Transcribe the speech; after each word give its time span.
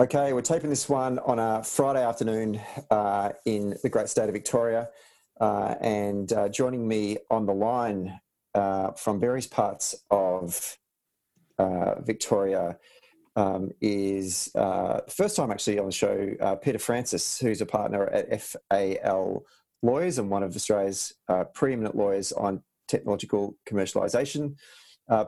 Okay, 0.00 0.32
we're 0.32 0.40
taping 0.40 0.70
this 0.70 0.88
one 0.88 1.18
on 1.18 1.38
a 1.38 1.62
Friday 1.62 2.02
afternoon 2.02 2.58
uh, 2.90 3.32
in 3.44 3.76
the 3.82 3.90
great 3.90 4.08
state 4.08 4.30
of 4.30 4.32
Victoria. 4.32 4.88
Uh, 5.38 5.74
and 5.82 6.32
uh, 6.32 6.48
joining 6.48 6.88
me 6.88 7.18
on 7.30 7.44
the 7.44 7.52
line 7.52 8.18
uh, 8.54 8.92
from 8.92 9.20
various 9.20 9.46
parts 9.46 9.94
of 10.10 10.78
uh, 11.58 12.00
Victoria 12.00 12.78
um, 13.36 13.72
is 13.82 14.50
uh, 14.54 15.00
first 15.10 15.36
time 15.36 15.50
actually 15.50 15.78
on 15.78 15.84
the 15.84 15.92
show, 15.92 16.56
Peter 16.62 16.78
Francis, 16.78 17.38
who's 17.38 17.60
a 17.60 17.66
partner 17.66 18.06
at 18.06 18.40
FAL 18.40 19.44
Lawyers 19.82 20.18
and 20.18 20.30
one 20.30 20.42
of 20.42 20.56
Australia's 20.56 21.12
preeminent 21.52 21.94
lawyers 21.94 22.32
on 22.32 22.62
technological 22.88 23.54
commercialisation. 23.68 24.54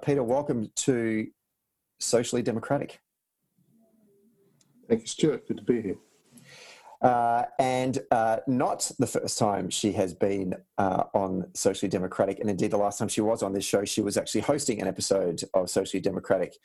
Peter, 0.02 0.22
welcome 0.22 0.70
to 0.76 1.26
Socially 2.00 2.40
Democratic. 2.40 3.01
Thank 4.92 5.04
you, 5.04 5.08
Stuart. 5.08 5.48
Good 5.48 5.56
to 5.56 5.62
be 5.62 5.80
here. 5.80 5.96
Uh, 7.00 7.44
and 7.58 7.98
uh, 8.10 8.40
not 8.46 8.90
the 8.98 9.06
first 9.06 9.38
time 9.38 9.70
she 9.70 9.90
has 9.92 10.12
been 10.12 10.54
uh, 10.76 11.04
on 11.14 11.46
Socially 11.54 11.88
Democratic, 11.88 12.40
and 12.40 12.50
indeed 12.50 12.72
the 12.72 12.76
last 12.76 12.98
time 12.98 13.08
she 13.08 13.22
was 13.22 13.42
on 13.42 13.54
this 13.54 13.64
show, 13.64 13.86
she 13.86 14.02
was 14.02 14.18
actually 14.18 14.42
hosting 14.42 14.82
an 14.82 14.86
episode 14.86 15.42
of 15.54 15.70
Socially 15.70 16.02
Democratic. 16.02 16.58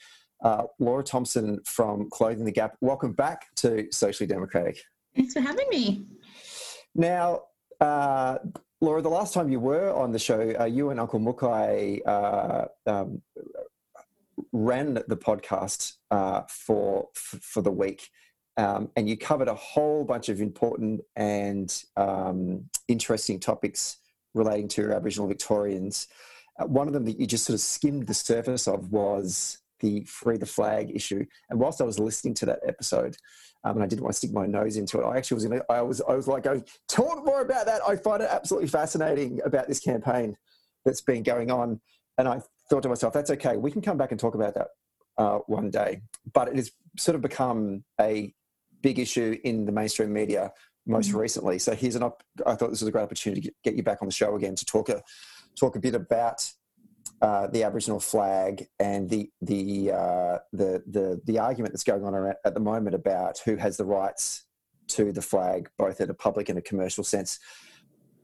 Uh, 0.43 0.63
Laura 0.77 1.05
Thompson 1.05 1.61
from 1.63 2.09
Clothing 2.09 2.43
the 2.43 2.51
Gap, 2.51 2.75
welcome 2.81 3.13
back 3.13 3.45
to 3.55 3.87
Socially 3.93 4.27
Democratic. 4.27 4.77
Thanks 5.15 5.31
for 5.31 5.39
having 5.39 5.69
me. 5.69 6.03
Now, 6.95 7.43
uh, 7.79 8.39
Laura, 8.81 9.01
the 9.01 9.07
last 9.07 9.33
time 9.33 9.49
you 9.49 9.61
were 9.61 9.93
on 9.93 10.11
the 10.11 10.19
show, 10.19 10.53
uh, 10.59 10.65
you 10.65 10.89
and 10.89 10.99
Uncle 10.99 11.21
Mukai 11.21 12.05
um, 12.85 13.21
ran 14.51 14.93
the 14.93 15.17
podcast 15.17 15.93
for 16.49 17.09
for 17.13 17.61
the 17.61 17.71
week. 17.71 18.09
Um, 18.57 18.89
and 18.95 19.07
you 19.07 19.15
covered 19.15 19.47
a 19.47 19.53
whole 19.53 20.03
bunch 20.03 20.29
of 20.29 20.41
important 20.41 21.01
and 21.15 21.83
um, 21.95 22.67
interesting 22.87 23.39
topics 23.39 23.97
relating 24.33 24.67
to 24.69 24.93
Aboriginal 24.93 25.27
Victorians. 25.27 26.07
Uh, 26.59 26.65
one 26.65 26.87
of 26.87 26.93
them 26.93 27.05
that 27.05 27.19
you 27.19 27.27
just 27.27 27.45
sort 27.45 27.53
of 27.53 27.61
skimmed 27.61 28.07
the 28.07 28.15
surface 28.15 28.67
of 28.67 28.91
was 28.91 29.59
the 29.79 30.03
free 30.05 30.37
the 30.37 30.45
flag 30.45 30.91
issue. 30.95 31.23
And 31.51 31.59
whilst 31.59 31.81
I 31.81 31.83
was 31.83 31.99
listening 31.99 32.33
to 32.35 32.47
that 32.47 32.59
episode, 32.67 33.15
um, 33.63 33.75
and 33.75 33.83
I 33.83 33.87
didn't 33.87 34.01
want 34.01 34.13
to 34.13 34.17
stick 34.17 34.33
my 34.33 34.47
nose 34.47 34.75
into 34.75 34.99
it, 34.99 35.05
I 35.05 35.17
actually 35.17 35.35
was 35.35 35.45
in. 35.45 35.61
I 35.69 35.81
was 35.81 36.01
I 36.01 36.15
was 36.15 36.27
like 36.27 36.43
going, 36.43 36.63
talk 36.87 37.23
more 37.23 37.41
about 37.41 37.67
that. 37.67 37.81
I 37.87 37.95
find 37.95 38.23
it 38.23 38.29
absolutely 38.31 38.69
fascinating 38.69 39.39
about 39.45 39.67
this 39.67 39.79
campaign 39.79 40.35
that's 40.83 41.01
been 41.01 41.21
going 41.21 41.51
on. 41.51 41.79
And 42.17 42.27
I 42.27 42.41
thought 42.69 42.83
to 42.83 42.89
myself, 42.89 43.13
that's 43.13 43.31
okay. 43.31 43.57
We 43.57 43.71
can 43.71 43.81
come 43.81 43.97
back 43.97 44.11
and 44.11 44.19
talk 44.19 44.35
about 44.35 44.55
that 44.55 44.67
uh, 45.17 45.39
one 45.47 45.69
day. 45.69 46.01
But 46.33 46.49
it 46.49 46.55
has 46.55 46.71
sort 46.97 47.15
of 47.15 47.21
become 47.21 47.83
a 47.99 48.33
big 48.81 48.99
issue 48.99 49.37
in 49.43 49.65
the 49.65 49.71
mainstream 49.71 50.13
media 50.13 50.51
most 50.85 51.09
mm-hmm. 51.09 51.17
recently. 51.17 51.59
So 51.59 51.75
here's 51.75 51.95
an 51.95 52.03
op- 52.03 52.23
I 52.45 52.55
thought 52.55 52.69
this 52.69 52.81
was 52.81 52.87
a 52.87 52.91
great 52.91 53.03
opportunity 53.03 53.41
to 53.41 53.51
get 53.63 53.75
you 53.75 53.83
back 53.83 54.01
on 54.01 54.07
the 54.07 54.13
show 54.13 54.35
again 54.35 54.55
to 54.55 54.65
talk 54.65 54.89
a 54.89 55.03
talk 55.59 55.75
a 55.75 55.79
bit 55.79 55.95
about 55.95 56.49
uh, 57.21 57.47
the 57.47 57.63
Aboriginal 57.63 57.99
flag 57.99 58.67
and 58.79 59.09
the 59.09 59.29
the, 59.41 59.91
uh, 59.91 60.37
the 60.53 60.83
the 60.87 61.21
the 61.25 61.39
argument 61.39 61.73
that's 61.73 61.83
going 61.83 62.03
on 62.03 62.33
at 62.45 62.53
the 62.53 62.59
moment 62.59 62.95
about 62.95 63.39
who 63.39 63.55
has 63.55 63.77
the 63.77 63.85
rights 63.85 64.45
to 64.87 65.11
the 65.11 65.21
flag, 65.21 65.69
both 65.77 65.99
in 65.99 66.09
a 66.09 66.13
public 66.13 66.49
and 66.49 66.57
a 66.57 66.61
commercial 66.61 67.03
sense. 67.03 67.39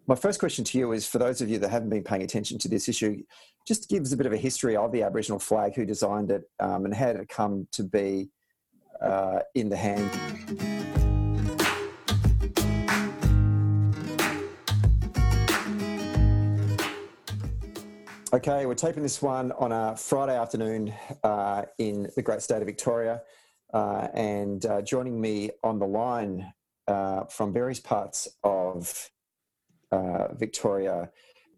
My 0.06 0.16
first 0.16 0.38
question 0.38 0.66
to 0.66 0.78
you 0.78 0.92
is 0.92 1.08
for 1.08 1.18
those 1.18 1.40
of 1.40 1.48
you 1.48 1.60
that 1.60 1.70
haven't 1.70 1.90
been 1.90 2.04
paying 2.04 2.24
attention 2.24 2.58
to 2.60 2.68
this 2.68 2.90
issue, 2.90 3.24
just 3.66 3.88
gives 3.88 4.12
a 4.12 4.18
bit 4.18 4.26
of 4.26 4.34
a 4.34 4.38
history 4.38 4.76
of 4.76 4.92
the 4.92 5.02
Aboriginal 5.02 5.40
flag, 5.40 5.76
who 5.76 5.86
designed 5.86 6.30
it, 6.30 6.44
um, 6.60 6.84
and 6.84 6.94
how 6.94 7.14
did 7.14 7.22
it 7.22 7.30
come 7.30 7.70
to 7.72 7.84
be 7.84 8.30
uh, 9.00 9.40
in 9.56 9.70
the 9.70 9.78
hand. 9.78 10.12
Okay, 18.34 18.66
we're 18.66 18.76
taping 18.76 19.04
this 19.04 19.22
one 19.22 19.54
on 19.54 19.72
a 19.72 19.96
Friday 19.96 20.38
afternoon 20.38 20.94
uh, 21.24 21.64
in 21.78 22.10
the 22.18 22.22
great 22.22 22.42
state 22.42 22.62
of 22.62 22.66
Victoria. 22.66 23.22
Uh, 23.74 24.10
and 24.14 24.66
uh, 24.66 24.82
joining 24.82 25.22
me 25.22 25.52
on 25.64 25.80
the 25.80 25.88
line 25.88 26.52
uh, 26.90 27.24
from 27.24 27.54
various 27.54 27.80
parts 27.80 28.28
of 28.44 29.10
uh, 29.94 30.34
Victoria 30.34 31.10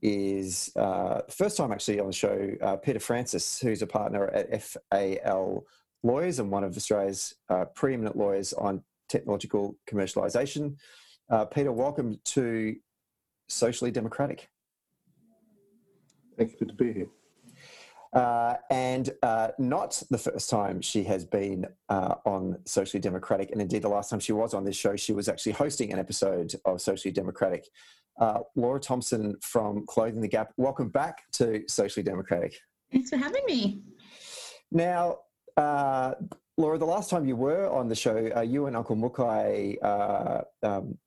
is 0.02 0.72
uh, 0.76 1.22
first 1.30 1.58
time 1.58 1.72
actually 1.72 2.00
on 2.00 2.08
the 2.08 2.14
show, 2.14 2.78
Peter 2.84 3.00
Francis, 3.00 3.60
who's 3.60 3.82
a 3.82 3.88
partner 3.88 4.28
at 4.28 4.62
FAL 4.62 5.66
lawyers 6.06 6.40
and 6.40 6.52
one 6.52 6.64
of 6.64 6.78
Australia's 6.78 7.34
uh, 7.50 7.66
preeminent 7.74 8.16
lawyers 8.16 8.54
on 8.54 8.84
technological 9.10 9.76
commercialisation. 9.90 10.76
Uh, 11.30 11.46
Peter, 11.46 11.72
welcome 11.72 12.20
to 12.24 12.76
Socially 13.50 13.92
Democratic. 13.92 14.48
Thank 16.38 16.52
you. 16.52 16.58
Good 16.60 16.70
to 16.70 16.76
be 16.76 16.94
here. 16.94 17.08
Uh, 18.16 18.56
and 18.70 19.10
uh, 19.24 19.50
not 19.60 20.02
the 20.10 20.18
first 20.18 20.50
time 20.50 20.80
she 20.80 21.04
has 21.04 21.26
been 21.26 21.66
uh, 21.90 22.16
on 22.26 22.58
Socially 22.66 23.02
Democratic, 23.02 23.52
and 23.52 23.62
indeed 23.62 23.82
the 23.82 23.90
last 23.90 24.10
time 24.10 24.22
she 24.22 24.32
was 24.32 24.54
on 24.54 24.64
this 24.64 24.78
show, 24.78 24.96
she 24.96 25.12
was 25.12 25.28
actually 25.28 25.52
hosting 25.52 25.92
an 25.92 26.00
episode 26.00 26.56
of 26.64 26.80
Socially 26.82 27.12
Democratic. 27.12 27.68
Uh, 28.18 28.40
Laura 28.56 28.80
Thompson 28.80 29.36
from 29.42 29.86
Clothing 29.86 30.22
the 30.22 30.30
Gap, 30.30 30.54
welcome 30.56 30.88
back 30.88 31.24
to 31.34 31.64
Socially 31.68 32.04
Democratic. 32.04 32.58
Thanks 32.90 33.10
for 33.10 33.18
having 33.18 33.44
me. 33.46 33.82
Now, 34.72 35.18
uh, 35.58 36.14
Laura, 36.58 36.78
the 36.78 36.86
last 36.86 37.10
time 37.10 37.26
you 37.26 37.36
were 37.36 37.70
on 37.70 37.90
the 37.90 37.96
show, 37.96 38.32
uh, 38.34 38.40
you 38.40 38.68
and 38.68 38.78
Uncle 38.78 38.96
Mukai 38.96 39.76
uh, 39.84 40.42
um, 40.64 40.98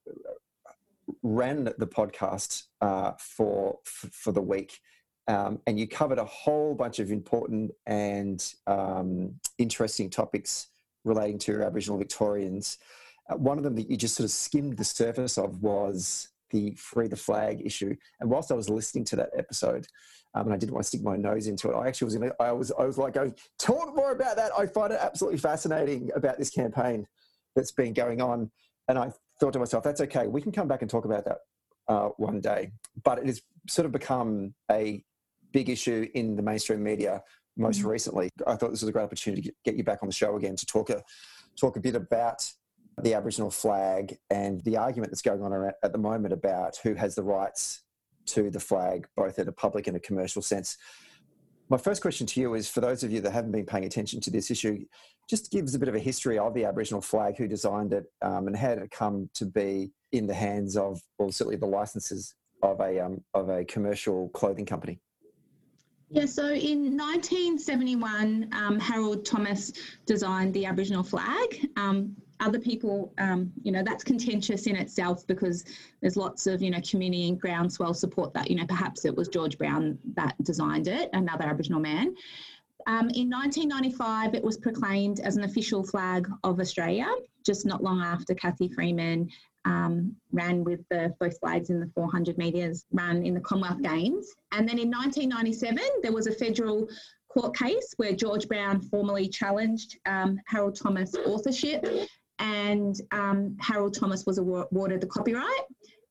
ran 1.23 1.63
the 1.63 1.87
podcast 1.87 2.63
uh, 2.81 3.13
for 3.17 3.79
for 3.83 4.31
the 4.31 4.41
week, 4.41 4.79
um, 5.29 5.61
and 5.67 5.79
you 5.79 5.87
covered 5.87 6.17
a 6.17 6.25
whole 6.25 6.73
bunch 6.73 6.97
of 6.97 7.11
important 7.11 7.71
and 7.85 8.53
um, 8.65 9.35
interesting 9.59 10.09
topics 10.09 10.69
relating 11.05 11.37
to 11.37 11.61
Aboriginal 11.61 11.99
Victorians. 11.99 12.79
Uh, 13.29 13.35
one 13.35 13.59
of 13.59 13.63
them 13.63 13.75
that 13.75 13.91
you 13.91 13.95
just 13.95 14.15
sort 14.15 14.25
of 14.25 14.31
skimmed 14.31 14.75
the 14.75 14.83
surface 14.83 15.37
of 15.37 15.61
was 15.61 16.29
the 16.49 16.71
free 16.71 17.07
the 17.07 17.15
flag 17.15 17.61
issue. 17.63 17.95
And 18.19 18.27
whilst 18.27 18.51
I 18.51 18.55
was 18.55 18.71
listening 18.71 19.05
to 19.05 19.15
that 19.17 19.29
episode, 19.37 19.85
um, 20.33 20.45
and 20.45 20.53
I 20.53 20.57
didn't 20.57 20.73
want 20.73 20.83
to 20.83 20.87
stick 20.87 21.03
my 21.03 21.15
nose 21.15 21.45
into 21.45 21.69
it. 21.69 21.75
I 21.75 21.87
actually 21.87 22.05
was 22.05 22.15
in. 22.15 22.31
I 22.39 22.51
was. 22.51 22.71
I 22.77 22.85
was 22.85 22.97
like 22.97 23.13
going, 23.13 23.35
talk 23.59 23.95
more 23.95 24.11
about 24.11 24.35
that. 24.35 24.51
I 24.57 24.65
find 24.65 24.91
it 24.91 24.99
absolutely 24.99 25.39
fascinating 25.39 26.09
about 26.15 26.39
this 26.39 26.49
campaign 26.49 27.07
that's 27.55 27.71
been 27.71 27.93
going 27.93 28.19
on. 28.19 28.49
And 28.87 28.97
I 28.97 29.11
thought 29.39 29.53
to 29.53 29.59
myself, 29.59 29.83
that's 29.83 30.01
okay. 30.01 30.25
We 30.25 30.41
can 30.41 30.51
come 30.51 30.67
back 30.67 30.81
and 30.81 30.89
talk 30.89 31.05
about 31.05 31.25
that 31.25 31.37
uh, 31.87 32.09
one 32.17 32.41
day. 32.41 32.71
But 33.03 33.19
it 33.19 33.27
has 33.27 33.41
sort 33.67 33.85
of 33.85 33.91
become 33.91 34.53
a 34.71 35.03
big 35.51 35.69
issue 35.69 36.07
in 36.13 36.35
the 36.35 36.41
mainstream 36.41 36.83
media 36.83 37.23
most 37.57 37.79
mm-hmm. 37.79 37.89
recently. 37.89 38.29
I 38.47 38.55
thought 38.55 38.71
this 38.71 38.81
was 38.81 38.89
a 38.89 38.91
great 38.91 39.03
opportunity 39.03 39.41
to 39.43 39.53
get 39.65 39.75
you 39.75 39.83
back 39.83 39.99
on 40.01 40.07
the 40.07 40.15
show 40.15 40.35
again 40.35 40.55
to 40.55 40.65
talk 40.65 40.89
a 40.89 41.03
talk 41.59 41.75
a 41.75 41.79
bit 41.79 41.95
about 41.95 42.49
the 43.01 43.13
Aboriginal 43.13 43.51
flag 43.51 44.17
and 44.29 44.61
the 44.63 44.77
argument 44.77 45.11
that's 45.11 45.21
going 45.21 45.41
on 45.41 45.71
at 45.83 45.91
the 45.91 45.97
moment 45.97 46.33
about 46.33 46.77
who 46.83 46.93
has 46.93 47.15
the 47.15 47.23
rights 47.23 47.83
to 48.27 48.49
the 48.49 48.59
flag, 48.59 49.07
both 49.15 49.39
in 49.39 49.47
a 49.47 49.51
public 49.51 49.87
and 49.87 49.97
a 49.97 49.99
commercial 49.99 50.41
sense. 50.41 50.77
My 51.69 51.77
first 51.77 52.01
question 52.01 52.25
to 52.27 52.41
you 52.41 52.55
is 52.55 52.67
for 52.67 52.81
those 52.81 53.03
of 53.03 53.11
you 53.11 53.21
that 53.21 53.31
haven't 53.31 53.51
been 53.51 53.65
paying 53.65 53.85
attention 53.85 54.19
to 54.21 54.31
this 54.31 54.49
issue, 54.49 54.85
just 55.29 55.51
gives 55.51 55.75
a 55.75 55.79
bit 55.79 55.87
of 55.87 55.95
a 55.95 55.99
history 55.99 56.39
of 56.39 56.53
the 56.53 56.65
Aboriginal 56.65 57.01
flag, 57.01 57.37
who 57.37 57.47
designed 57.47 57.93
it, 57.93 58.05
um, 58.21 58.47
and 58.47 58.57
how 58.57 58.69
did 58.69 58.83
it 58.83 58.91
come 58.91 59.29
to 59.35 59.45
be 59.45 59.91
in 60.11 60.25
the 60.25 60.33
hands 60.33 60.75
of, 60.75 60.99
well, 61.19 61.31
certainly 61.31 61.57
the 61.57 61.67
licenses 61.67 62.33
of 62.63 62.79
a, 62.81 62.99
um, 62.99 63.23
of 63.35 63.49
a 63.49 63.63
commercial 63.65 64.29
clothing 64.29 64.65
company? 64.65 64.99
Yeah, 66.11 66.25
so 66.25 66.45
in 66.45 66.97
1971, 66.97 68.49
um, 68.51 68.79
Harold 68.79 69.25
Thomas 69.25 69.71
designed 70.07 70.53
the 70.55 70.65
Aboriginal 70.65 71.03
flag. 71.03 71.67
Um, 71.77 72.15
other 72.39 72.59
people, 72.59 73.13
um, 73.19 73.51
you 73.63 73.71
know, 73.71 73.83
that's 73.83 74.03
contentious 74.03 74.65
in 74.65 74.75
itself 74.75 75.27
because 75.27 75.65
there's 76.01 76.15
lots 76.15 76.47
of, 76.47 76.61
you 76.61 76.71
know, 76.71 76.79
community 76.89 77.27
and 77.27 77.39
groundswell 77.39 77.93
support 77.93 78.33
that, 78.33 78.49
you 78.49 78.55
know, 78.55 78.65
perhaps 78.65 79.05
it 79.05 79.15
was 79.15 79.27
George 79.27 79.57
Brown 79.57 79.99
that 80.15 80.35
designed 80.43 80.87
it, 80.87 81.09
another 81.13 81.43
Aboriginal 81.43 81.81
man. 81.81 82.15
Um, 82.87 83.09
in 83.09 83.29
1995, 83.29 84.33
it 84.33 84.43
was 84.43 84.57
proclaimed 84.57 85.19
as 85.19 85.35
an 85.35 85.43
official 85.43 85.83
flag 85.83 86.27
of 86.43 86.59
Australia, 86.59 87.07
just 87.45 87.65
not 87.65 87.83
long 87.83 88.01
after 88.01 88.33
Cathy 88.33 88.69
Freeman 88.69 89.29
um, 89.65 90.15
ran 90.31 90.63
with 90.63 90.81
the 90.89 91.13
both 91.19 91.39
flags 91.39 91.69
in 91.69 91.79
the 91.79 91.91
400 91.93 92.37
metres 92.37 92.85
run 92.91 93.23
in 93.25 93.33
the 93.33 93.41
Commonwealth 93.41 93.81
Games. 93.81 94.27
And 94.51 94.67
then 94.67 94.79
in 94.79 94.89
1997, 94.89 95.83
there 96.01 96.13
was 96.13 96.27
a 96.27 96.31
federal 96.31 96.87
court 97.29 97.55
case 97.55 97.93
where 97.97 98.13
George 98.13 98.47
Brown 98.47 98.81
formally 98.81 99.27
challenged 99.27 99.97
um, 100.05 100.39
Harold 100.47 100.75
Thomas' 100.75 101.15
authorship 101.15 101.85
and 102.39 102.99
um, 103.11 103.55
Harold 103.59 103.93
Thomas 103.93 104.25
was 104.25 104.37
awarded 104.37 105.01
the 105.01 105.07
copyright. 105.07 105.65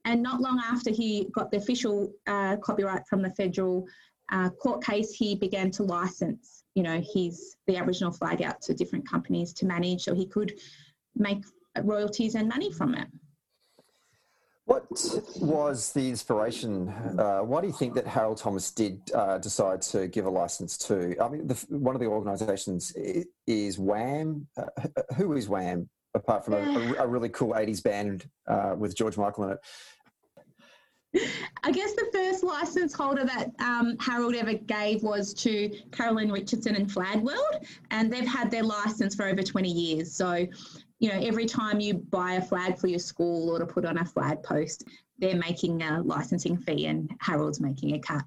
And 0.05 0.23
not 0.23 0.41
long 0.41 0.61
after 0.65 0.91
he 0.91 1.29
got 1.35 1.51
the 1.51 1.59
official 1.59 2.13
uh, 2.27 2.57
copyright 2.59 3.07
from 3.09 3.23
the 3.23 3.31
federal 3.31 3.87
uh, 4.31 4.51
court 4.51 4.83
case, 4.83 5.13
he 5.13 5.35
began 5.35 5.71
to 5.73 5.83
license, 5.83 6.65
you 6.75 6.83
know, 6.83 7.03
his 7.13 7.57
the 7.67 7.77
Aboriginal 7.77 8.13
flag 8.13 8.43
out 8.43 8.61
to 8.63 8.75
different 8.75 9.09
companies 9.09 9.53
to 9.55 9.67
manage. 9.67 10.03
So 10.03 10.15
he 10.15 10.27
could 10.27 10.59
make 11.17 11.43
royalties 11.83 12.35
and 12.35 12.49
money 12.49 12.73
from 12.73 12.95
it. 12.95 13.09
What 14.69 14.85
was 15.41 15.95
the 15.95 16.11
inspiration? 16.11 16.91
Uh, 17.19 17.39
why 17.39 17.63
do 17.63 17.69
you 17.69 17.73
think 17.73 17.95
that 17.95 18.07
Harold 18.07 18.37
Thomas 18.37 18.71
did 18.71 19.01
uh, 19.15 19.39
decide 19.39 19.81
to 19.83 20.09
give 20.09 20.27
a 20.27 20.31
license 20.31 20.77
to? 20.89 21.17
I 21.25 21.29
mean, 21.31 21.47
the, 21.47 21.55
one 21.71 21.95
of 21.95 22.03
the 22.03 22.07
organisations 22.07 22.93
is 23.47 23.79
WAM. 23.79 24.47
Uh, 24.59 24.67
who 25.17 25.33
is 25.33 25.49
Wham? 25.49 25.89
Apart 26.13 26.45
from 26.45 26.53
a, 26.55 26.97
a, 26.99 27.07
really 27.07 27.31
cool 27.31 27.55
'80s 27.55 27.83
band 27.83 28.29
uh, 28.47 28.75
with 28.77 28.95
George 28.95 29.17
Michael 29.17 29.45
in 29.45 29.51
it. 29.53 29.59
I 31.65 31.73
guess 31.73 31.95
the 31.95 32.11
first 32.13 32.45
license 32.45 32.93
holder 32.93 33.25
that 33.25 33.53
um, 33.61 33.97
Harold 34.01 34.35
ever 34.35 34.53
gave 34.53 35.03
was 35.03 35.33
to 35.35 35.71
Carroll 35.93 36.19
and 36.19 36.31
Richardson 36.31 36.77
and 36.77 36.93
Flag 36.93 37.23
World, 37.23 37.65
and 37.91 38.13
they've 38.13 38.29
had 38.29 38.51
their 38.51 38.65
license 38.65 39.15
for 39.15 39.27
over 39.27 39.43
20 39.43 39.71
years. 39.71 40.15
So 40.15 40.47
you 40.99 41.11
know, 41.11 41.21
every 41.21 41.47
time 41.47 41.81
you 41.81 41.95
buy 41.95 42.35
a 42.35 42.43
flag 42.43 42.79
for 42.79 42.89
your 42.89 42.99
school 42.99 43.51
or 43.51 43.59
to 43.59 43.67
put 43.67 43.85
on 43.85 43.99
a 43.99 44.05
flag 44.05 44.43
post, 44.43 44.85
they're 45.19 45.37
making 45.37 45.83
a 45.83 46.03
licensing 46.03 46.57
fee 46.57 46.87
and 46.87 47.11
Harold's 47.21 47.61
making 47.61 47.95
a 47.95 47.99
cut. 47.99 48.25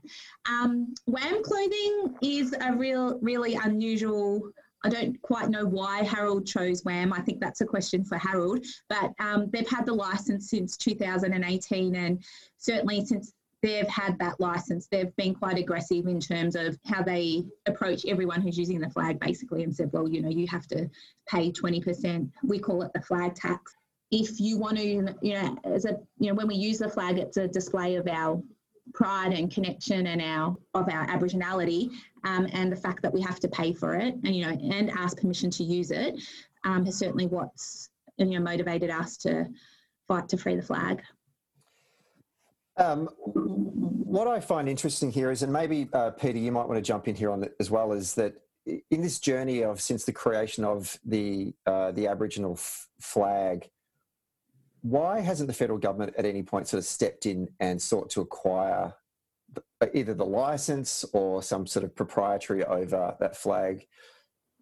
Um, 0.50 0.94
WAM 1.08 1.44
clothing 1.44 2.16
is 2.22 2.54
a 2.60 2.74
real, 2.74 3.18
really 3.20 3.56
unusual. 3.56 4.52
I 4.84 4.90
don't 4.90 5.22
quite 5.22 5.50
know 5.50 5.66
why 5.66 6.04
Harold 6.04 6.46
chose 6.46 6.84
WAM. 6.84 7.14
I 7.14 7.22
think 7.22 7.40
that's 7.40 7.62
a 7.62 7.66
question 7.66 8.04
for 8.04 8.18
Harold. 8.18 8.66
But 8.90 9.14
um, 9.20 9.50
they've 9.52 9.70
had 9.70 9.86
the 9.86 9.94
license 9.94 10.50
since 10.50 10.76
2018, 10.78 11.96
and 11.96 12.24
certainly 12.58 13.06
since 13.06 13.32
they've 13.62 13.88
had 13.88 14.18
that 14.20 14.40
license. 14.40 14.88
They've 14.88 15.16
been 15.16 15.36
quite 15.36 15.58
aggressive 15.58 16.08
in 16.08 16.20
terms 16.20 16.56
of 16.56 16.78
how 16.86 17.04
they 17.04 17.44
approach 17.68 18.06
everyone 18.06 18.42
who's 18.42 18.58
using 18.58 18.80
the 18.80 18.90
flag, 18.90 19.20
basically, 19.20 19.64
and 19.64 19.76
said, 19.76 19.92
well, 19.94 20.10
you 20.10 20.22
know, 20.22 20.30
you 20.30 20.48
have 20.48 20.68
to 20.68 20.90
pay 21.28 21.52
20%. 21.52 22.30
We 22.44 22.60
call 22.60 22.82
it 22.82 22.92
the 22.94 23.02
flag 23.02 23.36
tax. 23.36 23.76
If 24.10 24.40
you 24.40 24.58
want 24.58 24.78
to, 24.78 25.16
you 25.22 25.34
know, 25.34 25.58
as 25.64 25.86
a, 25.86 25.98
you 26.20 26.30
know, 26.30 26.34
when 26.34 26.48
we 26.48 26.56
use 26.56 26.80
the 26.80 26.90
flag, 26.90 27.18
it's 27.18 27.38
a 27.38 27.48
display 27.48 27.96
of 27.96 28.08
our 28.08 28.42
pride 28.94 29.32
and 29.32 29.52
connection 29.52 30.08
and 30.08 30.22
our 30.22 30.58
of 30.74 30.90
our 30.90 31.08
Aboriginality, 31.08 31.92
um, 32.26 32.48
and 32.52 32.72
the 32.72 32.76
fact 32.76 33.02
that 33.04 33.14
we 33.14 33.22
have 33.22 33.40
to 33.40 33.48
pay 33.48 33.74
for 33.74 33.96
it, 33.96 34.16
and 34.16 34.36
you 34.36 34.44
know, 34.44 34.52
and 34.52 34.90
ask 34.90 35.18
permission 35.18 35.50
to 35.52 35.64
use 35.64 35.92
it, 35.92 36.20
um, 36.66 36.86
is 36.86 36.98
certainly 36.98 37.28
what's 37.28 37.90
you 38.18 38.26
know 38.26 38.40
motivated 38.40 38.90
us 38.90 39.16
to 39.18 39.48
fight 40.08 40.28
to 40.30 40.38
free 40.38 40.56
the 40.56 40.62
flag. 40.62 41.02
Um, 42.78 43.08
what 43.26 44.28
I 44.28 44.40
find 44.40 44.68
interesting 44.68 45.12
here 45.12 45.32
is, 45.32 45.44
and 45.44 45.52
maybe 45.52 45.90
uh, 45.94 46.12
Peter, 46.12 46.38
you 46.38 46.52
might 46.52 46.68
want 46.68 46.78
to 46.78 46.82
jump 46.82 47.08
in 47.08 47.16
here 47.16 47.32
on 47.32 47.48
as 47.60 47.70
well, 47.70 47.94
is 47.94 48.16
that 48.16 48.36
in 48.66 49.02
this 49.02 49.20
journey 49.20 49.64
of 49.64 49.82
since 49.82 50.06
the 50.06 50.12
creation 50.12 50.64
of 50.64 51.00
the 51.06 51.54
uh, 51.66 51.92
the 51.92 52.08
Aboriginal 52.08 52.54
f- 52.54 52.88
flag, 53.00 53.70
why 54.82 55.20
hasn't 55.20 55.48
the 55.48 55.54
federal 55.54 55.80
government 55.80 56.14
at 56.18 56.26
any 56.26 56.44
point 56.44 56.68
sort 56.68 56.80
of 56.80 56.86
stepped 56.86 57.26
in 57.26 57.50
and 57.60 57.82
sought 57.82 58.10
to 58.12 58.22
acquire 58.22 58.94
either 59.94 60.14
the 60.14 60.26
license 60.26 61.04
or 61.14 61.42
some 61.42 61.66
sort 61.66 61.84
of 61.84 61.96
proprietary 61.96 62.64
over 62.66 63.16
that 63.20 63.36
flag? 63.36 63.86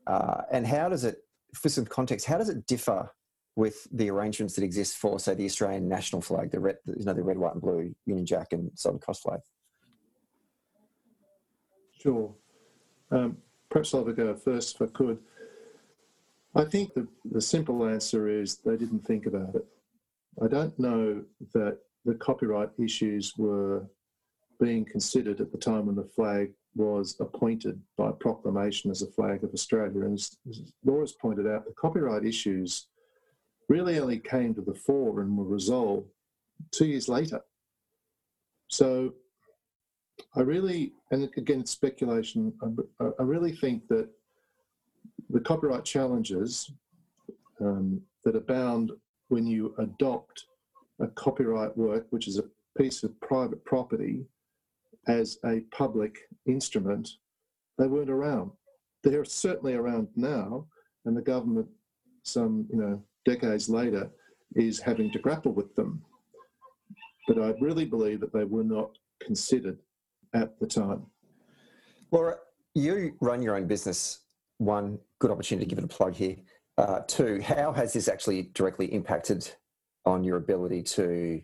Uh, 0.08 0.42
and 0.52 0.66
how 0.66 0.90
does 0.90 1.04
it, 1.04 1.18
for 1.54 1.70
some 1.70 1.86
context, 1.86 2.26
how 2.26 2.38
does 2.38 2.50
it 2.50 2.66
differ 2.66 3.12
with 3.60 3.88
the 3.92 4.10
arrangements 4.10 4.56
that 4.56 4.64
exist 4.64 4.96
for, 4.96 5.20
say, 5.20 5.34
the 5.34 5.44
Australian 5.44 5.90
national 5.90 6.22
flag, 6.22 6.50
the 6.50 6.62
red, 6.62 6.78
you 6.86 7.04
know, 7.04 7.14
the 7.14 7.22
red, 7.22 7.38
white, 7.38 7.52
and 7.52 7.62
blue 7.62 7.94
Union 8.06 8.26
Jack 8.26 8.54
and 8.54 8.72
Southern 8.74 9.00
Cross 9.00 9.20
flag? 9.20 9.42
Sure. 12.02 12.34
Um, 13.12 13.38
perhaps 13.70 13.94
I'll 13.94 14.06
go 14.06 14.34
first 14.34 14.76
if 14.76 14.82
I 14.82 14.86
could. 14.86 15.20
I 16.56 16.64
think 16.64 16.94
the, 16.94 17.06
the 17.30 17.42
simple 17.42 17.86
answer 17.86 18.30
is 18.30 18.60
they 18.60 18.78
didn't 18.78 19.06
think 19.06 19.26
about 19.26 19.54
it. 19.56 19.66
I 20.42 20.48
don't 20.48 20.80
know 20.80 21.22
that 21.54 21.80
the 22.06 22.14
copyright 22.14 22.70
issues 22.82 23.34
were 23.38 23.86
being 24.62 24.86
considered 24.86 25.42
at 25.42 25.52
the 25.52 25.58
time 25.58 25.86
when 25.88 25.98
the 25.98 26.12
flag 26.16 26.54
was 26.76 27.18
appointed 27.20 27.82
by 27.98 28.12
proclamation 28.22 28.90
as 28.90 29.02
a 29.02 29.12
flag 29.12 29.44
of 29.44 29.54
Australia. 29.54 30.06
And 30.06 30.14
as, 30.14 30.38
as 30.50 30.72
Laura's 30.86 31.12
pointed 31.12 31.46
out, 31.46 31.66
the 31.66 31.74
copyright 31.74 32.26
issues 32.26 32.88
really 33.70 34.00
only 34.00 34.20
came 34.20 34.54
to 34.56 34.62
the 34.62 34.74
fore 34.74 35.22
and 35.22 35.38
were 35.38 35.46
resolved 35.46 36.08
two 36.72 36.88
years 36.88 37.08
later. 37.08 37.42
So 38.68 39.14
I 40.36 40.42
really, 40.42 40.94
and 41.12 41.30
again, 41.38 41.62
it's 41.62 41.72
speculation, 41.72 42.54
I, 43.00 43.06
I 43.20 43.24
really 43.24 43.54
think 43.56 43.88
that 43.88 44.10
the 45.30 45.40
copyright 45.40 45.86
challenges 45.86 46.72
um, 47.62 48.02
that 48.26 48.36
abound 48.36 48.92
when 49.30 49.46
you 49.46 49.76
adopt 49.78 50.46
a 51.00 51.08
copyright 51.08 51.78
work, 51.78 52.08
which 52.10 52.28
is 52.28 52.38
a 52.38 52.44
piece 52.78 53.04
of 53.04 53.20
private 53.22 53.64
property, 53.64 54.26
as 55.08 55.38
a 55.46 55.62
public 55.72 56.28
instrument, 56.46 57.10
they 57.78 57.88
weren't 57.88 58.10
around. 58.10 58.52
They're 59.04 59.26
certainly 59.26 59.76
around 59.76 60.10
now, 60.16 60.66
and 61.06 61.16
the 61.16 61.22
government, 61.22 61.68
some 62.24 62.68
you 62.70 62.78
know 62.78 63.02
decades 63.32 63.70
later, 63.70 64.10
is 64.56 64.80
having 64.80 65.12
to 65.12 65.20
grapple 65.20 65.54
with 65.60 65.76
them. 65.76 66.02
But 67.28 67.38
I 67.40 67.54
really 67.62 67.86
believe 67.86 68.20
that 68.22 68.34
they 68.34 68.46
were 68.56 68.64
not 68.64 68.98
considered 69.28 69.78
at 70.34 70.60
the 70.60 70.68
time. 70.68 71.06
Laura, 72.12 72.36
you 72.74 72.96
run 73.22 73.42
your 73.42 73.56
own 73.56 73.68
business. 73.68 74.00
One, 74.58 75.00
good 75.20 75.32
opportunity 75.32 75.66
to 75.66 75.70
give 75.70 75.80
it 75.84 75.86
a 75.86 75.96
plug 75.98 76.16
here. 76.16 76.38
Uh, 76.78 77.02
two, 77.08 77.42
how 77.42 77.72
has 77.72 77.94
this 77.94 78.08
actually 78.08 78.44
directly 78.54 78.88
impacted 79.00 79.42
on 80.06 80.24
your 80.24 80.38
ability 80.38 80.82
to, 80.82 81.42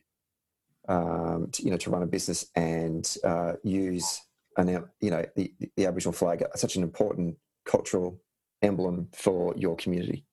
um, 0.88 1.50
to 1.52 1.64
you 1.64 1.72
know, 1.72 1.78
to 1.78 1.90
run 1.90 2.04
a 2.04 2.08
business 2.08 2.48
and 2.56 3.18
uh, 3.24 3.54
use 3.64 4.22
an, 4.58 4.68
you 5.02 5.12
know, 5.12 5.24
the, 5.36 5.54
the 5.76 5.86
Aboriginal 5.86 6.14
flag, 6.14 6.44
such 6.56 6.78
an 6.78 6.84
important 6.84 7.36
cultural 7.66 8.20
emblem 8.62 9.10
for 9.14 9.54
your 9.58 9.76
community? 9.76 10.26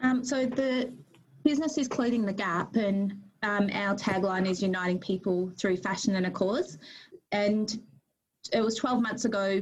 Um, 0.00 0.24
so 0.24 0.46
the 0.46 0.92
business 1.44 1.78
is 1.78 1.88
Clothing 1.88 2.24
the 2.24 2.32
Gap, 2.32 2.76
and 2.76 3.12
um, 3.42 3.70
our 3.72 3.94
tagline 3.94 4.46
is 4.46 4.62
uniting 4.62 4.98
people 4.98 5.50
through 5.58 5.76
fashion 5.78 6.16
and 6.16 6.26
a 6.26 6.30
cause. 6.30 6.78
And 7.32 7.80
it 8.52 8.60
was 8.60 8.74
12 8.76 9.02
months 9.02 9.24
ago 9.24 9.60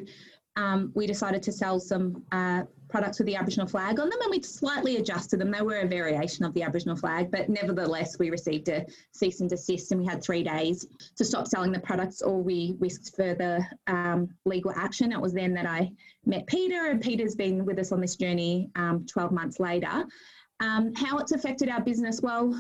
um, 0.57 0.91
we 0.95 1.07
decided 1.07 1.43
to 1.45 1.53
sell 1.53 1.79
some 1.79 2.23
uh, 2.33 2.63
products 2.89 3.19
with 3.19 3.27
the 3.27 3.35
Aboriginal 3.35 3.67
flag 3.67 3.99
on 3.99 4.09
them 4.09 4.21
and 4.21 4.31
we 4.31 4.43
slightly 4.43 4.97
adjusted 4.97 5.41
them. 5.41 5.51
They 5.51 5.63
were 5.63 5.81
a 5.81 5.87
variation 5.87 6.45
of 6.45 6.55
the 6.55 6.63
Aboriginal 6.63 6.97
flag, 6.97 7.31
but 7.31 7.49
nevertheless, 7.49 8.19
we 8.19 8.31
received 8.31 8.69
a 8.69 8.87
cease 9.13 9.41
and 9.41 9.51
desist 9.51 9.93
and 9.93 10.01
we 10.01 10.07
had 10.07 10.23
three 10.23 10.43
days 10.43 10.87
to 11.17 11.25
stop 11.25 11.47
selling 11.47 11.73
the 11.73 11.81
products 11.81 12.23
or 12.23 12.43
we 12.43 12.77
risked 12.79 13.17
further 13.17 13.67
um, 13.87 14.29
legal 14.45 14.73
action. 14.77 15.13
It 15.13 15.21
was 15.21 15.33
then 15.33 15.55
that 15.55 15.67
I 15.67 15.91
met 16.25 16.47
Peter, 16.47 16.87
and 16.87 17.01
Peter's 17.01 17.35
been 17.35 17.65
with 17.65 17.79
us 17.79 17.93
on 17.93 18.01
this 18.01 18.17
journey 18.17 18.71
um, 18.77 19.07
12 19.07 19.33
months 19.33 19.61
later. 19.61 20.05
Um, 20.61 20.95
how 20.95 21.19
it's 21.19 21.33
affected 21.33 21.69
our 21.69 21.81
business? 21.81 22.21
Well, 22.23 22.55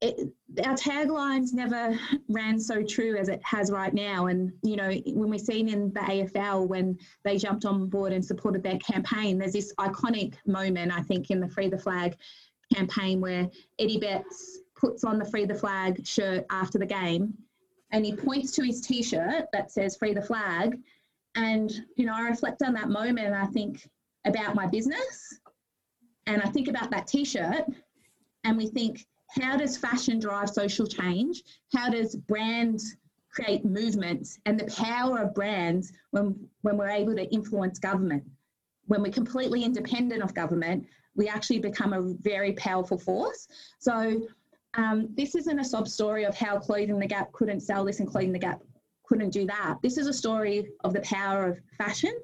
it, 0.00 0.32
our 0.64 0.74
taglines 0.74 1.52
never 1.52 1.98
ran 2.28 2.58
so 2.58 2.82
true 2.82 3.16
as 3.16 3.28
it 3.28 3.40
has 3.44 3.70
right 3.70 3.92
now. 3.92 4.26
And, 4.26 4.52
you 4.62 4.76
know, 4.76 4.90
when 4.90 5.28
we've 5.28 5.40
seen 5.40 5.68
in 5.68 5.92
the 5.92 6.00
AFL 6.00 6.66
when 6.66 6.98
they 7.22 7.36
jumped 7.36 7.66
on 7.66 7.86
board 7.86 8.12
and 8.12 8.24
supported 8.24 8.62
their 8.62 8.78
campaign, 8.78 9.38
there's 9.38 9.52
this 9.52 9.74
iconic 9.78 10.34
moment, 10.46 10.96
I 10.96 11.02
think, 11.02 11.30
in 11.30 11.40
the 11.40 11.48
Free 11.48 11.68
the 11.68 11.78
Flag 11.78 12.16
campaign 12.74 13.20
where 13.20 13.50
Eddie 13.78 13.98
Betts 13.98 14.60
puts 14.74 15.04
on 15.04 15.18
the 15.18 15.24
Free 15.24 15.44
the 15.44 15.54
Flag 15.54 16.06
shirt 16.06 16.46
after 16.50 16.78
the 16.78 16.86
game 16.86 17.34
and 17.92 18.04
he 18.04 18.14
points 18.14 18.52
to 18.52 18.62
his 18.62 18.80
t 18.80 19.02
shirt 19.02 19.46
that 19.52 19.70
says 19.70 19.96
Free 19.96 20.14
the 20.14 20.22
Flag. 20.22 20.78
And, 21.34 21.70
you 21.96 22.06
know, 22.06 22.14
I 22.14 22.22
reflect 22.22 22.62
on 22.62 22.72
that 22.74 22.88
moment 22.88 23.26
and 23.26 23.36
I 23.36 23.46
think 23.46 23.88
about 24.24 24.54
my 24.54 24.66
business 24.66 25.38
and 26.26 26.42
I 26.42 26.48
think 26.48 26.68
about 26.68 26.90
that 26.90 27.06
t 27.06 27.24
shirt 27.24 27.64
and 28.44 28.56
we 28.56 28.66
think, 28.66 29.06
how 29.38 29.56
does 29.56 29.76
fashion 29.76 30.18
drive 30.18 30.50
social 30.50 30.86
change? 30.86 31.42
How 31.74 31.90
does 31.90 32.16
brands 32.16 32.96
create 33.32 33.64
movements 33.64 34.38
and 34.46 34.58
the 34.58 34.64
power 34.72 35.18
of 35.18 35.34
brands 35.34 35.92
when, 36.10 36.36
when 36.62 36.76
we're 36.76 36.90
able 36.90 37.14
to 37.14 37.32
influence 37.32 37.78
government? 37.78 38.24
When 38.86 39.02
we're 39.02 39.12
completely 39.12 39.64
independent 39.64 40.22
of 40.22 40.34
government, 40.34 40.86
we 41.14 41.28
actually 41.28 41.60
become 41.60 41.92
a 41.92 42.14
very 42.20 42.52
powerful 42.54 42.98
force. 42.98 43.46
So 43.78 44.26
um, 44.74 45.08
this 45.16 45.34
isn't 45.34 45.58
a 45.58 45.64
sob 45.64 45.88
story 45.88 46.24
of 46.24 46.36
how 46.36 46.58
Clothing 46.58 46.98
the 46.98 47.06
Gap 47.06 47.32
couldn't 47.32 47.60
sell 47.60 47.84
this 47.84 48.00
and 48.00 48.08
Clothing 48.08 48.32
the 48.32 48.38
Gap 48.38 48.60
couldn't 49.04 49.30
do 49.30 49.46
that. 49.46 49.76
This 49.82 49.98
is 49.98 50.06
a 50.06 50.12
story 50.12 50.68
of 50.84 50.92
the 50.92 51.00
power 51.00 51.46
of 51.46 51.60
fashion 51.76 52.16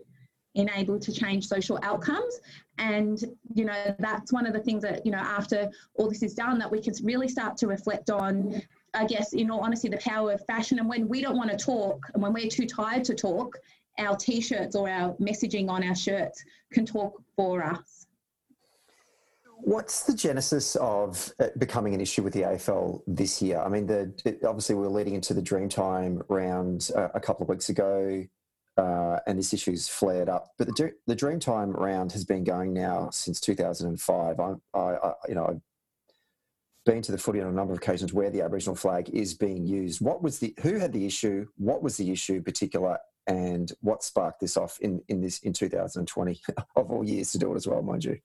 in 0.54 0.70
able 0.70 0.98
to 0.98 1.12
change 1.12 1.46
social 1.46 1.78
outcomes 1.82 2.40
and 2.78 3.24
you 3.54 3.64
know 3.64 3.94
that's 3.98 4.32
one 4.32 4.46
of 4.46 4.52
the 4.52 4.60
things 4.60 4.82
that 4.82 5.04
you 5.06 5.12
know 5.12 5.18
after 5.18 5.70
all 5.94 6.08
this 6.08 6.22
is 6.22 6.34
done 6.34 6.58
that 6.58 6.70
we 6.70 6.80
can 6.80 6.92
really 7.02 7.28
start 7.28 7.56
to 7.56 7.66
reflect 7.66 8.10
on 8.10 8.60
i 8.94 9.06
guess 9.06 9.32
in 9.32 9.50
all 9.50 9.60
honesty 9.60 9.88
the 9.88 9.96
power 9.98 10.32
of 10.32 10.44
fashion. 10.46 10.78
And 10.78 10.88
when 10.88 11.08
we 11.08 11.20
don't 11.20 11.36
want 11.36 11.50
to 11.50 11.56
talk 11.56 12.06
and 12.14 12.22
when 12.22 12.32
we're 12.32 12.48
too 12.48 12.66
tired 12.66 13.04
to 13.04 13.14
talk 13.14 13.58
our 13.98 14.16
t-shirts 14.16 14.76
or 14.76 14.88
our 14.88 15.14
messaging 15.14 15.68
on 15.68 15.82
our 15.82 15.94
shirts 15.94 16.44
can 16.72 16.84
talk 16.84 17.22
for 17.34 17.64
us. 17.64 18.06
What's 19.58 20.02
the 20.02 20.14
genesis 20.14 20.76
of 20.76 21.32
becoming 21.58 21.94
an 21.94 22.00
issue 22.00 22.22
with 22.22 22.34
the 22.34 22.42
AFL 22.42 23.00
this 23.06 23.40
year? 23.40 23.58
I 23.58 23.68
mean, 23.68 23.86
the, 23.86 24.12
obviously 24.46 24.74
we 24.74 24.84
are 24.84 24.90
leading 24.90 25.14
into 25.14 25.32
the 25.32 25.40
Dreamtime 25.40 26.22
round 26.28 26.90
uh, 26.94 27.08
a 27.14 27.20
couple 27.20 27.44
of 27.44 27.48
weeks 27.48 27.70
ago, 27.70 28.22
uh, 28.76 29.18
and 29.26 29.38
this 29.38 29.52
issue's 29.52 29.88
flared 29.88 30.28
up. 30.28 30.52
But 30.58 30.68
the, 30.68 30.92
the 31.06 31.16
Dreamtime 31.16 31.74
round 31.74 32.12
has 32.12 32.24
been 32.24 32.44
going 32.44 32.72
now 32.74 33.10
since 33.10 33.40
2005. 33.40 34.40
I, 34.40 34.54
I, 34.74 35.12
you 35.28 35.34
know, 35.34 35.46
I've 35.46 35.60
been 36.84 37.02
to 37.02 37.12
the 37.12 37.18
footy 37.18 37.40
on 37.40 37.48
a 37.48 37.52
number 37.52 37.72
of 37.72 37.78
occasions 37.78 38.12
where 38.12 38.30
the 38.30 38.42
Aboriginal 38.42 38.76
flag 38.76 39.08
is 39.10 39.34
being 39.34 39.66
used. 39.66 40.00
What 40.00 40.22
was 40.22 40.38
the 40.38 40.54
who 40.60 40.78
had 40.78 40.92
the 40.92 41.06
issue? 41.06 41.46
What 41.56 41.82
was 41.82 41.96
the 41.96 42.10
issue 42.10 42.34
in 42.34 42.44
particular? 42.44 42.98
And 43.28 43.72
what 43.80 44.04
sparked 44.04 44.40
this 44.40 44.56
off 44.56 44.78
in, 44.80 45.02
in 45.08 45.20
this 45.20 45.40
in 45.40 45.52
2020 45.52 46.40
of 46.76 46.90
all 46.90 47.04
years 47.04 47.32
to 47.32 47.38
do 47.38 47.52
it 47.52 47.56
as 47.56 47.66
well, 47.66 47.82
mind 47.82 48.04
you? 48.04 48.18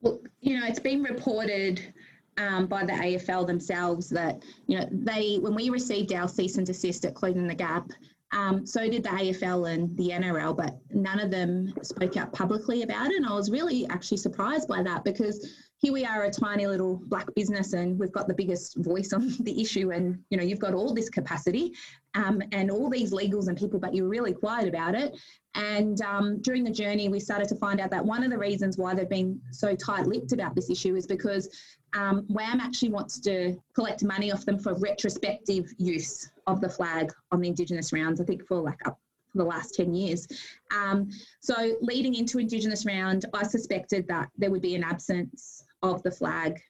Well, 0.00 0.20
you 0.40 0.58
know, 0.58 0.66
it's 0.66 0.80
been 0.80 1.02
reported 1.04 1.94
um, 2.38 2.66
by 2.66 2.84
the 2.84 2.92
AFL 2.92 3.46
themselves 3.46 4.08
that 4.10 4.42
you 4.66 4.78
know 4.78 4.88
they 4.90 5.36
when 5.36 5.54
we 5.54 5.70
received 5.70 6.12
our 6.12 6.28
cease 6.28 6.56
and 6.56 6.66
desist 6.66 7.04
at 7.04 7.14
Clothing 7.14 7.46
the 7.46 7.54
Gap, 7.54 7.90
um, 8.36 8.66
so 8.66 8.88
did 8.88 9.02
the 9.02 9.08
AFL 9.08 9.72
and 9.72 9.96
the 9.96 10.10
NRL, 10.10 10.54
but 10.54 10.76
none 10.90 11.18
of 11.18 11.30
them 11.30 11.72
spoke 11.82 12.18
out 12.18 12.34
publicly 12.34 12.82
about 12.82 13.10
it. 13.10 13.16
And 13.16 13.26
I 13.26 13.32
was 13.32 13.50
really 13.50 13.86
actually 13.88 14.18
surprised 14.18 14.68
by 14.68 14.82
that 14.82 15.04
because 15.04 15.54
here 15.78 15.92
we 15.92 16.04
are 16.04 16.24
a 16.24 16.30
tiny 16.30 16.66
little 16.66 17.00
black 17.06 17.34
business 17.34 17.72
and 17.72 17.98
we've 17.98 18.12
got 18.12 18.28
the 18.28 18.34
biggest 18.34 18.76
voice 18.76 19.14
on 19.14 19.34
the 19.40 19.60
issue 19.60 19.90
and 19.90 20.18
you 20.30 20.36
know 20.36 20.42
you've 20.42 20.58
got 20.58 20.74
all 20.74 20.92
this 20.94 21.08
capacity 21.08 21.72
um, 22.14 22.42
and 22.52 22.70
all 22.70 22.88
these 22.88 23.12
legals 23.12 23.48
and 23.48 23.58
people 23.58 23.78
but 23.78 23.94
you're 23.94 24.08
really 24.08 24.32
quiet 24.32 24.68
about 24.68 24.94
it 24.94 25.14
and 25.54 26.00
um, 26.00 26.40
during 26.40 26.64
the 26.64 26.70
journey 26.70 27.08
we 27.08 27.20
started 27.20 27.48
to 27.48 27.56
find 27.56 27.78
out 27.78 27.90
that 27.90 28.04
one 28.04 28.24
of 28.24 28.30
the 28.30 28.38
reasons 28.38 28.78
why 28.78 28.94
they've 28.94 29.08
been 29.08 29.38
so 29.50 29.74
tight-lipped 29.76 30.32
about 30.32 30.54
this 30.54 30.70
issue 30.70 30.96
is 30.96 31.06
because 31.06 31.48
um, 31.96 32.26
WAM 32.28 32.60
actually 32.60 32.90
wants 32.90 33.18
to 33.20 33.56
collect 33.74 34.04
money 34.04 34.30
off 34.30 34.44
them 34.44 34.58
for 34.58 34.74
retrospective 34.74 35.72
use 35.78 36.30
of 36.46 36.60
the 36.60 36.68
flag 36.68 37.12
on 37.32 37.40
the 37.40 37.48
Indigenous 37.48 37.92
rounds 37.92 38.20
I 38.20 38.24
think 38.24 38.46
for 38.46 38.60
like 38.60 38.86
up 38.86 38.98
for 39.32 39.38
the 39.38 39.44
last 39.44 39.74
10 39.74 39.94
years. 39.94 40.28
Um, 40.74 41.10
so 41.40 41.76
leading 41.80 42.14
into 42.14 42.38
Indigenous 42.38 42.84
round, 42.86 43.24
I 43.34 43.44
suspected 43.44 44.06
that 44.08 44.28
there 44.36 44.50
would 44.50 44.62
be 44.62 44.74
an 44.74 44.84
absence 44.84 45.64
of 45.82 46.02
the 46.02 46.10
flag 46.10 46.60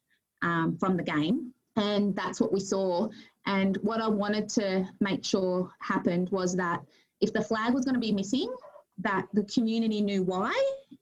um, 0.42 0.76
from 0.78 0.96
the 0.96 1.02
game. 1.02 1.52
And 1.76 2.16
that's 2.16 2.40
what 2.40 2.52
we 2.52 2.60
saw. 2.60 3.08
And 3.46 3.76
what 3.82 4.00
I 4.00 4.08
wanted 4.08 4.48
to 4.50 4.88
make 5.00 5.24
sure 5.24 5.70
happened 5.80 6.30
was 6.30 6.56
that 6.56 6.80
if 7.20 7.32
the 7.32 7.42
flag 7.42 7.74
was 7.74 7.84
going 7.84 7.94
to 7.94 8.00
be 8.00 8.12
missing, 8.12 8.52
that 8.98 9.26
the 9.34 9.44
community 9.44 10.00
knew 10.00 10.22
why 10.22 10.52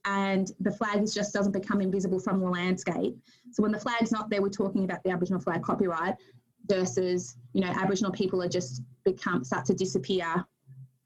and 0.05 0.51
the 0.61 0.71
flag 0.71 1.07
just 1.11 1.33
doesn't 1.33 1.53
become 1.53 1.81
invisible 1.81 2.21
from 2.21 2.41
the 2.41 2.49
landscape. 2.49 3.17
So 3.53 3.63
when 3.63 3.73
the 3.73 3.81
flag's 3.81 4.13
not 4.13 4.31
there, 4.31 4.43
we're 4.43 4.49
talking 4.49 4.85
about 4.85 5.03
the 5.05 5.11
Aboriginal 5.11 5.41
flag 5.41 5.63
copyright 5.63 6.15
versus, 6.67 7.37
you 7.53 7.61
know, 7.61 7.69
Aboriginal 7.69 8.13
people 8.13 8.43
are 8.43 8.49
just 8.49 8.83
become 9.05 9.45
start 9.45 9.65
to 9.67 9.75
disappear 9.75 10.45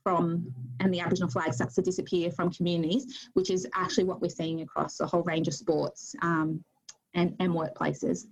from 0.03 0.53
and 0.81 0.95
the 0.95 1.01
Aboriginal 1.01 1.29
flag 1.29 1.53
starts 1.53 1.75
to 1.75 1.83
disappear 1.83 2.31
from 2.31 2.53
communities, 2.53 3.29
which 3.35 3.51
is 3.51 3.67
actually 3.75 4.05
what 4.05 4.21
we're 4.21 4.29
seeing 4.29 4.63
across 4.63 5.01
a 5.01 5.07
whole 5.07 5.23
range 5.23 5.49
of 5.49 5.55
sports. 5.55 6.15
Um, 6.23 6.65
and, 7.15 7.35
and 7.41 7.53
workplaces. 7.53 8.27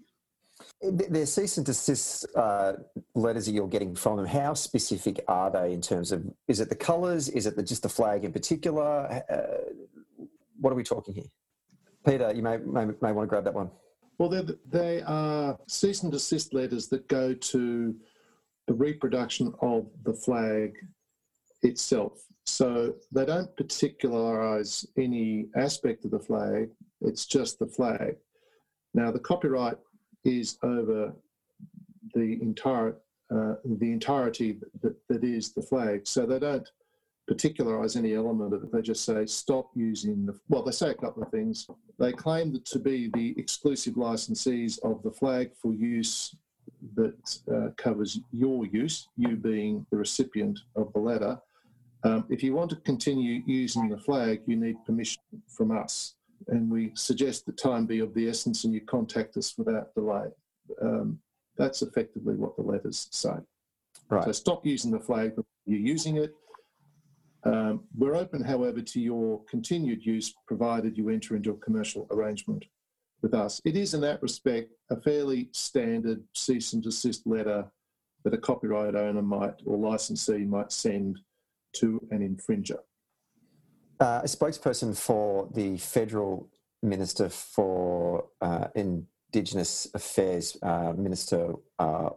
The 0.81 1.27
cease 1.27 1.59
and 1.59 1.67
desist 1.67 2.27
uh, 2.35 2.75
letters 3.15 3.47
that 3.47 3.53
you're 3.53 3.69
getting 3.69 3.95
from 3.95 4.17
them, 4.17 4.27
how 4.27 4.55
specific 4.55 5.23
are 5.29 5.51
they 5.51 5.73
in 5.73 5.83
terms 5.83 6.13
of, 6.13 6.25
is 6.49 6.61
it 6.61 6.71
the 6.71 6.77
colours? 6.77 7.29
Is 7.29 7.47
it 7.47 7.57
the, 7.57 7.63
just 7.63 7.83
the 7.83 7.91
flag 7.91 8.25
in 8.25 8.33
particular? 8.33 9.23
Uh, 9.31 9.73
what 10.61 10.73
are 10.73 10.77
we 10.77 10.83
talking 10.83 11.15
here? 11.15 11.31
Peter, 12.07 12.33
you 12.35 12.43
may, 12.43 12.57
may, 12.59 12.87
may 13.01 13.13
want 13.13 13.27
to 13.27 13.31
grab 13.31 13.45
that 13.45 13.55
one. 13.55 13.71
Well, 14.19 14.47
they 14.71 15.03
are 15.03 15.59
cease 15.69 16.03
and 16.03 16.11
desist 16.11 16.55
letters 16.55 16.89
that 16.89 17.07
go 17.09 17.35
to 17.35 17.95
the 18.67 18.75
reproduction 18.75 19.53
of 19.61 19.87
the 20.05 20.15
flag 20.15 20.75
itself. 21.63 22.23
So 22.45 22.95
they 23.13 23.27
don't 23.27 23.55
particularise 23.57 24.87
any 24.97 25.47
aspect 25.57 26.05
of 26.05 26.13
the 26.13 26.19
flag, 26.19 26.71
it's 27.01 27.27
just 27.27 27.59
the 27.59 27.67
flag. 27.67 28.17
Now, 28.95 29.11
the 29.11 29.19
copyright 29.19 29.77
is 30.25 30.59
over 30.63 31.13
the 32.15 32.39
entire 32.41 32.97
uh, 33.35 33.55
the 33.65 33.91
entirety 33.91 34.61
that, 34.83 34.95
that 35.09 35.25
is 35.25 35.53
the 35.53 35.63
flag. 35.63 36.07
So 36.07 36.25
they 36.27 36.39
don't 36.39 36.69
particularize 37.27 37.97
any 37.97 38.15
element 38.15 38.55
of 38.55 38.63
it. 38.63 38.73
They 38.73 38.83
just 38.83 39.05
say 39.05 39.27
stop 39.27 39.71
using 39.75 40.27
the. 40.27 40.39
Well, 40.49 40.63
they 40.63 40.73
say 40.73 40.91
a 40.91 40.95
couple 40.95 41.23
of 41.23 41.31
things. 41.31 41.67
They 41.99 42.13
claim 42.13 42.53
that 42.53 42.65
to 42.67 42.79
be 42.79 43.11
the 43.15 43.35
exclusive 43.39 43.95
licensees 43.95 44.79
of 44.85 45.03
the 45.03 45.11
flag 45.11 45.51
for 45.61 45.73
use 45.73 46.35
that 46.95 47.39
uh, 47.53 47.71
covers 47.77 48.21
your 48.33 48.67
use, 48.67 49.09
you 49.17 49.37
being 49.37 49.87
the 49.91 49.97
recipient 49.97 50.59
of 50.77 50.93
the 50.93 51.01
letter. 51.01 51.41
Um, 52.05 52.25
if 52.29 52.43
you 52.43 52.55
want 52.55 52.71
to 52.71 52.77
continue 52.77 53.43
using 53.47 53.89
the 53.89 53.99
flag, 53.99 54.43
you 54.47 54.57
need 54.57 54.77
permission 54.85 55.23
from 55.49 55.77
us 55.77 56.17
and 56.49 56.71
we 56.71 56.93
suggest 56.95 57.47
that 57.47 57.57
time 57.57 57.87
be 57.87 58.01
of 58.01 58.15
the 58.15 58.29
essence 58.29 58.65
and 58.65 58.75
you 58.75 58.81
contact 58.81 59.37
us 59.37 59.55
without 59.57 59.95
delay. 59.95 60.29
Um, 60.81 61.19
that's 61.57 61.83
effectively 61.83 62.35
what 62.35 62.57
the 62.57 62.63
letters 62.63 63.09
say. 63.11 63.35
Right. 64.09 64.25
So 64.25 64.33
stop 64.33 64.67
using 64.67 64.91
the 64.91 65.01
flag, 65.01 65.33
you're 65.65 65.81
using 65.81 66.17
it. 66.17 66.35
Um, 67.47 67.85
we're 67.97 68.17
open, 68.17 68.43
however, 68.43 68.81
to 68.81 69.01
your 69.01 69.43
continued 69.45 70.05
use 70.05 70.35
provided 70.49 70.99
you 70.99 71.11
enter 71.11 71.37
into 71.37 71.53
a 71.53 71.57
commercial 71.59 72.09
arrangement 72.11 72.65
with 73.23 73.35
us. 73.35 73.61
It 73.65 73.77
is, 73.77 73.95
in 73.95 74.01
that 74.01 74.21
respect, 74.21 74.73
a 74.91 75.01
fairly 75.01 75.49
standard 75.53 76.23
cease 76.35 76.73
and 76.73 76.83
desist 76.83 77.25
letter 77.25 77.71
that 78.25 78.35
a 78.35 78.39
copyright 78.39 78.97
owner 78.97 79.23
might 79.23 79.55
or 79.65 79.79
licensee 79.79 80.45
might 80.45 80.73
send 80.73 81.21
to 81.75 82.05
an 82.11 82.21
infringer. 82.21 82.81
Uh, 84.01 84.23
a 84.25 84.27
spokesperson 84.27 84.97
for 84.97 85.49
the 85.55 85.77
federal 85.79 86.49
minister 86.83 87.29
for 87.29 88.27
uh, 88.41 88.67
Indigenous 88.75 89.89
Affairs, 89.95 90.57
uh, 90.63 90.93
Minister 90.97 91.55
uh, 91.79 92.11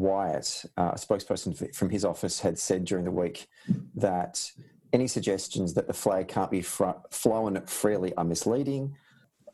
Wyatt, 0.00 0.64
uh, 0.76 0.92
a 0.94 0.98
spokesperson 0.98 1.74
from 1.74 1.90
his 1.90 2.04
office, 2.04 2.40
had 2.40 2.58
said 2.58 2.84
during 2.84 3.04
the 3.04 3.10
week 3.10 3.48
that 3.94 4.50
any 4.92 5.06
suggestions 5.06 5.74
that 5.74 5.86
the 5.86 5.92
flag 5.92 6.28
can't 6.28 6.50
be 6.50 6.62
fr- 6.62 6.90
flown 7.10 7.64
freely 7.66 8.14
are 8.14 8.24
misleading. 8.24 8.96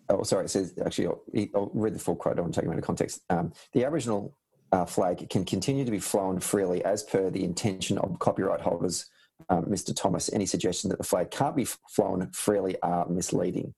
Oh, 0.08 0.22
sorry, 0.22 0.44
it 0.44 0.50
says 0.50 0.74
actually, 0.84 1.06
I'll, 1.06 1.22
I'll 1.54 1.70
read 1.74 1.94
the 1.94 1.98
full 1.98 2.16
quote. 2.16 2.38
I 2.38 2.42
want 2.42 2.54
to 2.54 2.60
take 2.60 2.66
you 2.66 2.72
into 2.72 2.82
context. 2.82 3.22
Um, 3.30 3.52
the 3.72 3.84
Aboriginal 3.84 4.36
uh, 4.72 4.84
flag 4.84 5.28
can 5.30 5.44
continue 5.44 5.84
to 5.84 5.90
be 5.90 5.98
flown 5.98 6.40
freely 6.40 6.84
as 6.84 7.02
per 7.02 7.30
the 7.30 7.44
intention 7.44 7.98
of 7.98 8.18
copyright 8.18 8.60
holders 8.60 9.06
um, 9.48 9.64
Mr. 9.66 9.94
Thomas, 9.94 10.30
any 10.32 10.46
suggestion 10.46 10.90
that 10.90 10.98
the 10.98 11.04
flag 11.04 11.30
can't 11.30 11.56
be 11.56 11.64
flown 11.64 12.30
freely 12.32 12.80
are 12.82 13.08
misleading. 13.08 13.74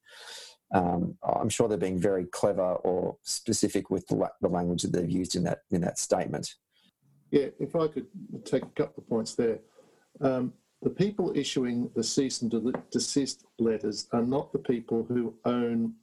Um, 0.73 1.17
I'm 1.23 1.49
sure 1.49 1.67
they're 1.67 1.77
being 1.77 1.99
very 1.99 2.25
clever 2.25 2.73
or 2.75 3.17
specific 3.23 3.89
with 3.89 4.05
the, 4.07 4.29
the, 4.41 4.49
language 4.49 4.81
that 4.81 4.91
they've 4.91 5.09
used 5.09 5.35
in 5.35 5.43
that 5.43 5.59
in 5.71 5.79
that 5.81 5.97
statement. 5.97 6.55
Yeah, 7.31 7.47
if 7.59 7.75
I 7.75 7.87
could 7.87 8.07
take 8.43 8.63
a 8.63 8.69
couple 8.75 9.03
of 9.03 9.09
points 9.09 9.35
there. 9.35 9.59
Um, 10.19 10.53
the 10.81 10.89
people 10.89 11.31
issuing 11.35 11.89
the 11.95 12.03
cease 12.03 12.41
and 12.41 12.51
desist 12.91 13.45
letters 13.59 14.07
are 14.11 14.21
not 14.21 14.51
the 14.51 14.59
people 14.59 15.05
who 15.07 15.33
own 15.45 15.93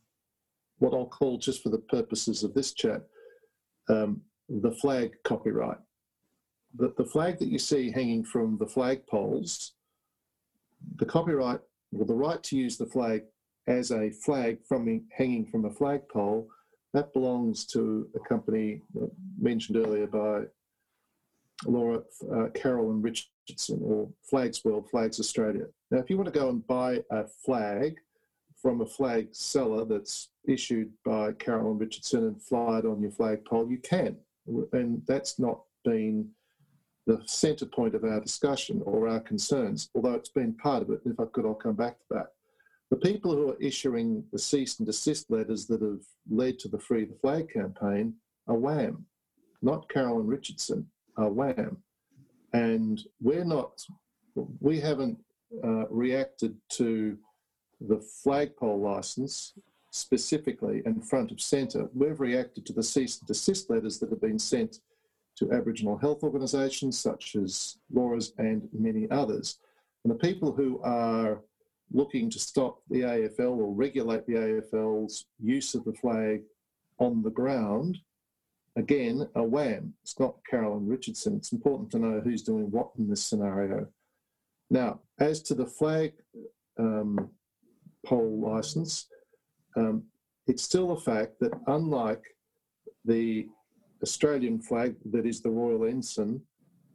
what 0.79 0.95
I'll 0.95 1.07
call, 1.07 1.39
just 1.39 1.63
for 1.63 1.69
the 1.69 1.79
purposes 1.79 2.43
of 2.43 2.55
this 2.55 2.73
chat, 2.73 3.03
um, 3.89 4.23
the 4.49 4.73
flag 4.73 5.13
copyright 5.23 5.79
the, 6.75 6.93
the 6.97 7.05
flag 7.05 7.39
that 7.39 7.49
you 7.49 7.59
see 7.59 7.91
hanging 7.91 8.25
from 8.25 8.59
the 8.59 8.67
flag 8.67 9.07
poles, 9.07 9.75
the 10.97 11.07
copyright 11.07 11.61
or 11.97 12.05
the 12.05 12.15
right 12.15 12.43
to 12.43 12.57
use 12.57 12.77
the 12.77 12.87
flag 12.87 13.23
as 13.67 13.91
a 13.91 14.11
flag 14.11 14.59
from 14.67 15.09
hanging 15.17 15.47
from 15.47 15.65
a 15.65 15.71
flagpole, 15.71 16.49
that 16.93 17.13
belongs 17.13 17.65
to 17.67 18.09
a 18.15 18.21
company 18.29 18.81
mentioned 19.39 19.77
earlier 19.77 20.07
by 20.07 20.43
Laura 21.67 22.03
uh, 22.33 22.49
and 22.55 23.03
Richardson, 23.03 23.81
or 23.83 24.09
Flags 24.23 24.65
World, 24.65 24.89
Flags 24.91 25.19
Australia. 25.19 25.67
Now, 25.91 25.99
if 25.99 26.11
you 26.11 26.17
want 26.17 26.33
to 26.33 26.39
go 26.39 26.51
and 26.51 26.67
buy 26.67 27.03
a 27.11 27.25
flag 27.45 27.97
from 28.61 28.81
a 28.81 28.87
flag 28.87 29.29
seller 29.33 29.85
that's 29.85 30.31
issued 30.47 30.91
by 31.05 31.33
Carroll 31.33 31.73
and 31.73 31.81
Richardson 31.81 32.25
and 32.25 32.43
fly 32.43 32.79
it 32.79 32.87
on 32.87 33.01
your 33.01 33.11
flagpole, 33.11 33.71
you 33.71 33.79
can. 33.79 34.17
And 34.73 35.03
that's 35.07 35.39
not 35.39 35.63
been 35.85 36.31
the 37.07 37.23
centre 37.27 37.67
point 37.67 37.95
of 37.95 38.05
our 38.05 38.21
discussion 38.21 38.83
or 38.87 39.09
our 39.09 39.21
concerns, 39.21 39.91
although 39.95 40.15
it's 40.15 40.31
been 40.31 40.55
part 40.55 40.83
of 40.83 40.91
it. 40.91 41.01
If 41.05 41.21
I 41.21 41.25
could, 41.27 41.45
I'll 41.45 41.55
come 41.55 41.75
back 41.75 41.99
to 41.99 42.05
that. 42.11 42.27
The 42.95 43.11
people 43.11 43.35
who 43.35 43.51
are 43.51 43.61
issuing 43.61 44.23
the 44.31 44.39
cease 44.39 44.79
and 44.79 44.87
desist 44.87 45.29
letters 45.29 45.67
that 45.67 45.83
have 45.83 46.05
led 46.31 46.61
to 46.61 46.69
the 46.69 46.79
Free 46.79 47.05
the 47.05 47.17
Flag 47.17 47.51
campaign 47.53 48.15
are 48.47 48.55
WAM, 48.55 49.05
not 49.63 49.89
Carroll 49.89 50.21
and 50.21 50.29
Richardson, 50.29 50.87
are 51.17 51.29
WAM. 51.29 51.79
And 52.53 53.03
we're 53.21 53.45
not, 53.45 53.83
we 54.61 54.79
haven't 54.79 55.19
uh, 55.65 55.89
reacted 55.89 56.57
to 56.75 57.19
the 57.81 57.99
flagpole 58.23 58.81
licence 58.81 59.55
specifically 59.91 60.81
and 60.87 61.05
front 61.05 61.33
of 61.33 61.41
centre. 61.41 61.89
We've 61.95 62.21
reacted 62.21 62.65
to 62.67 62.73
the 62.73 62.85
cease 62.85 63.19
and 63.19 63.27
desist 63.27 63.71
letters 63.71 63.99
that 63.99 64.11
have 64.11 64.21
been 64.21 64.39
sent 64.39 64.79
to 65.39 65.51
Aboriginal 65.51 65.97
health 65.97 66.23
organisations 66.23 66.97
such 66.97 67.35
as 67.35 67.77
Laura's 67.93 68.35
and 68.39 68.69
many 68.73 69.11
others. 69.11 69.59
And 70.05 70.13
the 70.13 70.19
people 70.19 70.53
who 70.53 70.81
are 70.85 71.41
looking 71.93 72.31
to 72.31 72.39
stop 72.39 72.79
the 72.91 73.01
AFL 73.01 73.57
or 73.59 73.73
regulate 73.73 74.27
the 74.27 74.35
AFL's 74.35 75.27
use 75.41 75.75
of 75.75 75.85
the 75.85 75.93
flag 75.95 76.43
on 76.99 77.23
the 77.23 77.31
ground, 77.31 77.99
again, 78.77 79.29
a 79.35 79.43
WAM. 79.43 79.95
It's 80.03 80.19
not 80.19 80.37
Carroll 80.49 80.79
and 80.79 80.89
Richardson. 80.89 81.37
It's 81.37 81.53
important 81.53 81.91
to 81.93 81.99
know 81.99 82.21
who's 82.21 82.43
doing 82.43 82.71
what 82.71 82.91
in 82.99 83.09
this 83.09 83.25
scenario. 83.25 83.87
Now, 84.71 85.01
as 85.19 85.43
to 85.43 85.55
the 85.55 85.67
flag 85.67 86.13
um, 86.79 87.31
pole 88.07 88.41
license, 88.41 89.07
um, 89.77 90.05
it's 90.47 90.63
still 90.63 90.93
a 90.93 91.01
fact 91.01 91.39
that 91.41 91.53
unlike 91.67 92.23
the 93.05 93.49
Australian 94.03 94.61
flag 94.61 94.97
that 95.13 95.27
is 95.27 95.41
the 95.41 95.51
Royal 95.51 95.85
Ensign, 95.85 96.41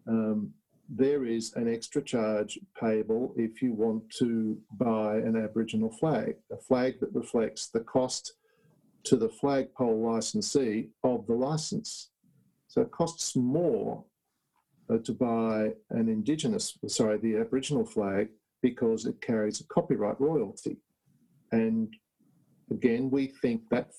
um, 0.08 0.54
there 0.90 1.26
is 1.26 1.54
an 1.56 1.72
extra 1.72 2.02
charge 2.02 2.58
payable 2.80 3.34
if 3.38 3.62
you 3.62 3.74
want 3.74 4.10
to 4.18 4.58
buy 4.74 5.18
an 5.18 5.36
Aboriginal 5.36 5.92
flag, 5.92 6.36
a 6.52 6.58
flag 6.58 7.00
that 7.00 7.14
reflects 7.14 7.68
the 7.68 7.82
cost 7.82 8.34
to 9.04 9.16
the 9.16 9.30
flagpole 9.30 10.02
licensee 10.02 10.90
of 11.04 11.28
the 11.28 11.34
license. 11.34 12.10
So 12.68 12.82
it 12.82 12.92
costs 12.92 13.36
more 13.36 14.04
uh, 14.90 14.98
to 14.98 15.14
buy 15.14 15.74
an 15.92 16.10
Indigenous, 16.10 16.78
sorry, 16.88 17.18
the 17.18 17.38
Aboriginal 17.38 17.86
flag 17.86 18.30
because 18.62 19.06
it 19.06 19.22
carries 19.22 19.62
a 19.62 19.66
copyright 19.66 20.20
royalty. 20.20 20.78
And 21.52 21.96
again, 22.72 23.10
we 23.10 23.28
think 23.28 23.62
that 23.70 23.92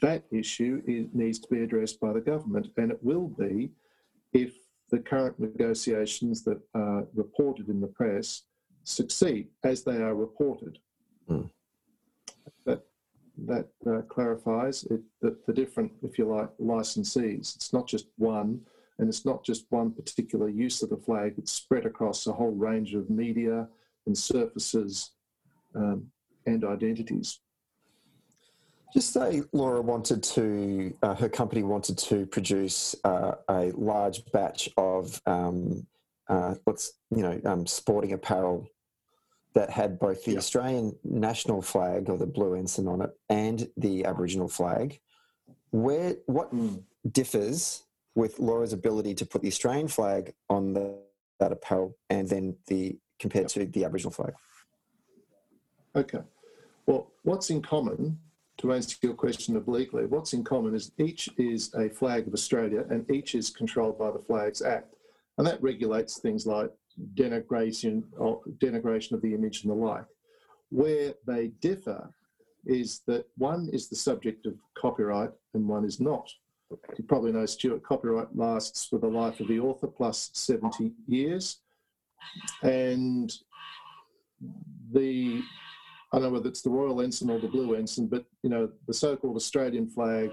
that 0.00 0.24
issue 0.30 0.82
is, 0.86 1.06
needs 1.12 1.38
to 1.40 1.48
be 1.48 1.62
addressed 1.62 2.00
by 2.00 2.12
the 2.12 2.20
government, 2.20 2.68
and 2.76 2.90
it 2.90 2.98
will 3.02 3.28
be 3.28 3.70
if 4.32 4.54
the 4.92 4.98
current 4.98 5.40
negotiations 5.40 6.44
that 6.44 6.60
are 6.74 7.04
reported 7.14 7.68
in 7.68 7.80
the 7.80 7.86
press 7.86 8.42
succeed 8.84 9.48
as 9.64 9.82
they 9.82 9.96
are 9.96 10.14
reported. 10.14 10.78
Mm. 11.28 11.50
That 12.66 12.84
that 13.46 13.68
uh, 13.86 14.02
clarifies 14.02 14.84
it, 14.84 15.00
the, 15.22 15.36
the 15.46 15.52
different, 15.54 15.90
if 16.02 16.18
you 16.18 16.26
like, 16.26 16.50
licensees. 16.60 17.56
It's 17.56 17.72
not 17.72 17.88
just 17.88 18.06
one, 18.18 18.60
and 18.98 19.08
it's 19.08 19.24
not 19.24 19.42
just 19.42 19.64
one 19.70 19.90
particular 19.92 20.50
use 20.50 20.82
of 20.82 20.90
the 20.90 20.98
flag. 20.98 21.34
It's 21.38 21.52
spread 21.52 21.86
across 21.86 22.26
a 22.26 22.32
whole 22.32 22.52
range 22.52 22.94
of 22.94 23.08
media 23.08 23.66
and 24.06 24.16
surfaces 24.16 25.12
um, 25.74 26.08
and 26.44 26.64
identities. 26.64 27.40
Just 28.92 29.12
say 29.12 29.42
Laura 29.52 29.80
wanted 29.80 30.22
to, 30.22 30.94
uh, 31.02 31.14
her 31.14 31.28
company 31.28 31.62
wanted 31.62 31.96
to 31.98 32.26
produce 32.26 32.94
uh, 33.04 33.36
a 33.48 33.72
large 33.72 34.24
batch 34.32 34.68
of 34.76 35.20
um, 35.24 35.86
uh, 36.28 36.54
what's 36.64 36.92
you 37.10 37.22
know 37.22 37.40
um, 37.44 37.66
sporting 37.66 38.12
apparel 38.12 38.68
that 39.54 39.70
had 39.70 39.98
both 39.98 40.24
the 40.24 40.36
Australian 40.36 40.96
national 41.04 41.60
flag 41.60 42.08
or 42.08 42.16
the 42.16 42.26
blue 42.26 42.54
ensign 42.54 42.88
on 42.88 43.02
it 43.02 43.10
and 43.28 43.68
the 43.76 44.04
Aboriginal 44.04 44.48
flag. 44.48 45.00
Where 45.70 46.16
what 46.26 46.54
mm. 46.54 46.82
differs 47.10 47.82
with 48.14 48.38
Laura's 48.38 48.72
ability 48.72 49.14
to 49.14 49.26
put 49.26 49.42
the 49.42 49.48
Australian 49.48 49.88
flag 49.88 50.34
on 50.48 50.74
the, 50.74 50.98
that 51.40 51.52
apparel 51.52 51.96
and 52.10 52.28
then 52.28 52.56
the 52.66 52.98
compared 53.18 53.48
to 53.48 53.64
the 53.64 53.84
Aboriginal 53.84 54.12
flag? 54.12 54.34
Okay. 55.94 56.20
Well, 56.86 57.10
what's 57.22 57.50
in 57.50 57.62
common 57.62 58.18
to 58.58 58.72
answer 58.72 58.96
your 59.02 59.14
question 59.14 59.56
obliquely, 59.56 60.06
what's 60.06 60.32
in 60.32 60.44
common 60.44 60.74
is 60.74 60.92
each 60.98 61.28
is 61.38 61.72
a 61.74 61.88
flag 61.88 62.26
of 62.26 62.34
Australia 62.34 62.84
and 62.90 63.10
each 63.10 63.34
is 63.34 63.50
controlled 63.50 63.98
by 63.98 64.10
the 64.10 64.18
Flags 64.18 64.62
Act. 64.62 64.94
And 65.38 65.46
that 65.46 65.62
regulates 65.62 66.18
things 66.18 66.46
like 66.46 66.70
denigration, 67.14 68.02
denigration 68.58 69.12
of 69.12 69.22
the 69.22 69.34
image 69.34 69.62
and 69.62 69.70
the 69.70 69.74
like. 69.74 70.04
Where 70.70 71.14
they 71.26 71.48
differ 71.60 72.12
is 72.66 73.00
that 73.06 73.26
one 73.36 73.68
is 73.72 73.88
the 73.88 73.96
subject 73.96 74.46
of 74.46 74.54
copyright 74.74 75.30
and 75.54 75.66
one 75.66 75.84
is 75.84 76.00
not. 76.00 76.30
You 76.96 77.04
probably 77.04 77.32
know, 77.32 77.46
Stuart, 77.46 77.82
copyright 77.82 78.34
lasts 78.36 78.86
for 78.86 78.98
the 78.98 79.08
life 79.08 79.40
of 79.40 79.48
the 79.48 79.60
author 79.60 79.86
plus 79.86 80.30
70 80.34 80.92
years. 81.06 81.58
And 82.62 83.32
the 84.92 85.42
I 86.12 86.18
don't 86.18 86.24
know 86.24 86.30
whether 86.30 86.48
it's 86.48 86.60
the 86.60 86.70
Royal 86.70 87.00
Ensign 87.00 87.30
or 87.30 87.38
the 87.38 87.48
Blue 87.48 87.74
Ensign, 87.74 88.06
but 88.06 88.26
you 88.42 88.50
know 88.50 88.70
the 88.86 88.92
so-called 88.92 89.36
Australian 89.36 89.88
flag 89.88 90.30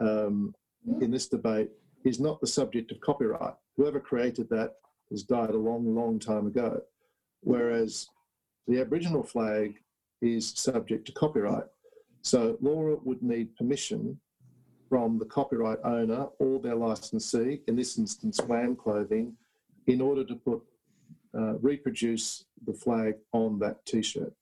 um, 0.00 0.54
in 1.00 1.10
this 1.10 1.28
debate 1.28 1.70
is 2.04 2.20
not 2.20 2.40
the 2.40 2.46
subject 2.46 2.92
of 2.92 3.00
copyright. 3.00 3.54
Whoever 3.76 4.00
created 4.00 4.50
that 4.50 4.74
has 5.10 5.22
died 5.22 5.50
a 5.50 5.56
long, 5.56 5.94
long 5.94 6.18
time 6.18 6.46
ago, 6.46 6.82
whereas 7.40 8.06
the 8.68 8.80
Aboriginal 8.80 9.22
flag 9.22 9.76
is 10.20 10.52
subject 10.56 11.06
to 11.06 11.12
copyright. 11.12 11.64
So 12.20 12.58
Laura 12.60 12.96
would 13.02 13.22
need 13.22 13.56
permission 13.56 14.20
from 14.88 15.18
the 15.18 15.24
copyright 15.24 15.78
owner 15.84 16.26
or 16.38 16.60
their 16.60 16.76
licensee, 16.76 17.62
in 17.66 17.76
this 17.76 17.98
instance, 17.98 18.40
WAM 18.46 18.76
Clothing, 18.76 19.34
in 19.86 20.02
order 20.02 20.22
to 20.22 20.34
put 20.34 20.62
uh, 21.34 21.54
reproduce 21.60 22.44
the 22.66 22.74
flag 22.74 23.14
on 23.32 23.58
that 23.58 23.84
T-shirt. 23.86 24.34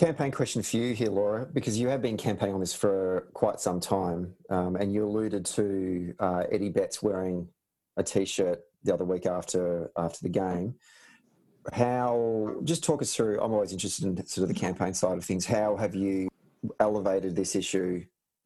Campaign 0.00 0.32
question 0.32 0.62
for 0.62 0.78
you 0.78 0.94
here, 0.94 1.10
Laura, 1.10 1.44
because 1.52 1.78
you 1.78 1.88
have 1.88 2.00
been 2.00 2.16
campaigning 2.16 2.54
on 2.54 2.60
this 2.60 2.72
for 2.72 3.28
quite 3.34 3.60
some 3.60 3.80
time, 3.80 4.32
um, 4.48 4.74
and 4.76 4.94
you 4.94 5.04
alluded 5.04 5.44
to 5.44 6.14
uh, 6.18 6.44
Eddie 6.50 6.70
Betts 6.70 7.02
wearing 7.02 7.46
a 7.98 8.02
T-shirt 8.02 8.62
the 8.82 8.94
other 8.94 9.04
week 9.04 9.26
after 9.26 9.90
after 9.98 10.20
the 10.22 10.30
game. 10.30 10.74
How? 11.74 12.56
Just 12.64 12.82
talk 12.82 13.02
us 13.02 13.14
through. 13.14 13.42
I'm 13.42 13.52
always 13.52 13.72
interested 13.72 14.06
in 14.06 14.16
sort 14.26 14.44
of 14.44 14.48
the 14.48 14.58
campaign 14.58 14.94
side 14.94 15.18
of 15.18 15.24
things. 15.26 15.44
How 15.44 15.76
have 15.76 15.94
you 15.94 16.30
elevated 16.80 17.36
this 17.36 17.54
issue 17.54 18.02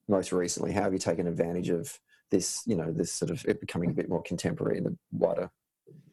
most 0.09 0.33
recently? 0.33 0.73
How 0.73 0.83
have 0.83 0.93
you 0.93 0.99
taken 0.99 1.29
advantage 1.29 1.69
of 1.69 2.01
this? 2.33 2.65
You 2.67 2.75
know, 2.75 2.91
this 2.91 3.13
sort 3.13 3.31
of 3.31 3.45
it 3.47 3.61
becoming 3.61 3.91
a 3.91 3.95
bit 3.95 4.09
more 4.09 4.23
contemporary 4.23 4.79
in 4.79 4.83
the 4.83 4.97
wider 5.13 5.49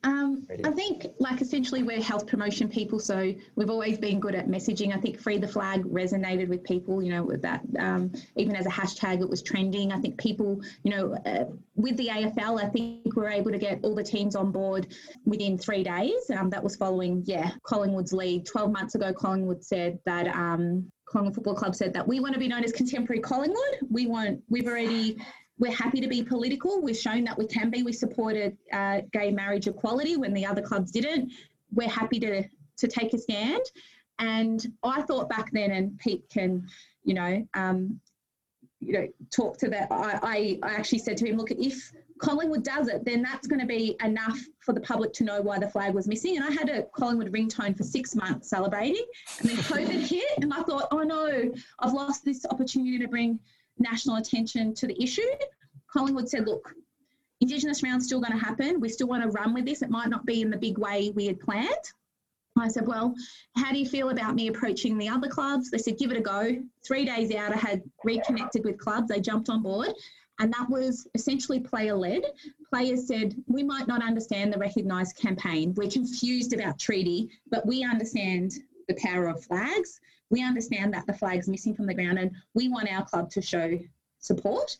um, 0.03 0.47
I 0.65 0.71
think, 0.71 1.05
like, 1.19 1.41
essentially, 1.41 1.83
we're 1.83 2.01
health 2.01 2.25
promotion 2.25 2.67
people, 2.67 2.99
so 2.99 3.35
we've 3.55 3.69
always 3.69 3.99
been 3.99 4.19
good 4.19 4.33
at 4.33 4.47
messaging. 4.47 4.95
I 4.95 4.99
think 4.99 5.19
"Free 5.19 5.37
the 5.37 5.47
Flag" 5.47 5.83
resonated 5.83 6.47
with 6.47 6.63
people. 6.63 7.03
You 7.03 7.11
know, 7.11 7.23
with 7.23 7.43
that, 7.43 7.61
um, 7.77 8.11
even 8.35 8.55
as 8.55 8.65
a 8.65 8.69
hashtag, 8.69 9.21
it 9.21 9.29
was 9.29 9.43
trending. 9.43 9.91
I 9.91 9.99
think 9.99 10.17
people, 10.17 10.59
you 10.83 10.91
know, 10.91 11.13
uh, 11.25 11.45
with 11.75 11.97
the 11.97 12.07
AFL, 12.07 12.63
I 12.63 12.69
think 12.69 13.15
we 13.15 13.23
are 13.23 13.29
able 13.29 13.51
to 13.51 13.59
get 13.59 13.79
all 13.83 13.93
the 13.93 14.03
teams 14.03 14.35
on 14.35 14.51
board 14.51 14.87
within 15.25 15.55
three 15.55 15.83
days. 15.83 16.31
Um, 16.35 16.49
that 16.49 16.63
was 16.63 16.75
following, 16.75 17.21
yeah, 17.27 17.51
Collingwood's 17.61 18.11
lead. 18.11 18.47
Twelve 18.47 18.71
months 18.71 18.95
ago, 18.95 19.13
Collingwood 19.13 19.63
said 19.63 19.99
that. 20.05 20.27
Um, 20.27 20.91
Collingwood 21.05 21.35
Football 21.35 21.55
Club 21.55 21.75
said 21.75 21.93
that 21.93 22.07
we 22.07 22.21
want 22.21 22.33
to 22.33 22.39
be 22.39 22.47
known 22.47 22.63
as 22.63 22.71
contemporary 22.71 23.19
Collingwood. 23.19 23.79
We 23.89 24.07
want. 24.07 24.41
We've 24.49 24.65
already 24.65 25.17
we're 25.61 25.71
happy 25.71 26.01
to 26.01 26.07
be 26.07 26.23
political. 26.23 26.81
We've 26.81 26.97
shown 26.97 27.23
that 27.25 27.37
we 27.37 27.45
can 27.45 27.69
be. 27.69 27.83
We 27.83 27.93
supported 27.93 28.57
uh, 28.73 29.01
gay 29.13 29.29
marriage 29.29 29.67
equality 29.67 30.17
when 30.17 30.33
the 30.33 30.43
other 30.43 30.61
clubs 30.61 30.91
didn't. 30.91 31.31
We're 31.71 31.87
happy 31.87 32.19
to 32.19 32.43
to 32.77 32.87
take 32.87 33.13
a 33.13 33.17
stand. 33.19 33.61
And 34.17 34.65
I 34.83 35.03
thought 35.03 35.29
back 35.29 35.51
then, 35.51 35.71
and 35.71 35.97
Pete 35.99 36.23
can, 36.31 36.67
you 37.03 37.13
know, 37.13 37.47
um, 37.53 37.99
you 38.79 38.93
know, 38.93 39.07
talk 39.31 39.59
to 39.59 39.69
that. 39.69 39.87
I, 39.91 40.19
I, 40.23 40.59
I 40.63 40.73
actually 40.73 40.99
said 40.99 41.15
to 41.17 41.27
him, 41.27 41.37
look, 41.37 41.51
if 41.51 41.91
Collingwood 42.17 42.63
does 42.63 42.87
it, 42.87 43.05
then 43.05 43.21
that's 43.21 43.45
going 43.45 43.59
to 43.59 43.67
be 43.67 43.95
enough 44.03 44.39
for 44.59 44.73
the 44.73 44.81
public 44.81 45.13
to 45.13 45.23
know 45.23 45.41
why 45.41 45.59
the 45.59 45.69
flag 45.69 45.93
was 45.93 46.07
missing. 46.07 46.37
And 46.37 46.45
I 46.45 46.51
had 46.51 46.69
a 46.69 46.83
Collingwood 46.95 47.31
ringtone 47.31 47.77
for 47.77 47.83
six 47.83 48.15
months 48.15 48.49
celebrating, 48.49 49.05
and 49.39 49.49
then 49.49 49.57
COVID 49.57 50.07
hit, 50.07 50.39
and 50.39 50.51
I 50.51 50.63
thought, 50.63 50.87
oh 50.91 51.03
no, 51.03 51.51
I've 51.79 51.93
lost 51.93 52.25
this 52.25 52.45
opportunity 52.49 52.97
to 52.97 53.07
bring 53.07 53.39
national 53.81 54.17
attention 54.17 54.73
to 54.75 54.87
the 54.87 55.01
issue. 55.01 55.21
Collingwood 55.91 56.29
said, 56.29 56.45
look, 56.45 56.73
Indigenous 57.41 57.83
round's 57.83 58.05
still 58.05 58.21
going 58.21 58.37
to 58.37 58.43
happen. 58.43 58.79
We 58.79 58.89
still 58.89 59.07
want 59.07 59.23
to 59.23 59.29
run 59.29 59.53
with 59.53 59.65
this. 59.65 59.81
It 59.81 59.89
might 59.89 60.09
not 60.09 60.25
be 60.25 60.41
in 60.41 60.49
the 60.49 60.57
big 60.57 60.77
way 60.77 61.11
we 61.15 61.25
had 61.25 61.39
planned. 61.39 61.91
I 62.57 62.67
said, 62.67 62.85
well, 62.85 63.15
how 63.55 63.71
do 63.71 63.79
you 63.79 63.87
feel 63.87 64.09
about 64.09 64.35
me 64.35 64.47
approaching 64.47 64.97
the 64.97 65.09
other 65.09 65.27
clubs? 65.27 65.71
They 65.71 65.77
said, 65.77 65.97
give 65.97 66.11
it 66.11 66.17
a 66.17 66.21
go. 66.21 66.57
Three 66.85 67.05
days 67.05 67.33
out, 67.33 67.53
I 67.53 67.57
had 67.57 67.81
reconnected 68.03 68.63
with 68.63 68.77
clubs. 68.77 69.07
They 69.07 69.21
jumped 69.21 69.49
on 69.49 69.63
board. 69.63 69.93
And 70.39 70.51
that 70.53 70.69
was 70.69 71.07
essentially 71.13 71.59
player 71.59 71.95
led. 71.95 72.23
Players 72.69 73.07
said, 73.07 73.35
We 73.47 73.63
might 73.63 73.87
not 73.87 74.03
understand 74.03 74.51
the 74.51 74.57
recognised 74.57 75.15
campaign. 75.15 75.73
We're 75.75 75.89
confused 75.89 76.53
about 76.53 76.79
treaty, 76.79 77.29
but 77.49 77.65
we 77.65 77.83
understand 77.83 78.53
the 78.87 78.95
power 78.95 79.27
of 79.27 79.43
flags 79.43 79.99
we 80.31 80.43
understand 80.43 80.93
that 80.93 81.05
the 81.05 81.13
flag's 81.13 81.47
missing 81.47 81.75
from 81.75 81.85
the 81.85 81.93
ground 81.93 82.17
and 82.17 82.31
we 82.55 82.69
want 82.69 82.91
our 82.91 83.05
club 83.05 83.29
to 83.31 83.41
show 83.41 83.77
support. 84.19 84.75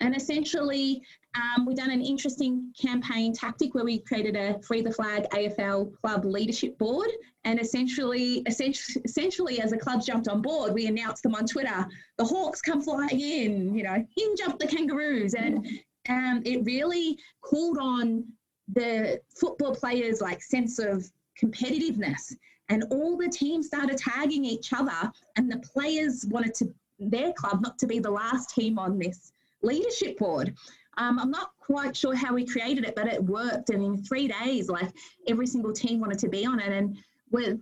And 0.00 0.16
essentially, 0.16 1.02
um, 1.34 1.66
we've 1.66 1.76
done 1.76 1.90
an 1.90 2.00
interesting 2.00 2.72
campaign 2.80 3.34
tactic 3.34 3.74
where 3.74 3.84
we 3.84 3.98
created 3.98 4.34
a 4.34 4.58
Free 4.62 4.80
the 4.80 4.92
Flag 4.92 5.26
AFL 5.30 5.94
club 6.00 6.24
leadership 6.24 6.78
board. 6.78 7.10
And 7.44 7.60
essentially, 7.60 8.42
essentially, 8.46 9.02
essentially, 9.04 9.60
as 9.60 9.70
the 9.70 9.78
clubs 9.78 10.06
jumped 10.06 10.28
on 10.28 10.42
board, 10.42 10.72
we 10.72 10.86
announced 10.86 11.22
them 11.22 11.34
on 11.34 11.46
Twitter 11.46 11.86
the 12.16 12.24
Hawks 12.24 12.60
come 12.60 12.82
flying 12.82 13.20
in, 13.20 13.74
you 13.74 13.82
know, 13.82 13.94
in 13.94 14.36
jump 14.36 14.58
the 14.58 14.66
kangaroos. 14.66 15.34
And 15.34 15.66
um, 16.08 16.42
it 16.44 16.64
really 16.64 17.18
called 17.42 17.78
on 17.78 18.24
the 18.72 19.20
football 19.38 19.74
players' 19.74 20.20
like 20.20 20.42
sense 20.42 20.78
of 20.78 21.06
competitiveness. 21.42 22.34
And 22.70 22.84
all 22.90 23.18
the 23.18 23.28
teams 23.28 23.66
started 23.66 23.98
tagging 23.98 24.44
each 24.44 24.72
other, 24.72 25.12
and 25.36 25.50
the 25.50 25.58
players 25.58 26.24
wanted 26.26 26.54
to 26.54 26.72
their 27.00 27.32
club 27.32 27.62
not 27.62 27.78
to 27.78 27.86
be 27.86 27.98
the 27.98 28.10
last 28.10 28.54
team 28.54 28.78
on 28.78 28.98
this 28.98 29.32
leadership 29.62 30.18
board. 30.18 30.54
Um, 30.98 31.18
I'm 31.18 31.30
not 31.30 31.52
quite 31.58 31.96
sure 31.96 32.14
how 32.14 32.34
we 32.34 32.44
created 32.44 32.84
it, 32.84 32.94
but 32.94 33.06
it 33.06 33.22
worked. 33.22 33.70
And 33.70 33.82
in 33.82 34.02
three 34.02 34.28
days, 34.28 34.68
like 34.68 34.90
every 35.26 35.46
single 35.46 35.72
team 35.72 36.00
wanted 36.00 36.18
to 36.20 36.28
be 36.28 36.44
on 36.44 36.60
it. 36.60 36.72
And 36.72 36.98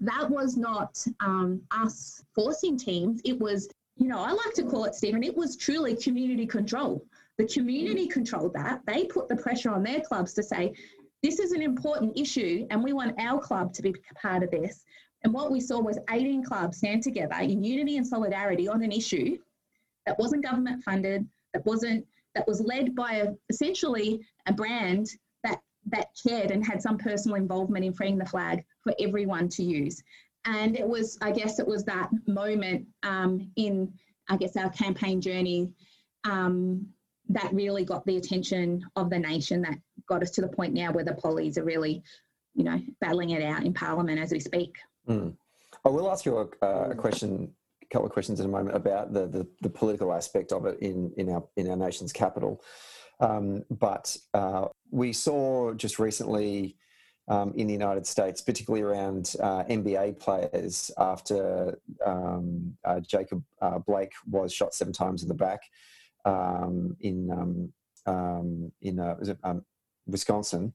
that 0.01 0.29
was 0.29 0.57
not 0.57 1.05
um, 1.21 1.61
us 1.71 2.23
forcing 2.35 2.77
teams. 2.77 3.21
It 3.25 3.38
was, 3.38 3.68
you 3.97 4.09
know, 4.09 4.18
I 4.18 4.33
like 4.33 4.55
to 4.55 4.64
call 4.64 4.85
it, 4.85 4.94
Stephen, 4.94 5.23
it 5.23 5.37
was 5.37 5.57
truly 5.57 5.94
community 5.94 6.47
control. 6.47 7.05
The 7.37 7.47
community 7.47 8.09
controlled 8.09 8.55
that. 8.55 8.81
They 8.87 9.05
put 9.05 9.29
the 9.29 9.37
pressure 9.37 9.71
on 9.71 9.85
their 9.85 10.01
clubs 10.01 10.33
to 10.35 10.42
say, 10.42 10.75
this 11.22 11.38
is 11.38 11.52
an 11.52 11.62
important 11.62 12.18
issue 12.18 12.66
and 12.70 12.83
we 12.83 12.92
want 12.92 13.18
our 13.20 13.40
club 13.40 13.72
to 13.74 13.83
be 13.83 13.94
part 14.20 14.42
of 14.42 14.50
this. 14.50 14.85
And 15.24 15.33
what 15.33 15.50
we 15.50 15.61
saw 15.61 15.81
was 15.81 15.98
18 16.11 16.44
clubs 16.44 16.78
stand 16.78 17.02
together 17.02 17.37
in 17.40 17.64
unity 17.64 17.96
and 17.96 18.07
solidarity 18.07 18.68
on 18.68 18.83
an 18.83 18.92
issue 18.92 19.37
that 20.07 20.18
wasn't 20.18 20.44
government 20.44 20.83
funded, 20.85 21.26
that 21.52 21.64
wasn't 21.66 22.07
that 22.35 22.46
was 22.46 22.61
led 22.61 22.94
by 22.94 23.14
a, 23.14 23.33
essentially 23.50 24.20
a 24.46 24.52
brand 24.52 25.09
that 25.42 25.61
that 25.87 26.09
cared 26.24 26.50
and 26.50 26.64
had 26.64 26.81
some 26.81 26.98
personal 26.98 27.37
involvement 27.37 27.85
in 27.85 27.92
freeing 27.92 28.18
the 28.18 28.24
flag 28.24 28.64
for 28.83 28.94
everyone 29.00 29.48
to 29.48 29.64
use. 29.64 30.02
And 30.44 30.76
it 30.78 30.87
was, 30.87 31.18
I 31.20 31.33
guess, 31.33 31.59
it 31.59 31.66
was 31.66 31.85
that 31.85 32.11
moment 32.26 32.87
um, 33.02 33.50
in, 33.57 33.92
I 34.28 34.37
guess, 34.37 34.57
our 34.57 34.70
campaign 34.70 35.20
journey 35.20 35.70
um, 36.24 36.87
that 37.28 37.52
really 37.52 37.85
got 37.85 38.07
the 38.07 38.16
attention 38.16 38.85
of 38.96 39.11
the 39.11 39.18
nation. 39.18 39.62
That 39.62 39.78
got 40.09 40.23
us 40.23 40.31
to 40.33 40.40
the 40.40 40.49
point 40.49 40.75
now 40.75 40.90
where 40.92 41.05
the 41.05 41.14
pollies 41.14 41.59
are 41.59 41.64
really, 41.64 42.03
you 42.55 42.64
know, 42.64 42.81
battling 43.01 43.31
it 43.31 43.42
out 43.42 43.64
in 43.64 43.73
Parliament 43.73 44.18
as 44.18 44.33
we 44.33 44.40
speak. 44.40 44.77
Mm. 45.09 45.37
I 45.85 45.88
will 45.88 46.11
ask 46.11 46.25
you 46.25 46.38
a, 46.62 46.66
a 46.66 46.94
question 46.94 47.53
couple 47.90 48.07
of 48.07 48.12
questions 48.12 48.40
in 48.40 48.47
a 48.47 48.49
moment 48.49 48.77
about 48.77 49.12
the, 49.12 49.27
the, 49.27 49.47
the, 49.62 49.71
political 49.71 50.12
aspect 50.12 50.53
of 50.53 50.66
it 50.66 50.79
in, 50.81 51.11
in, 51.16 51.31
our, 51.31 51.42
in 51.57 51.71
our 51.71 51.77
nation's 51.77 52.12
capital. 52.12 52.62
Um, 53.21 53.64
but 53.71 54.14
uh, 54.35 54.66
we 54.90 55.12
saw 55.12 55.73
just 55.73 55.99
recently 55.99 56.77
um, 57.29 57.53
in 57.57 57.66
the 57.66 57.73
United 57.73 58.07
States, 58.07 58.40
particularly 58.40 58.83
around 58.83 59.35
uh, 59.40 59.64
NBA 59.64 60.18
players, 60.18 60.90
after 60.99 61.79
um, 62.05 62.77
uh, 62.85 63.01
Jacob 63.01 63.42
uh, 63.61 63.79
Blake 63.79 64.12
was 64.27 64.53
shot 64.53 64.75
seven 64.75 64.92
times 64.92 65.23
in 65.23 65.29
the 65.29 65.35
back 65.35 65.61
um, 66.25 66.97
in 67.01 67.31
um, 67.31 67.73
um, 68.07 68.73
in 68.81 68.99
uh, 68.99 69.16
Wisconsin, 70.09 70.73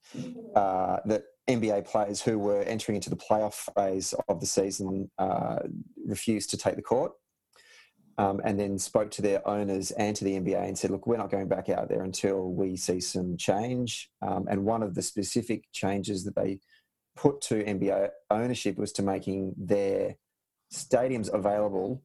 uh, 0.55 0.97
that 1.05 1.23
NBA 1.49 1.85
players 1.85 2.21
who 2.21 2.39
were 2.39 2.61
entering 2.61 2.95
into 2.95 3.09
the 3.09 3.17
playoff 3.17 3.69
phase 3.75 4.13
of 4.27 4.39
the 4.39 4.45
season 4.45 5.09
uh, 5.17 5.59
refused 6.05 6.49
to 6.51 6.57
take 6.57 6.75
the 6.75 6.81
court. 6.81 7.11
Um, 8.19 8.41
and 8.45 8.59
then 8.59 8.77
spoke 8.77 9.09
to 9.09 9.23
their 9.23 9.45
owners 9.47 9.89
and 9.89 10.15
to 10.15 10.23
the 10.23 10.39
NBA 10.39 10.67
and 10.67 10.77
said, 10.77 10.91
"Look, 10.91 11.07
we're 11.07 11.17
not 11.17 11.31
going 11.31 11.47
back 11.47 11.67
out 11.69 11.89
there 11.89 12.03
until 12.03 12.51
we 12.51 12.77
see 12.77 12.99
some 12.99 13.37
change." 13.37 14.11
Um, 14.21 14.45
and 14.47 14.65
one 14.65 14.83
of 14.83 14.93
the 14.93 15.01
specific 15.01 15.63
changes 15.71 16.23
that 16.25 16.35
they 16.35 16.59
put 17.15 17.41
to 17.41 17.63
NBA 17.63 18.09
ownership 18.29 18.77
was 18.77 18.91
to 18.93 19.01
making 19.01 19.55
their 19.57 20.15
stadiums 20.71 21.33
available 21.33 22.03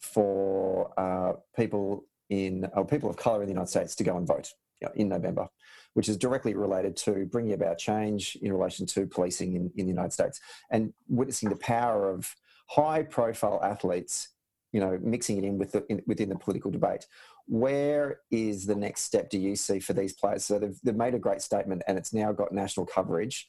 for 0.00 0.92
uh, 0.98 1.32
people 1.56 2.04
in 2.28 2.66
uh, 2.76 2.82
people 2.84 3.10
of 3.10 3.16
color 3.16 3.42
in 3.42 3.46
the 3.46 3.52
United 3.52 3.70
States 3.70 3.94
to 3.96 4.04
go 4.04 4.16
and 4.16 4.26
vote 4.26 4.52
in 4.94 5.08
November 5.08 5.48
which 5.94 6.08
is 6.08 6.16
directly 6.16 6.54
related 6.54 6.96
to 6.96 7.26
bringing 7.26 7.52
about 7.52 7.78
change 7.78 8.36
in 8.42 8.52
relation 8.52 8.86
to 8.86 9.06
policing 9.06 9.54
in, 9.54 9.70
in 9.76 9.86
the 9.86 9.92
United 9.92 10.12
States 10.12 10.40
and 10.70 10.92
witnessing 11.08 11.48
the 11.48 11.56
power 11.56 12.10
of 12.10 12.34
high 12.68 13.02
profile 13.02 13.60
athletes, 13.62 14.28
you 14.72 14.80
know, 14.80 14.98
mixing 15.02 15.38
it 15.38 15.44
in, 15.44 15.58
with 15.58 15.72
the, 15.72 15.84
in, 15.88 16.00
within 16.06 16.28
the 16.28 16.36
political 16.36 16.70
debate. 16.70 17.06
Where 17.46 18.20
is 18.30 18.66
the 18.66 18.76
next 18.76 19.02
step 19.02 19.28
do 19.28 19.38
you 19.38 19.56
see 19.56 19.80
for 19.80 19.92
these 19.92 20.12
players? 20.12 20.44
So 20.44 20.58
they've, 20.58 20.78
they've 20.84 20.94
made 20.94 21.14
a 21.14 21.18
great 21.18 21.42
statement 21.42 21.82
and 21.88 21.98
it's 21.98 22.14
now 22.14 22.30
got 22.30 22.52
national 22.52 22.86
coverage. 22.86 23.48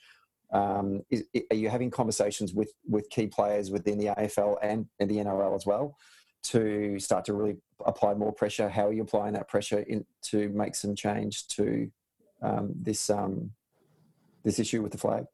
Um, 0.52 1.02
is, 1.10 1.24
are 1.52 1.56
you 1.56 1.70
having 1.70 1.91
conversations 1.91 2.54
with, 2.54 2.74
with 2.89 3.10
key 3.10 3.28
players 3.28 3.70
within 3.70 4.00
the 4.00 4.08
AFL 4.08 4.58
and, 4.63 4.88
and 5.00 5.10
the 5.10 5.17
NRL 5.17 5.56
as 5.56 5.65
well 5.65 5.96
to 6.43 6.99
start 6.99 7.25
to 7.25 7.34
really 7.34 7.58
apply 7.86 8.13
more 8.13 8.32
pressure? 8.32 8.69
How 8.69 8.88
are 8.88 8.93
you 8.93 9.04
applying 9.04 9.34
that 9.34 9.47
pressure 9.47 9.80
in, 9.80 10.06
to 10.23 10.49
make 10.49 10.75
some 10.75 10.95
change 10.95 11.47
to 11.49 11.91
um, 12.41 12.71
this 12.75 13.10
um, 13.10 13.51
this 14.43 14.60
issue 14.60 14.82
with 14.82 14.91
the 14.91 14.97
flag? 14.97 15.25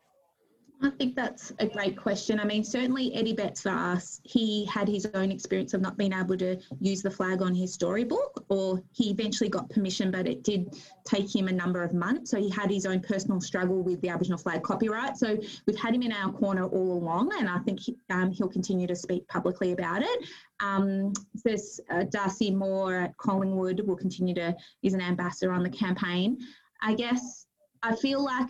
I 0.84 0.92
think 0.92 1.16
that's 1.16 1.52
a 1.58 1.66
great 1.66 1.98
question. 1.98 2.40
I 2.40 2.44
mean, 2.44 2.64
certainly 2.64 3.14
Eddie 3.16 3.34
Betts 3.34 3.62
for 3.62 3.70
us, 3.70 4.22
he 4.24 4.64
had 4.66 4.88
his 4.88 5.08
own 5.16 5.32
experience 5.32 5.74
of 5.74 5.82
not 5.82 5.98
being 5.98 6.14
able 6.14 6.38
to 6.38 6.58
use 6.80 7.02
the 7.02 7.10
flag 7.10 7.42
on 7.42 7.56
his 7.56 7.74
storybook, 7.74 8.46
or 8.50 8.84
he 8.92 9.10
eventually 9.10 9.50
got 9.50 9.70
permission, 9.72 10.12
but 10.12 10.28
it 10.28 10.44
did 10.44 10.76
take 11.04 11.36
him 11.36 11.48
a 11.48 11.52
number 11.52 11.82
of 11.82 11.94
months. 11.94 12.30
So 12.30 12.38
he 12.38 12.50
had 12.52 12.70
his 12.70 12.86
own 12.86 13.00
personal 13.00 13.42
struggle 13.42 13.82
with 13.82 14.00
the 14.02 14.10
Aboriginal 14.10 14.38
flag 14.38 14.62
copyright. 14.62 15.18
So 15.18 15.38
we've 15.66 15.80
had 15.80 15.96
him 15.96 16.04
in 16.04 16.12
our 16.12 16.32
corner 16.32 16.66
all 16.68 16.94
along, 16.94 17.32
and 17.40 17.50
I 17.50 17.58
think 17.60 17.80
he, 17.80 17.98
um, 18.12 18.30
he'll 18.32 18.48
continue 18.48 18.86
to 18.86 18.96
speak 18.96 19.28
publicly 19.28 19.72
about 19.72 20.04
it. 20.04 20.26
Um, 20.60 21.12
there's 21.44 21.80
uh, 21.90 22.04
Darcy 22.04 22.52
Moore 22.52 22.98
at 22.98 23.18
Collingwood 23.18 23.80
will 23.80 23.98
continue 23.98 24.36
to, 24.36 24.56
is 24.84 24.94
an 24.94 25.02
ambassador 25.02 25.52
on 25.52 25.64
the 25.64 25.70
campaign. 25.72 26.38
I 26.84 26.94
guess 26.94 27.48
I 27.82 27.96
feel 27.96 28.24
like 28.24 28.50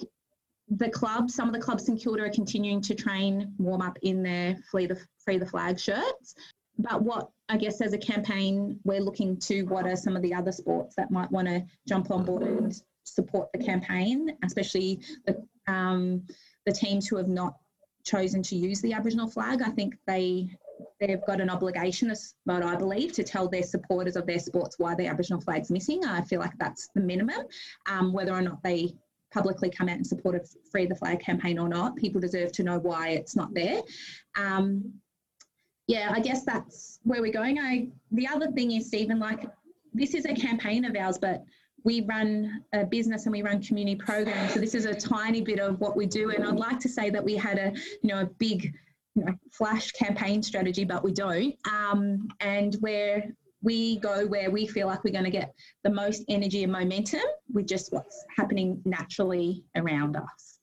the 0.69 0.89
clubs, 0.89 1.33
some 1.33 1.47
of 1.47 1.53
the 1.53 1.61
clubs 1.61 1.87
in 1.87 1.97
Kilda 1.97 2.23
are 2.23 2.29
continuing 2.29 2.81
to 2.81 2.95
train, 2.95 3.53
warm 3.57 3.81
up 3.81 3.97
in 4.01 4.21
their 4.21 4.57
free 4.69 4.85
the, 4.85 4.99
free 5.23 5.37
the 5.37 5.45
flag 5.45 5.79
shirts. 5.79 6.35
But 6.77 7.01
what 7.01 7.29
I 7.49 7.57
guess 7.57 7.81
as 7.81 7.93
a 7.93 7.97
campaign, 7.97 8.79
we're 8.83 9.01
looking 9.01 9.37
to 9.41 9.63
what 9.63 9.87
are 9.87 9.95
some 9.95 10.15
of 10.15 10.21
the 10.21 10.33
other 10.33 10.51
sports 10.51 10.95
that 10.95 11.09
might 11.09 11.31
want 11.31 11.47
to 11.47 11.63
jump 11.87 12.11
on 12.11 12.25
board 12.25 12.43
and 12.43 12.81
support 13.03 13.49
the 13.53 13.63
campaign, 13.63 14.37
especially 14.43 14.99
the, 15.25 15.43
um, 15.67 16.23
the 16.65 16.73
teams 16.73 17.07
who 17.07 17.15
have 17.15 17.29
not 17.29 17.55
chosen 18.03 18.43
to 18.43 18.55
use 18.55 18.81
the 18.81 18.93
Aboriginal 18.93 19.29
flag. 19.29 19.61
I 19.61 19.69
think 19.69 19.95
they 20.05 20.49
they've 20.99 21.25
got 21.25 21.41
an 21.41 21.49
obligation, 21.49 22.13
what 22.45 22.63
I 22.63 22.75
believe, 22.75 23.11
to 23.13 23.23
tell 23.23 23.47
their 23.47 23.63
supporters 23.63 24.15
of 24.15 24.25
their 24.27 24.39
sports 24.39 24.77
why 24.77 24.95
the 24.95 25.07
Aboriginal 25.07 25.41
flag's 25.41 25.71
missing. 25.71 26.05
I 26.05 26.21
feel 26.21 26.39
like 26.39 26.57
that's 26.59 26.89
the 26.93 27.01
minimum. 27.01 27.45
Um, 27.89 28.13
whether 28.13 28.33
or 28.33 28.41
not 28.41 28.61
they 28.63 28.93
publicly 29.33 29.69
come 29.69 29.89
out 29.89 29.97
and 29.97 30.07
support 30.07 30.35
a 30.35 30.41
Free 30.71 30.85
the 30.85 30.95
Flag 30.95 31.19
campaign 31.19 31.59
or 31.59 31.67
not, 31.67 31.95
people 31.95 32.21
deserve 32.21 32.51
to 32.53 32.63
know 32.63 32.79
why 32.79 33.09
it's 33.09 33.35
not 33.35 33.53
there. 33.53 33.81
Um, 34.37 34.93
yeah, 35.87 36.11
I 36.13 36.19
guess 36.19 36.43
that's 36.43 36.99
where 37.03 37.21
we're 37.21 37.31
going. 37.31 37.59
I 37.59 37.89
the 38.11 38.27
other 38.27 38.51
thing 38.51 38.71
is, 38.71 38.87
Stephen, 38.87 39.19
like 39.19 39.45
this 39.93 40.13
is 40.13 40.25
a 40.25 40.33
campaign 40.33 40.85
of 40.85 40.95
ours, 40.95 41.17
but 41.17 41.43
we 41.83 42.01
run 42.01 42.63
a 42.73 42.85
business 42.85 43.25
and 43.25 43.31
we 43.31 43.41
run 43.41 43.61
community 43.61 43.95
programs. 43.95 44.53
So 44.53 44.59
this 44.59 44.75
is 44.75 44.85
a 44.85 44.93
tiny 44.93 45.41
bit 45.41 45.59
of 45.59 45.79
what 45.79 45.95
we 45.95 46.05
do. 46.05 46.31
And 46.31 46.43
I'd 46.43 46.57
like 46.57 46.79
to 46.81 46.89
say 46.89 47.09
that 47.09 47.23
we 47.23 47.35
had 47.35 47.57
a, 47.57 47.71
you 48.01 48.09
know, 48.09 48.21
a 48.21 48.25
big 48.25 48.73
you 49.15 49.23
know, 49.23 49.33
flash 49.51 49.91
campaign 49.93 50.43
strategy, 50.43 50.83
but 50.83 51.03
we 51.03 51.13
don't. 51.13 51.55
Um, 51.71 52.27
and 52.41 52.75
where 52.81 53.31
we 53.67 53.99
go 53.99 54.25
where 54.25 54.49
we 54.49 54.65
feel 54.65 54.87
like 54.87 55.03
we're 55.03 55.11
going 55.11 55.25
to 55.25 55.37
get 55.41 55.53
the 55.83 55.89
most 55.89 56.23
energy 56.29 56.63
and 56.63 56.71
momentum 56.71 57.27
with 57.51 57.67
just 57.67 57.91
what's 57.91 58.23
happening 58.37 58.81
naturally 58.85 59.65
around 59.75 60.15
us. 60.15 60.59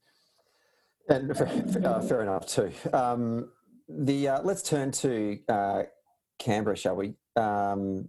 And 1.10 1.30
uh, 1.30 2.00
fair 2.00 2.22
enough 2.22 2.46
too. 2.46 2.72
Um, 2.94 3.50
the 3.90 4.28
uh, 4.28 4.42
let's 4.42 4.62
turn 4.62 4.90
to 4.92 5.38
uh, 5.50 5.82
Canberra, 6.38 6.76
shall 6.78 6.96
we? 6.96 7.12
Um, 7.36 8.08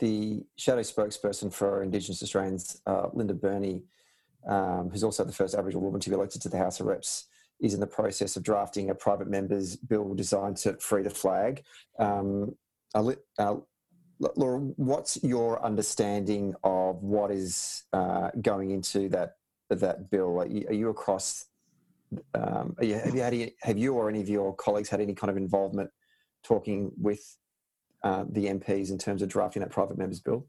the 0.00 0.44
shadow 0.56 0.82
spokesperson 0.82 1.50
for 1.50 1.82
Indigenous 1.82 2.22
Australians, 2.22 2.82
uh, 2.86 3.08
Linda 3.14 3.32
Burney, 3.32 3.84
um, 4.46 4.90
who's 4.90 5.02
also 5.02 5.24
the 5.24 5.32
first 5.32 5.54
Aboriginal 5.54 5.82
woman 5.82 6.00
to 6.02 6.10
be 6.10 6.14
elected 6.14 6.42
to 6.42 6.50
the 6.50 6.58
House 6.58 6.78
of 6.78 6.86
Reps, 6.86 7.24
is 7.62 7.72
in 7.72 7.80
the 7.80 7.86
process 7.86 8.36
of 8.36 8.42
drafting 8.42 8.90
a 8.90 8.94
private 8.94 9.28
members 9.28 9.76
bill 9.76 10.12
designed 10.12 10.58
to 10.58 10.74
free 10.74 11.02
the 11.02 11.08
flag. 11.08 11.62
Um, 11.98 12.54
uh, 12.94 13.56
Laura, 14.18 14.58
what's 14.76 15.22
your 15.22 15.62
understanding 15.64 16.54
of 16.64 17.02
what 17.02 17.30
is 17.30 17.84
uh, 17.92 18.30
going 18.40 18.70
into 18.70 19.08
that 19.10 19.36
that 19.68 20.10
bill? 20.10 20.40
Are 20.40 20.46
you, 20.46 20.66
are 20.68 20.74
you 20.74 20.88
across? 20.88 21.46
Um, 22.34 22.76
are 22.78 22.84
you, 22.84 22.94
have 22.94 23.14
you 23.14 23.20
had 23.20 23.34
any, 23.34 23.54
have 23.62 23.76
you 23.76 23.94
or 23.94 24.08
any 24.08 24.20
of 24.20 24.28
your 24.28 24.54
colleagues 24.54 24.88
had 24.88 25.00
any 25.00 25.14
kind 25.14 25.30
of 25.30 25.36
involvement 25.36 25.90
talking 26.44 26.92
with 27.00 27.36
uh, 28.04 28.24
the 28.30 28.46
MPs 28.46 28.90
in 28.90 28.98
terms 28.98 29.22
of 29.22 29.28
drafting 29.28 29.60
that 29.60 29.70
private 29.70 29.98
members 29.98 30.20
bill? 30.20 30.46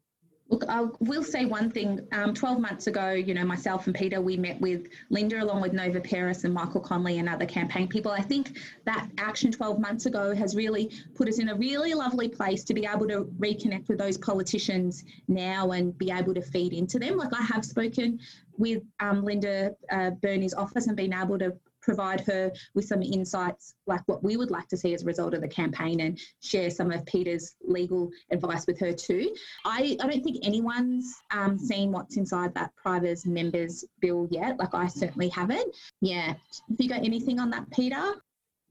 Look, 0.49 0.63
I 0.69 0.85
will 0.99 1.23
say 1.23 1.45
one 1.45 1.69
thing. 1.69 2.07
Um, 2.13 2.33
12 2.33 2.59
months 2.59 2.87
ago, 2.87 3.11
you 3.11 3.33
know, 3.33 3.43
myself 3.43 3.85
and 3.87 3.95
Peter, 3.95 4.21
we 4.21 4.37
met 4.37 4.59
with 4.61 4.87
Linda 5.09 5.43
along 5.43 5.61
with 5.61 5.73
Nova 5.73 5.99
Peris 5.99 6.45
and 6.45 6.53
Michael 6.53 6.79
Conley 6.79 7.19
and 7.19 7.27
other 7.27 7.45
campaign 7.45 7.87
people. 7.87 8.11
I 8.11 8.21
think 8.21 8.57
that 8.85 9.09
action 9.17 9.51
12 9.51 9.79
months 9.79 10.05
ago 10.05 10.33
has 10.33 10.55
really 10.55 10.91
put 11.15 11.27
us 11.27 11.39
in 11.39 11.49
a 11.49 11.55
really 11.55 11.93
lovely 11.93 12.29
place 12.29 12.63
to 12.65 12.73
be 12.73 12.85
able 12.85 13.07
to 13.09 13.25
reconnect 13.39 13.89
with 13.89 13.97
those 13.97 14.17
politicians 14.17 15.03
now 15.27 15.71
and 15.71 15.97
be 15.97 16.11
able 16.11 16.33
to 16.33 16.41
feed 16.41 16.71
into 16.71 16.97
them. 16.97 17.17
Like 17.17 17.33
I 17.33 17.43
have 17.43 17.65
spoken 17.65 18.19
with 18.57 18.83
um, 19.01 19.25
Linda 19.25 19.75
uh, 19.91 20.11
Burney's 20.11 20.53
office 20.53 20.87
and 20.87 20.95
been 20.95 21.13
able 21.13 21.37
to 21.39 21.57
provide 21.87 22.19
her 22.19 22.51
with 22.75 22.85
some 22.85 23.01
insights 23.01 23.75
like 23.87 24.01
what 24.07 24.21
we 24.21 24.35
would 24.35 24.51
like 24.51 24.67
to 24.67 24.75
see 24.75 24.93
as 24.93 25.03
a 25.03 25.05
result 25.05 25.33
of 25.33 25.39
the 25.39 25.47
campaign 25.47 26.01
and 26.01 26.19
share 26.43 26.69
some 26.69 26.91
of 26.91 27.05
Peter's 27.05 27.55
legal 27.63 28.11
advice 28.29 28.67
with 28.67 28.77
her 28.77 28.91
too. 28.91 29.33
I, 29.63 29.95
I 30.01 30.07
don't 30.07 30.21
think 30.21 30.45
anyone's 30.45 31.15
um, 31.31 31.57
seen 31.57 31.93
what's 31.93 32.17
inside 32.17 32.53
that 32.55 32.75
private 32.75 33.25
members 33.25 33.85
bill 34.01 34.27
yet. 34.29 34.59
Like 34.59 34.75
I 34.75 34.87
certainly 34.87 35.29
haven't. 35.29 35.73
Yeah. 36.01 36.27
Have 36.27 36.77
you 36.77 36.89
got 36.89 37.05
anything 37.05 37.39
on 37.39 37.49
that, 37.51 37.71
Peter? 37.71 38.15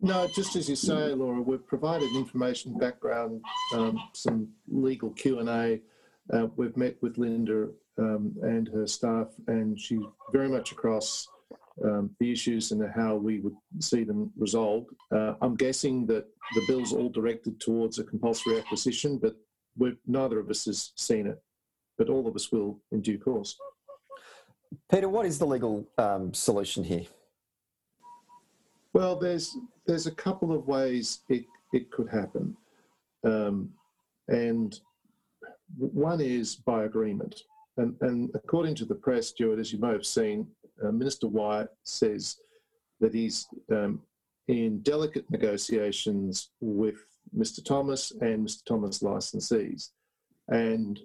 No, 0.02 0.28
just 0.34 0.54
as 0.54 0.68
you 0.68 0.76
say, 0.76 1.14
Laura, 1.14 1.40
we've 1.40 1.66
provided 1.66 2.14
information, 2.14 2.76
background, 2.76 3.42
um, 3.72 3.98
some 4.12 4.48
legal 4.68 5.08
Q 5.08 5.38
and 5.38 5.48
A. 5.48 5.80
Uh, 6.30 6.48
we've 6.56 6.76
met 6.76 6.96
with 7.00 7.16
Linda 7.16 7.68
um, 7.96 8.34
and 8.42 8.68
her 8.68 8.86
staff, 8.86 9.28
and 9.46 9.80
she's 9.80 10.02
very 10.32 10.50
much 10.50 10.70
across 10.70 11.26
um, 11.84 12.10
the 12.20 12.32
issues 12.32 12.72
and 12.72 12.82
how 12.94 13.16
we 13.16 13.40
would 13.40 13.56
see 13.80 14.04
them 14.04 14.32
resolved. 14.36 14.90
Uh, 15.14 15.34
I'm 15.40 15.56
guessing 15.56 16.06
that 16.06 16.26
the 16.54 16.62
bill's 16.66 16.92
all 16.92 17.08
directed 17.08 17.60
towards 17.60 17.98
a 17.98 18.04
compulsory 18.04 18.58
acquisition, 18.58 19.18
but 19.18 19.36
neither 20.06 20.38
of 20.38 20.48
us 20.48 20.64
has 20.64 20.92
seen 20.96 21.26
it, 21.26 21.42
but 21.98 22.08
all 22.08 22.26
of 22.26 22.34
us 22.34 22.50
will 22.50 22.80
in 22.92 23.02
due 23.02 23.18
course. 23.18 23.56
Peter, 24.90 25.08
what 25.08 25.26
is 25.26 25.38
the 25.38 25.46
legal 25.46 25.86
um, 25.98 26.32
solution 26.32 26.82
here? 26.82 27.04
Well, 28.92 29.16
there's 29.16 29.56
there's 29.86 30.06
a 30.06 30.14
couple 30.14 30.52
of 30.52 30.66
ways 30.66 31.20
it, 31.28 31.44
it 31.72 31.90
could 31.90 32.08
happen, 32.08 32.56
um, 33.24 33.70
and 34.28 34.80
one 35.76 36.20
is 36.20 36.56
by 36.56 36.84
agreement. 36.84 37.42
And, 37.76 37.94
and 38.00 38.30
according 38.34 38.74
to 38.76 38.86
the 38.86 38.94
press, 38.94 39.28
Stuart, 39.28 39.58
as 39.58 39.70
you 39.70 39.78
may 39.78 39.92
have 39.92 40.06
seen, 40.06 40.46
uh, 40.82 40.90
Minister 40.90 41.28
Wyatt 41.28 41.70
says 41.84 42.38
that 43.00 43.14
he's 43.14 43.46
um, 43.70 44.00
in 44.48 44.80
delicate 44.80 45.30
negotiations 45.30 46.50
with 46.60 47.04
Mr. 47.36 47.64
Thomas 47.64 48.12
and 48.20 48.46
Mr. 48.46 48.64
Thomas 48.64 49.00
licensees. 49.00 49.90
And 50.48 51.00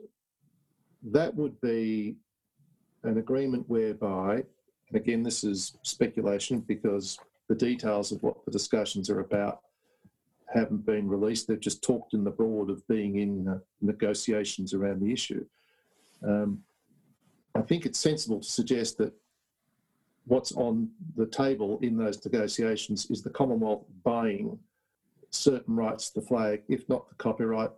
that 1.03 1.33
would 1.35 1.59
be 1.61 2.15
an 3.03 3.17
agreement 3.17 3.67
whereby, 3.67 4.35
and 4.35 4.95
again, 4.95 5.23
this 5.23 5.43
is 5.43 5.77
speculation 5.83 6.59
because 6.59 7.17
the 7.49 7.55
details 7.55 8.11
of 8.11 8.21
what 8.21 8.45
the 8.45 8.51
discussions 8.51 9.09
are 9.09 9.21
about 9.21 9.61
haven't 10.53 10.85
been 10.85 11.07
released. 11.07 11.47
They've 11.47 11.59
just 11.59 11.83
talked 11.83 12.13
in 12.13 12.23
the 12.23 12.31
broad 12.31 12.69
of 12.69 12.85
being 12.87 13.17
in 13.19 13.47
uh, 13.47 13.59
negotiations 13.81 14.73
around 14.73 15.01
the 15.01 15.11
issue. 15.11 15.45
Um, 16.27 16.63
I 17.55 17.61
think 17.61 17.85
it's 17.85 17.99
sensible 17.99 18.39
to 18.39 18.49
suggest 18.49 18.97
that 18.99 19.13
what's 20.25 20.51
on 20.53 20.89
the 21.15 21.25
table 21.25 21.79
in 21.81 21.97
those 21.97 22.23
negotiations 22.23 23.09
is 23.09 23.21
the 23.21 23.29
Commonwealth 23.29 23.85
buying 24.03 24.59
certain 25.29 25.75
rights 25.75 26.09
to 26.09 26.19
the 26.19 26.25
flag, 26.25 26.61
if 26.67 26.87
not 26.89 27.09
the 27.09 27.15
copyright, 27.15 27.71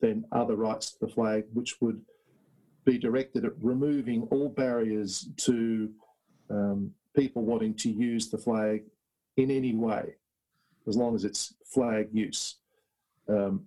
then 0.00 0.24
other 0.32 0.56
rights 0.56 0.92
to 0.92 1.06
the 1.06 1.12
flag, 1.12 1.44
which 1.52 1.80
would 1.80 2.00
be 2.84 2.98
directed 2.98 3.44
at 3.44 3.52
removing 3.60 4.22
all 4.30 4.48
barriers 4.48 5.28
to 5.36 5.90
um, 6.48 6.92
people 7.14 7.42
wanting 7.42 7.74
to 7.74 7.90
use 7.90 8.30
the 8.30 8.38
flag 8.38 8.82
in 9.36 9.50
any 9.50 9.74
way, 9.74 10.14
as 10.88 10.96
long 10.96 11.14
as 11.14 11.24
it's 11.24 11.54
flag 11.64 12.08
use. 12.12 12.56
Um, 13.28 13.66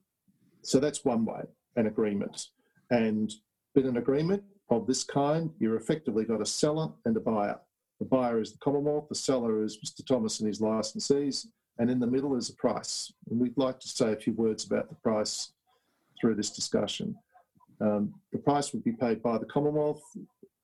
so 0.62 0.80
that's 0.80 1.06
one 1.06 1.26
way, 1.26 1.43
an 1.76 1.88
agreement. 1.88 2.48
And 2.89 3.32
with 3.76 3.86
an 3.86 3.98
agreement 3.98 4.43
of 4.69 4.88
this 4.88 5.04
kind, 5.04 5.52
you're 5.60 5.76
effectively 5.76 6.26
got 6.26 6.41
a 6.41 6.46
seller 6.46 6.89
and 7.06 7.15
a 7.15 7.19
buyer. 7.19 7.60
The 8.00 8.06
buyer 8.06 8.40
is 8.42 8.52
the 8.52 8.58
Commonwealth, 8.58 9.08
the 9.10 9.16
seller 9.16 9.64
is 9.64 9.78
Mr. 9.78 10.06
Thomas 10.06 10.40
and 10.40 10.48
his 10.48 10.60
licensees, 10.60 11.48
and 11.80 11.90
in 11.90 12.00
the 12.00 12.08
middle 12.08 12.36
is 12.36 12.50
a 12.50 12.56
price. 12.56 13.14
And 13.30 13.40
we'd 13.40 13.58
like 13.58 13.80
to 13.80 13.88
say 13.88 14.12
a 14.12 14.16
few 14.16 14.34
words 14.34 14.66
about 14.66 14.90
the 14.90 14.96
price 14.96 15.52
through 16.20 16.36
this 16.36 16.50
discussion. 16.50 17.16
Um, 17.82 18.14
the 18.32 18.40
price 18.40 18.74
would 18.74 18.84
be 18.84 18.92
paid 18.92 19.22
by 19.22 19.38
the 19.38 19.46
Commonwealth 19.46 20.04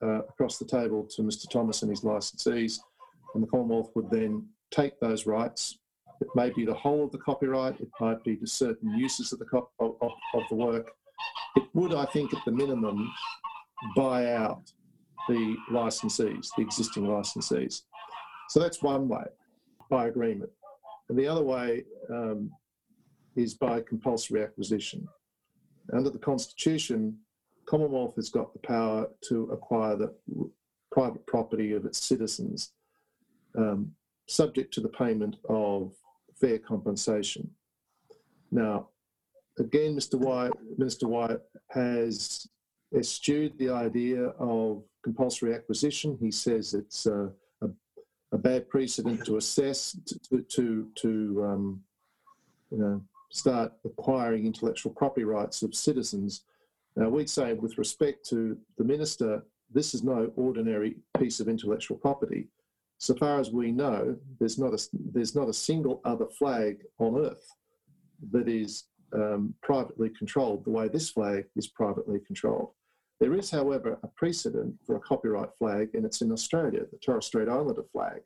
uh, 0.02 0.24
across 0.24 0.58
the 0.58 0.65
table 0.65 1.04
to 1.15 1.22
Mr. 1.22 1.50
Thomas 1.50 1.82
and 1.82 1.92
his 1.92 2.02
licensees, 2.02 2.80
and 3.34 3.44
the 3.44 3.48
Commonwealth 3.48 3.92
would 3.96 4.10
then 4.10 4.48
take 4.72 5.00
those 5.00 5.26
rights. 5.26 5.78
It 6.22 6.28
may 6.36 6.50
be 6.50 6.65
the 6.65 6.74
whole 6.74 7.06
of 7.06 7.12
the 7.12 7.18
copyright, 7.18 7.80
it 7.80 7.89
might 8.00 8.24
be 8.24 8.36
to 8.38 8.48
certain 8.48 8.98
uses 8.98 9.32
of 9.32 9.39
the, 9.39 9.46
of, 9.80 9.96
of 10.02 10.44
the 10.50 10.56
work. 10.56 10.92
It 11.56 11.63
would, 11.74 11.94
I 11.94 12.06
think, 12.06 12.34
at 12.34 12.44
the 12.46 12.52
minimum, 12.52 13.12
buy 13.96 14.34
out 14.34 14.72
the 15.27 15.55
licensees, 15.71 16.49
the 16.55 16.62
existing 16.62 17.03
licensees. 17.03 17.82
So 18.49 18.60
that's 18.60 18.82
one 18.82 19.08
way, 19.08 19.25
by 19.89 20.08
agreement. 20.08 20.51
And 21.10 21.17
the 21.17 21.27
other 21.27 21.43
way 21.43 21.84
um, 22.10 22.51
is 23.36 23.53
by 23.53 23.82
compulsory 23.82 24.43
acquisition. 24.43 25.08
Under 25.93 26.10
the 26.10 26.19
Constitution, 26.19 27.17
Commonwealth 27.65 28.15
has 28.15 28.29
got 28.29 28.51
the 28.53 28.60
power 28.60 29.08
to 29.27 29.43
acquire 29.51 29.95
the 29.95 30.13
private 30.91 31.25
property 31.27 31.73
of 31.73 31.86
its 31.86 32.03
citizens, 32.03 32.71
um, 33.55 33.91
subject 34.27 34.73
to 34.73 34.82
the 34.82 34.89
payment 34.89 35.36
of 35.47 35.93
fair 36.39 36.58
compensation. 36.58 37.49
Now, 38.51 38.89
again, 39.60 39.95
Mr. 39.95 40.15
Wyatt, 40.15 40.53
Minister 40.77 41.08
Wyatt 41.08 41.43
has 41.69 42.47
eschewed 42.97 43.58
the 43.60 43.69
idea 43.69 44.29
of 44.39 44.84
compulsory 45.03 45.53
acquisition. 45.53 46.17
He 46.19 46.31
says 46.31 46.73
it's 46.73 47.05
a, 47.05 47.31
a, 47.62 47.67
a 48.31 48.38
bad 48.38 48.69
precedent 48.69 49.25
to 49.25 49.38
assess 49.38 49.97
to 50.29 50.41
to, 50.41 50.88
to 50.95 51.45
um, 51.45 51.81
you 52.71 52.77
know 52.77 53.01
start 53.31 53.73
acquiring 53.85 54.45
intellectual 54.45 54.91
property 54.93 55.23
rights 55.23 55.62
of 55.62 55.75
citizens. 55.75 56.43
Now 56.95 57.09
we'd 57.09 57.29
say, 57.29 57.53
with 57.53 57.77
respect 57.77 58.27
to 58.29 58.57
the 58.77 58.83
minister, 58.83 59.43
this 59.71 59.93
is 59.93 60.03
no 60.03 60.31
ordinary 60.35 60.97
piece 61.17 61.39
of 61.39 61.47
intellectual 61.47 61.97
property. 61.97 62.47
So 62.97 63.15
far 63.15 63.39
as 63.39 63.51
we 63.51 63.71
know, 63.71 64.17
there's 64.39 64.57
not 64.57 64.73
a 64.73 64.89
there's 65.13 65.35
not 65.35 65.47
a 65.47 65.53
single 65.53 66.01
other 66.03 66.27
flag 66.27 66.83
on 66.97 67.17
earth 67.17 67.47
that 68.31 68.49
is 68.49 68.85
um, 69.13 69.53
privately 69.62 70.09
controlled 70.09 70.65
the 70.65 70.71
way 70.71 70.88
this 70.88 71.09
flag 71.09 71.45
is 71.55 71.67
privately 71.67 72.19
controlled. 72.19 72.71
There 73.19 73.34
is, 73.34 73.51
however, 73.51 73.99
a 74.01 74.08
precedent 74.08 74.75
for 74.86 74.95
a 74.95 74.99
copyright 75.01 75.49
flag, 75.58 75.89
and 75.93 76.05
it's 76.05 76.21
in 76.21 76.32
Australia. 76.32 76.86
The 76.91 76.97
Torres 76.99 77.25
Strait 77.25 77.49
Islander 77.49 77.84
flag 77.91 78.21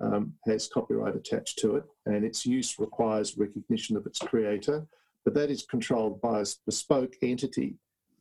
um, 0.00 0.34
has 0.46 0.66
copyright 0.66 1.14
attached 1.14 1.58
to 1.60 1.76
it, 1.76 1.84
and 2.06 2.24
its 2.24 2.44
use 2.44 2.78
requires 2.78 3.38
recognition 3.38 3.96
of 3.96 4.04
its 4.04 4.18
creator, 4.18 4.86
but 5.24 5.34
that 5.34 5.50
is 5.50 5.62
controlled 5.62 6.20
by 6.20 6.40
a 6.40 6.46
bespoke 6.66 7.14
entity 7.22 7.76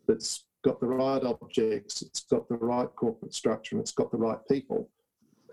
that's 0.07 0.45
got 0.63 0.79
the 0.79 0.85
right 0.85 1.23
objects, 1.23 2.03
it's 2.03 2.21
got 2.21 2.47
the 2.47 2.55
right 2.55 2.89
corporate 2.95 3.33
structure, 3.33 3.75
and 3.75 3.81
it's 3.81 3.91
got 3.91 4.11
the 4.11 4.17
right 4.17 4.37
people, 4.49 4.89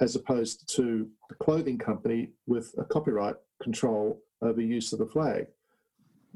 as 0.03 0.17
opposed 0.17 0.69
to 0.77 1.09
the 1.31 1.35
clothing 1.37 1.79
company 1.79 2.33
with 2.47 2.75
a 2.77 2.85
copyright 2.85 3.37
control 3.63 4.21
over 4.43 4.61
use 4.61 4.93
of 4.93 4.99
the 4.99 5.07
flag. 5.07 5.47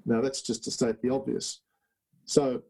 Now, 0.07 0.23
that's 0.23 0.41
just 0.41 0.65
to 0.65 0.71
state 0.71 1.03
the 1.03 1.11
obvious. 1.11 1.61
So, 2.25 2.63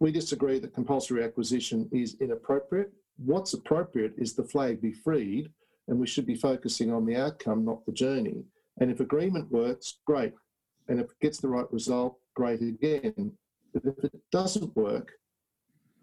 we 0.00 0.12
disagree 0.12 0.58
that 0.58 0.74
compulsory 0.74 1.24
acquisition 1.24 1.88
is 1.92 2.16
inappropriate. 2.20 2.92
What's 3.16 3.54
appropriate 3.54 4.14
is 4.18 4.34
the 4.34 4.44
flag 4.44 4.80
be 4.80 4.92
freed, 4.92 5.50
and 5.88 5.98
we 5.98 6.06
should 6.06 6.26
be 6.26 6.34
focusing 6.34 6.92
on 6.92 7.06
the 7.06 7.16
outcome, 7.16 7.64
not 7.64 7.84
the 7.86 7.92
journey. 7.92 8.44
And 8.80 8.90
if 8.90 9.00
agreement 9.00 9.50
works, 9.50 9.98
great. 10.06 10.32
And 10.88 10.98
if 10.98 11.06
it 11.06 11.20
gets 11.20 11.38
the 11.38 11.48
right 11.48 11.70
result, 11.72 12.18
great 12.34 12.60
again. 12.60 13.32
But 13.72 13.84
if 13.84 14.04
it 14.04 14.20
doesn't 14.32 14.76
work, 14.76 15.12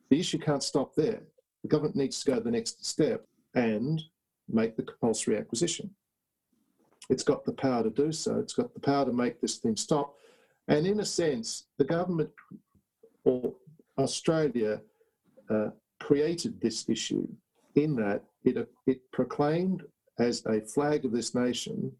the 0.09 0.19
issue 0.19 0.39
can't 0.39 0.63
stop 0.63 0.95
there. 0.95 1.21
The 1.63 1.69
government 1.69 1.95
needs 1.95 2.23
to 2.23 2.31
go 2.31 2.39
the 2.39 2.51
next 2.51 2.85
step 2.85 3.25
and 3.55 4.01
make 4.49 4.75
the 4.75 4.83
compulsory 4.83 5.37
acquisition. 5.37 5.89
It's 7.09 7.23
got 7.23 7.45
the 7.45 7.53
power 7.53 7.83
to 7.83 7.89
do 7.89 8.11
so. 8.11 8.39
It's 8.39 8.53
got 8.53 8.73
the 8.73 8.79
power 8.79 9.05
to 9.05 9.13
make 9.13 9.41
this 9.41 9.57
thing 9.57 9.75
stop. 9.75 10.15
And 10.67 10.87
in 10.87 11.01
a 11.01 11.05
sense, 11.05 11.65
the 11.77 11.83
government 11.83 12.29
or 13.25 13.53
Australia 13.97 14.81
uh, 15.49 15.69
created 15.99 16.59
this 16.61 16.87
issue 16.89 17.27
in 17.75 17.95
that 17.95 18.23
it, 18.43 18.67
it 18.87 18.99
proclaimed 19.11 19.83
as 20.19 20.43
a 20.45 20.61
flag 20.61 21.05
of 21.05 21.11
this 21.11 21.33
nation 21.35 21.91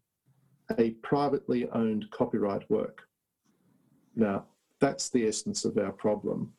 a 0.78 0.90
privately 1.02 1.68
owned 1.70 2.10
copyright 2.10 2.68
work. 2.70 3.02
Now, 4.16 4.46
that's 4.80 5.10
the 5.10 5.26
essence 5.26 5.64
of 5.64 5.76
our 5.78 5.92
problem. 5.92 6.52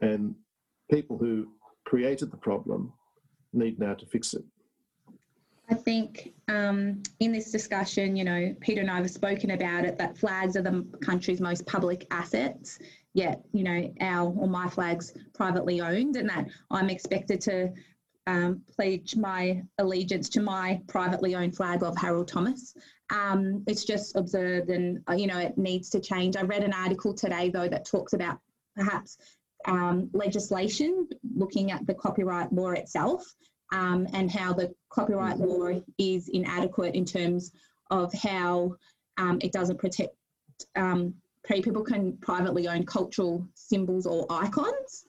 And 0.00 0.34
people 0.90 1.18
who 1.18 1.48
created 1.84 2.30
the 2.30 2.36
problem 2.36 2.92
need 3.52 3.78
now 3.78 3.94
to 3.94 4.06
fix 4.06 4.34
it. 4.34 4.44
I 5.70 5.74
think 5.74 6.34
um, 6.48 7.02
in 7.20 7.32
this 7.32 7.50
discussion, 7.50 8.16
you 8.16 8.24
know, 8.24 8.54
Peter 8.60 8.80
and 8.80 8.90
I 8.90 8.96
have 8.96 9.10
spoken 9.10 9.52
about 9.52 9.84
it 9.84 9.96
that 9.98 10.18
flags 10.18 10.56
are 10.56 10.62
the 10.62 10.84
country's 11.00 11.40
most 11.40 11.66
public 11.66 12.06
assets. 12.10 12.78
Yet, 13.14 13.42
you 13.52 13.62
know, 13.62 13.92
our 14.00 14.32
or 14.32 14.48
my 14.48 14.68
flag's 14.68 15.12
privately 15.34 15.80
owned, 15.80 16.16
and 16.16 16.28
that 16.30 16.46
I'm 16.70 16.88
expected 16.88 17.40
to 17.42 17.72
um, 18.26 18.62
pledge 18.74 19.16
my 19.16 19.62
allegiance 19.78 20.28
to 20.30 20.40
my 20.40 20.80
privately 20.88 21.34
owned 21.34 21.56
flag 21.56 21.82
of 21.82 21.96
Harold 21.98 22.28
Thomas. 22.28 22.74
Um, 23.10 23.64
it's 23.66 23.84
just 23.84 24.16
observed, 24.16 24.70
and 24.70 25.00
uh, 25.08 25.14
you 25.14 25.26
know, 25.26 25.38
it 25.38 25.58
needs 25.58 25.90
to 25.90 26.00
change. 26.00 26.36
I 26.36 26.42
read 26.42 26.64
an 26.64 26.72
article 26.72 27.12
today 27.12 27.50
though 27.50 27.68
that 27.68 27.84
talks 27.84 28.14
about 28.14 28.38
perhaps 28.76 29.18
um, 29.66 30.10
legislation 30.12 31.08
looking 31.34 31.70
at 31.70 31.86
the 31.86 31.94
copyright 31.94 32.52
law 32.52 32.70
itself 32.70 33.24
um, 33.72 34.06
and 34.12 34.30
how 34.30 34.52
the 34.52 34.74
copyright 34.90 35.38
law 35.38 35.80
is 35.98 36.28
inadequate 36.28 36.94
in 36.94 37.04
terms 37.04 37.52
of 37.90 38.12
how 38.12 38.74
um, 39.18 39.38
it 39.42 39.52
doesn't 39.52 39.78
protect 39.78 40.14
um, 40.76 41.14
people 41.44 41.82
can 41.82 42.16
privately 42.18 42.68
own 42.68 42.84
cultural 42.84 43.46
symbols 43.54 44.06
or 44.06 44.26
icons. 44.30 45.04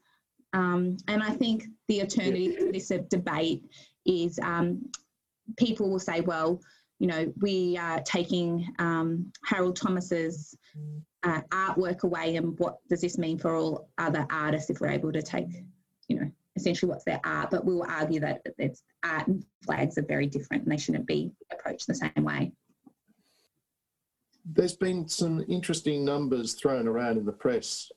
Um, 0.54 0.98
and 1.08 1.24
I 1.24 1.32
think 1.32 1.66
the 1.88 2.02
alternative 2.02 2.60
to 2.60 2.72
this 2.72 2.92
debate 3.10 3.64
is 4.06 4.40
um, 4.40 4.92
people 5.58 5.90
will 5.90 6.00
say, 6.00 6.22
well, 6.22 6.62
you 7.00 7.08
know, 7.08 7.34
we 7.42 7.78
are 7.78 8.02
taking 8.02 8.74
um, 8.80 9.32
Harold 9.46 9.76
Thomas's 9.76 10.56
uh, 11.24 11.42
artwork 11.52 12.04
away, 12.04 12.36
and 12.36 12.58
what 12.60 12.78
does 12.90 13.02
this 13.02 13.18
mean 13.18 13.38
for 13.38 13.56
all 13.56 13.90
other 13.98 14.26
artists 14.30 14.70
if 14.70 14.80
we're 14.80 14.90
able 14.90 15.12
to 15.12 15.22
take, 15.22 15.48
you 16.08 16.20
know, 16.20 16.32
essentially 16.56 16.90
what's 16.90 17.04
their 17.04 17.20
art, 17.24 17.50
but 17.50 17.66
we 17.66 17.74
will 17.74 17.88
argue 17.90 18.20
that 18.20 18.42
it's 18.58 18.84
art 19.04 19.28
and 19.28 19.44
flags 19.66 19.98
are 19.98 20.06
very 20.06 20.28
different 20.28 20.64
and 20.64 20.72
they 20.72 20.78
shouldn't 20.78 21.08
be 21.08 21.32
approached 21.52 21.88
the 21.88 21.96
same 21.96 22.12
way. 22.24 22.52
There's 24.46 24.76
been 24.76 25.08
some 25.08 25.46
interesting 25.48 26.04
numbers 26.04 26.54
thrown 26.54 26.88
around 26.88 27.18
in 27.18 27.26
the 27.26 27.32
press 27.32 27.92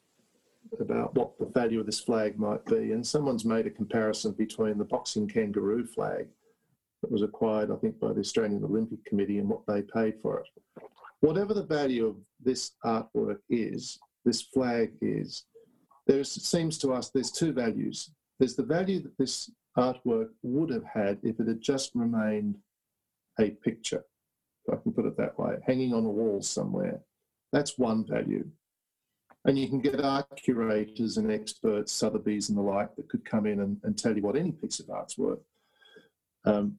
about 0.81 1.15
what 1.15 1.39
the 1.39 1.47
value 1.47 1.81
of 1.81 1.87
this 1.87 2.01
flag 2.01 2.39
might 2.39 2.65
be, 2.67 2.93
and 2.93 3.07
someone's 3.07 3.45
made 3.45 3.67
a 3.67 3.71
comparison 3.71 4.33
between 4.33 4.79
the 4.79 4.85
boxing 4.85 5.29
kangaroo 5.29 5.87
flag 5.87 6.27
that 7.03 7.11
was 7.11 7.23
acquired, 7.23 7.71
I 7.71 7.77
think, 7.77 7.99
by 8.01 8.13
the 8.13 8.21
Australian 8.21 8.65
Olympic 8.65 9.05
Committee 9.05 9.39
and 9.39 9.49
what 9.49 9.67
they 9.67 9.83
paid 9.83 10.15
for 10.23 10.41
it. 10.41 10.83
Whatever 11.21 11.55
the 11.55 11.65
value 11.65 12.07
of 12.07 12.17
this 12.43 12.73
artwork 12.85 13.39
is, 13.49 13.99
this 14.25 14.43
flag 14.43 14.93
is, 15.01 15.45
there 16.07 16.25
seems 16.25 16.79
to 16.79 16.93
us 16.93 17.11
there's 17.11 17.33
two 17.33 17.53
values 17.53 18.11
there's 18.39 18.57
the 18.57 18.63
value 18.63 19.01
that 19.01 19.17
this 19.19 19.51
artwork 19.79 20.29
would 20.43 20.71
have 20.71 20.85
had 20.85 21.19
if 21.23 21.41
it 21.41 21.49
had 21.49 21.61
just 21.61 21.93
remained 21.95 22.57
a 23.41 23.51
picture, 23.51 24.05
I 24.73 24.77
can 24.77 24.93
put 24.93 25.07
it 25.07 25.17
that 25.17 25.39
way, 25.39 25.57
hanging 25.67 25.95
on 25.95 26.05
a 26.05 26.11
wall 26.11 26.43
somewhere. 26.43 27.01
That's 27.53 27.79
one 27.79 28.05
value. 28.05 28.47
And 29.45 29.57
you 29.59 29.69
can 29.69 29.81
get 29.81 30.01
art 30.01 30.27
curators 30.37 31.19
and 31.19 31.31
experts, 31.31 31.93
Sotheby's 31.93 32.49
and 32.49 32.59
the 32.59 32.63
like, 32.63 32.97
that 32.97 33.09
could 33.09 33.25
come 33.25 33.47
in 33.47 33.61
and, 33.61 33.79
and 33.85 33.97
tell 33.97 34.17
you 34.17 34.23
what 34.23 34.37
any 34.37 34.51
piece 34.51 34.81
of 34.81 34.91
art's 34.91 35.17
worth. 35.17 35.39
Um, 36.45 36.79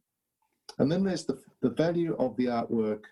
and 0.80 0.91
then 0.91 1.04
there's 1.04 1.26
the, 1.26 1.41
the 1.62 1.69
value 1.69 2.15
of 2.19 2.36
the 2.36 2.45
artwork 2.45 3.04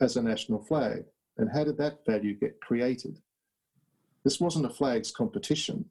as 0.00 0.16
a 0.16 0.22
national 0.22 0.64
flag. 0.64 1.04
And 1.36 1.50
how 1.50 1.64
did 1.64 1.76
that 1.78 2.04
value 2.06 2.34
get 2.34 2.60
created? 2.60 3.18
This 4.24 4.40
wasn't 4.40 4.66
a 4.66 4.70
flags 4.70 5.10
competition. 5.10 5.84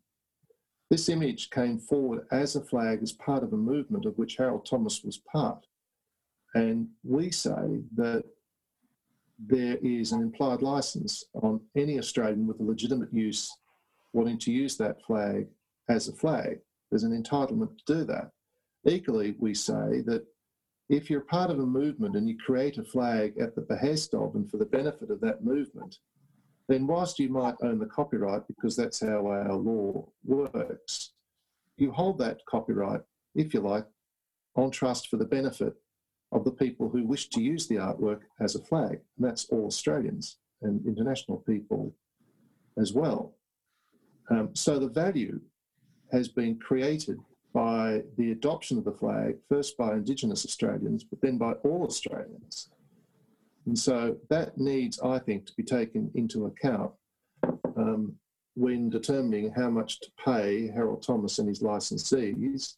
This 0.90 1.10
image 1.10 1.52
came 1.52 1.80
forward 1.80 2.26
as 2.32 2.56
a 2.56 2.62
flag 2.62 3.00
as 3.02 3.12
part 3.14 3.44
of 3.44 3.54
a 3.54 3.58
movement 3.58 4.06
of 4.06 4.18
which 4.18 4.38
Harold 4.38 4.66
Thomas 4.66 5.04
was 5.04 5.18
part. 5.18 5.66
And 6.54 6.88
we 7.04 7.32
say 7.32 7.82
that 7.96 8.24
there 9.40 9.78
is 9.82 10.12
an 10.12 10.22
implied 10.22 10.62
license 10.62 11.24
on 11.34 11.62
any 11.76 11.98
Australian 11.98 12.46
with 12.46 12.60
a 12.60 12.64
legitimate 12.64 13.14
use 13.14 13.52
wanting 14.14 14.38
to 14.40 14.52
use 14.52 14.78
that 14.78 15.02
flag 15.04 15.48
as 15.90 16.08
a 16.08 16.14
flag. 16.14 16.60
There's 16.90 17.04
an 17.04 17.24
entitlement 17.24 17.78
to 17.78 17.94
do 17.94 18.04
that. 18.06 18.32
Equally, 18.86 19.36
we 19.40 19.54
say 19.54 20.02
that 20.06 20.26
if 20.90 21.10
you're 21.10 21.22
part 21.22 21.50
of 21.50 21.60
a 21.60 21.66
movement 21.66 22.16
and 22.16 22.28
you 22.28 22.38
create 22.38 22.78
a 22.78 22.84
flag 22.84 23.34
at 23.40 23.56
the 23.56 23.62
behest 23.62 24.14
of 24.14 24.36
and 24.36 24.50
for 24.50 24.58
the 24.58 24.66
benefit 24.66 25.10
of 25.10 25.22
that 25.22 25.44
movement, 25.44 25.98
then 26.68 26.86
whilst 26.86 27.18
you 27.18 27.30
might 27.30 27.56
own 27.64 27.80
the 27.80 27.86
copyright, 27.86 28.46
because 28.48 28.76
that's 28.76 29.00
how 29.00 29.26
our 29.28 29.54
law 29.54 30.08
works, 30.26 31.14
you 31.78 31.92
hold 31.92 32.18
that 32.20 32.40
copyright, 32.48 33.02
if 33.36 33.54
you 33.54 33.62
like, 33.62 33.86
on 34.56 34.70
trust 34.70 35.08
for 35.08 35.18
the 35.18 35.26
benefit 35.26 35.74
of 36.32 36.44
the 36.46 36.52
people 36.52 36.90
who 36.90 37.04
wish 37.06 37.30
to 37.30 37.42
use 37.42 37.68
the 37.68 37.76
artwork 37.76 38.22
as 38.40 38.56
a 38.56 38.64
flag. 38.64 39.00
And 39.18 39.28
that's 39.28 39.46
all 39.46 39.66
Australians 39.66 40.38
and 40.62 40.86
international 40.86 41.40
people 41.40 41.94
as 42.78 42.94
well. 42.94 43.36
Um, 44.30 44.56
so 44.56 44.80
the 44.80 44.88
value 44.88 45.42
has 46.12 46.28
been 46.28 46.58
created 46.60 47.20
by 47.54 48.04
the 48.18 48.32
adoption 48.32 48.78
of 48.78 48.86
the 48.86 48.94
flag, 48.94 49.36
first 49.50 49.78
by 49.78 49.94
Indigenous 49.94 50.46
Australians, 50.46 51.04
but 51.04 51.20
then 51.22 51.38
by 51.38 51.52
all 51.64 51.84
Australians. 51.84 52.70
And 53.66 53.78
so 53.78 54.18
that 54.30 54.58
needs, 54.58 55.00
I 55.02 55.20
think, 55.20 55.46
to 55.48 55.54
be 55.58 55.64
taken 55.64 56.10
into 56.16 56.46
account 56.46 56.92
um, 57.76 58.16
when 58.56 58.90
determining 58.90 59.52
how 59.52 59.70
much 59.70 60.00
to 60.00 60.08
pay 60.24 60.70
Harold 60.70 61.04
Thomas 61.06 61.40
and 61.40 61.48
his 61.48 61.62
licensees 61.62 62.76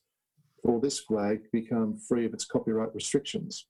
for 0.64 0.80
this 0.80 1.00
flag 1.00 1.44
to 1.44 1.50
become 1.52 1.98
free 1.98 2.26
of 2.26 2.34
its 2.34 2.46
copyright 2.46 2.94
restrictions. 2.96 3.68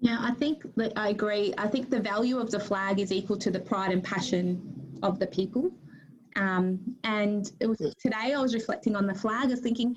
Yeah, 0.00 0.18
I 0.20 0.32
think 0.32 0.62
that 0.76 0.92
I 0.96 1.08
agree. 1.08 1.54
I 1.58 1.66
think 1.66 1.90
the 1.90 2.00
value 2.00 2.38
of 2.38 2.50
the 2.50 2.60
flag 2.60 3.00
is 3.00 3.10
equal 3.12 3.38
to 3.38 3.50
the 3.50 3.60
pride 3.60 3.92
and 3.92 4.02
passion 4.02 4.98
of 5.02 5.18
the 5.18 5.26
people. 5.26 5.70
Um, 6.36 6.96
and 7.04 7.50
it 7.60 7.66
was 7.66 7.78
today 7.78 8.34
I 8.34 8.40
was 8.40 8.54
reflecting 8.54 8.96
on 8.96 9.06
the 9.06 9.14
flag. 9.14 9.44
I 9.44 9.46
was 9.46 9.60
thinking, 9.60 9.96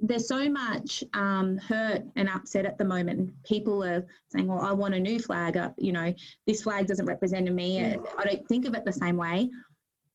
there's 0.00 0.26
so 0.26 0.48
much 0.48 1.04
um, 1.14 1.58
hurt 1.58 2.02
and 2.16 2.28
upset 2.28 2.66
at 2.66 2.78
the 2.78 2.84
moment. 2.84 3.32
People 3.44 3.84
are 3.84 4.04
saying, 4.30 4.46
"Well, 4.46 4.60
I 4.60 4.72
want 4.72 4.94
a 4.94 5.00
new 5.00 5.18
flag. 5.20 5.56
Uh, 5.56 5.70
you 5.76 5.92
know, 5.92 6.14
this 6.46 6.62
flag 6.62 6.86
doesn't 6.86 7.06
represent 7.06 7.52
me. 7.52 7.80
I 7.84 8.24
don't 8.24 8.48
think 8.48 8.66
of 8.66 8.74
it 8.74 8.84
the 8.84 8.92
same 8.92 9.16
way." 9.16 9.50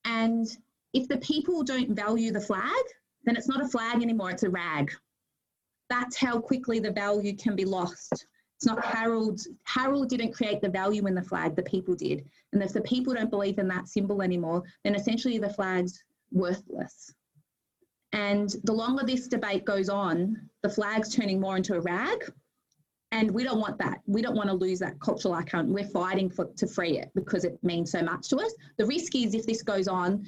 And 0.06 0.48
if 0.94 1.08
the 1.08 1.18
people 1.18 1.64
don't 1.64 1.92
value 1.92 2.32
the 2.32 2.42
flag, 2.42 2.84
then 3.28 3.36
it's 3.36 3.50
not 3.50 3.62
a 3.62 3.68
flag 3.68 4.02
anymore. 4.02 4.32
It's 4.32 4.44
a 4.44 4.50
rag. 4.50 4.92
That's 5.90 6.16
how 6.16 6.40
quickly 6.40 6.80
the 6.80 6.92
value 6.92 7.36
can 7.36 7.56
be 7.56 7.66
lost. 7.66 8.26
It's 8.56 8.66
not 8.66 8.84
Harold. 8.84 9.42
Harold 9.66 10.10
didn't 10.10 10.34
create 10.34 10.62
the 10.62 10.70
value 10.70 11.06
in 11.08 11.14
the 11.14 11.22
flag. 11.22 11.56
The 11.56 11.64
people 11.64 11.94
did. 11.94 12.26
And 12.54 12.64
if 12.64 12.72
the 12.72 12.82
people 12.82 13.14
don't 13.14 13.30
believe 13.30 13.60
in 13.60 13.68
that 13.68 13.90
symbol 13.90 14.22
anymore, 14.22 14.64
then 14.84 14.96
essentially 14.96 15.38
the 15.38 15.54
flag's 15.54 16.02
worthless. 16.32 17.14
And 18.14 18.56
the 18.64 18.74
longer 18.74 19.06
this 19.06 19.28
debate 19.28 19.66
goes 19.66 19.90
on, 19.90 20.50
the 20.64 20.70
flag's 20.70 21.14
turning 21.14 21.40
more 21.40 21.58
into 21.58 21.76
a 21.76 21.82
rag. 21.82 22.32
And 23.12 23.30
we 23.30 23.44
don't 23.44 23.60
want 23.60 23.78
that. 23.80 24.00
We 24.06 24.22
don't 24.22 24.36
want 24.36 24.50
to 24.50 24.56
lose 24.56 24.80
that 24.80 25.00
cultural 25.00 25.34
icon. 25.34 25.72
We're 25.72 25.88
fighting 25.88 26.30
for, 26.30 26.46
to 26.46 26.68
free 26.68 26.98
it 26.98 27.12
because 27.14 27.44
it 27.44 27.60
means 27.62 27.92
so 27.92 28.02
much 28.02 28.30
to 28.30 28.38
us. 28.38 28.54
The 28.78 28.86
risk 28.86 29.16
is 29.16 29.34
if 29.34 29.46
this 29.46 29.62
goes 29.62 29.88
on, 29.88 30.26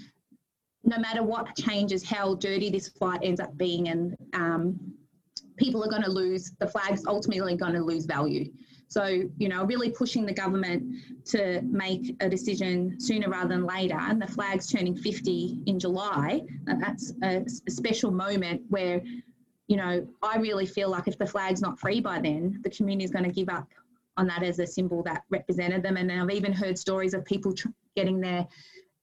no 0.84 0.98
matter 0.98 1.24
what 1.24 1.56
changes, 1.56 2.04
how 2.04 2.36
dirty 2.36 2.70
this 2.70 2.89
fight 2.89 3.20
ends 3.24 3.39
up 3.39 3.58
being, 3.58 3.89
and 3.89 4.15
um, 4.34 4.80
people 5.58 5.84
are 5.84 5.89
going 5.89 6.04
to 6.04 6.12
lose, 6.12 6.52
the 6.60 6.68
flag's 6.68 7.06
ultimately 7.06 7.56
going 7.56 7.74
to 7.74 7.82
lose 7.82 8.06
value. 8.06 8.52
So, 8.88 9.06
you 9.38 9.50
know, 9.50 9.65
really 9.65 9.92
pushing 9.92 10.26
the 10.26 10.34
government 10.34 10.96
to 11.25 11.62
make 11.62 12.15
a 12.21 12.30
decision 12.30 13.00
sooner 13.00 13.30
rather 13.30 13.50
than 13.50 13.65
later. 13.65 13.98
And 14.00 14.19
the 14.19 14.27
flag's 14.27 14.71
turning 14.71 14.98
50 14.98 15.60
in 15.67 15.80
July. 15.80 16.42
That's 16.65 17.13
a, 17.21 17.46
a 17.67 17.71
special 17.71 18.10
moment 18.10 18.63
where, 18.69 19.00
you 19.67 19.77
know, 19.77 20.08
I 20.23 20.38
really 20.38 20.65
feel 20.65 20.90
like 20.90 21.08
if 21.08 21.19
the 21.19 21.27
flag's 21.27 21.62
not 21.62 21.80
free 21.80 22.00
by 22.00 22.19
then, 22.19 22.62
the 22.63 22.71
community 22.71 23.06
is 23.06 23.12
going 23.12 23.25
to 23.25 23.32
give 23.32 23.50
up 23.50 23.67
on 24.17 24.25
that 24.25 24.42
as 24.42 24.58
a 24.58 24.65
symbol 24.65 25.04
that 25.04 25.21
represented 25.30 25.84
them. 25.84 25.96
And 25.96 26.12
I've 26.12 26.32
even 26.32 26.52
heard 26.52 26.77
stories 26.80 27.13
of 27.13 27.23
people 27.25 27.54
tr- 27.54 27.67
getting 27.96 28.19
their 28.19 28.48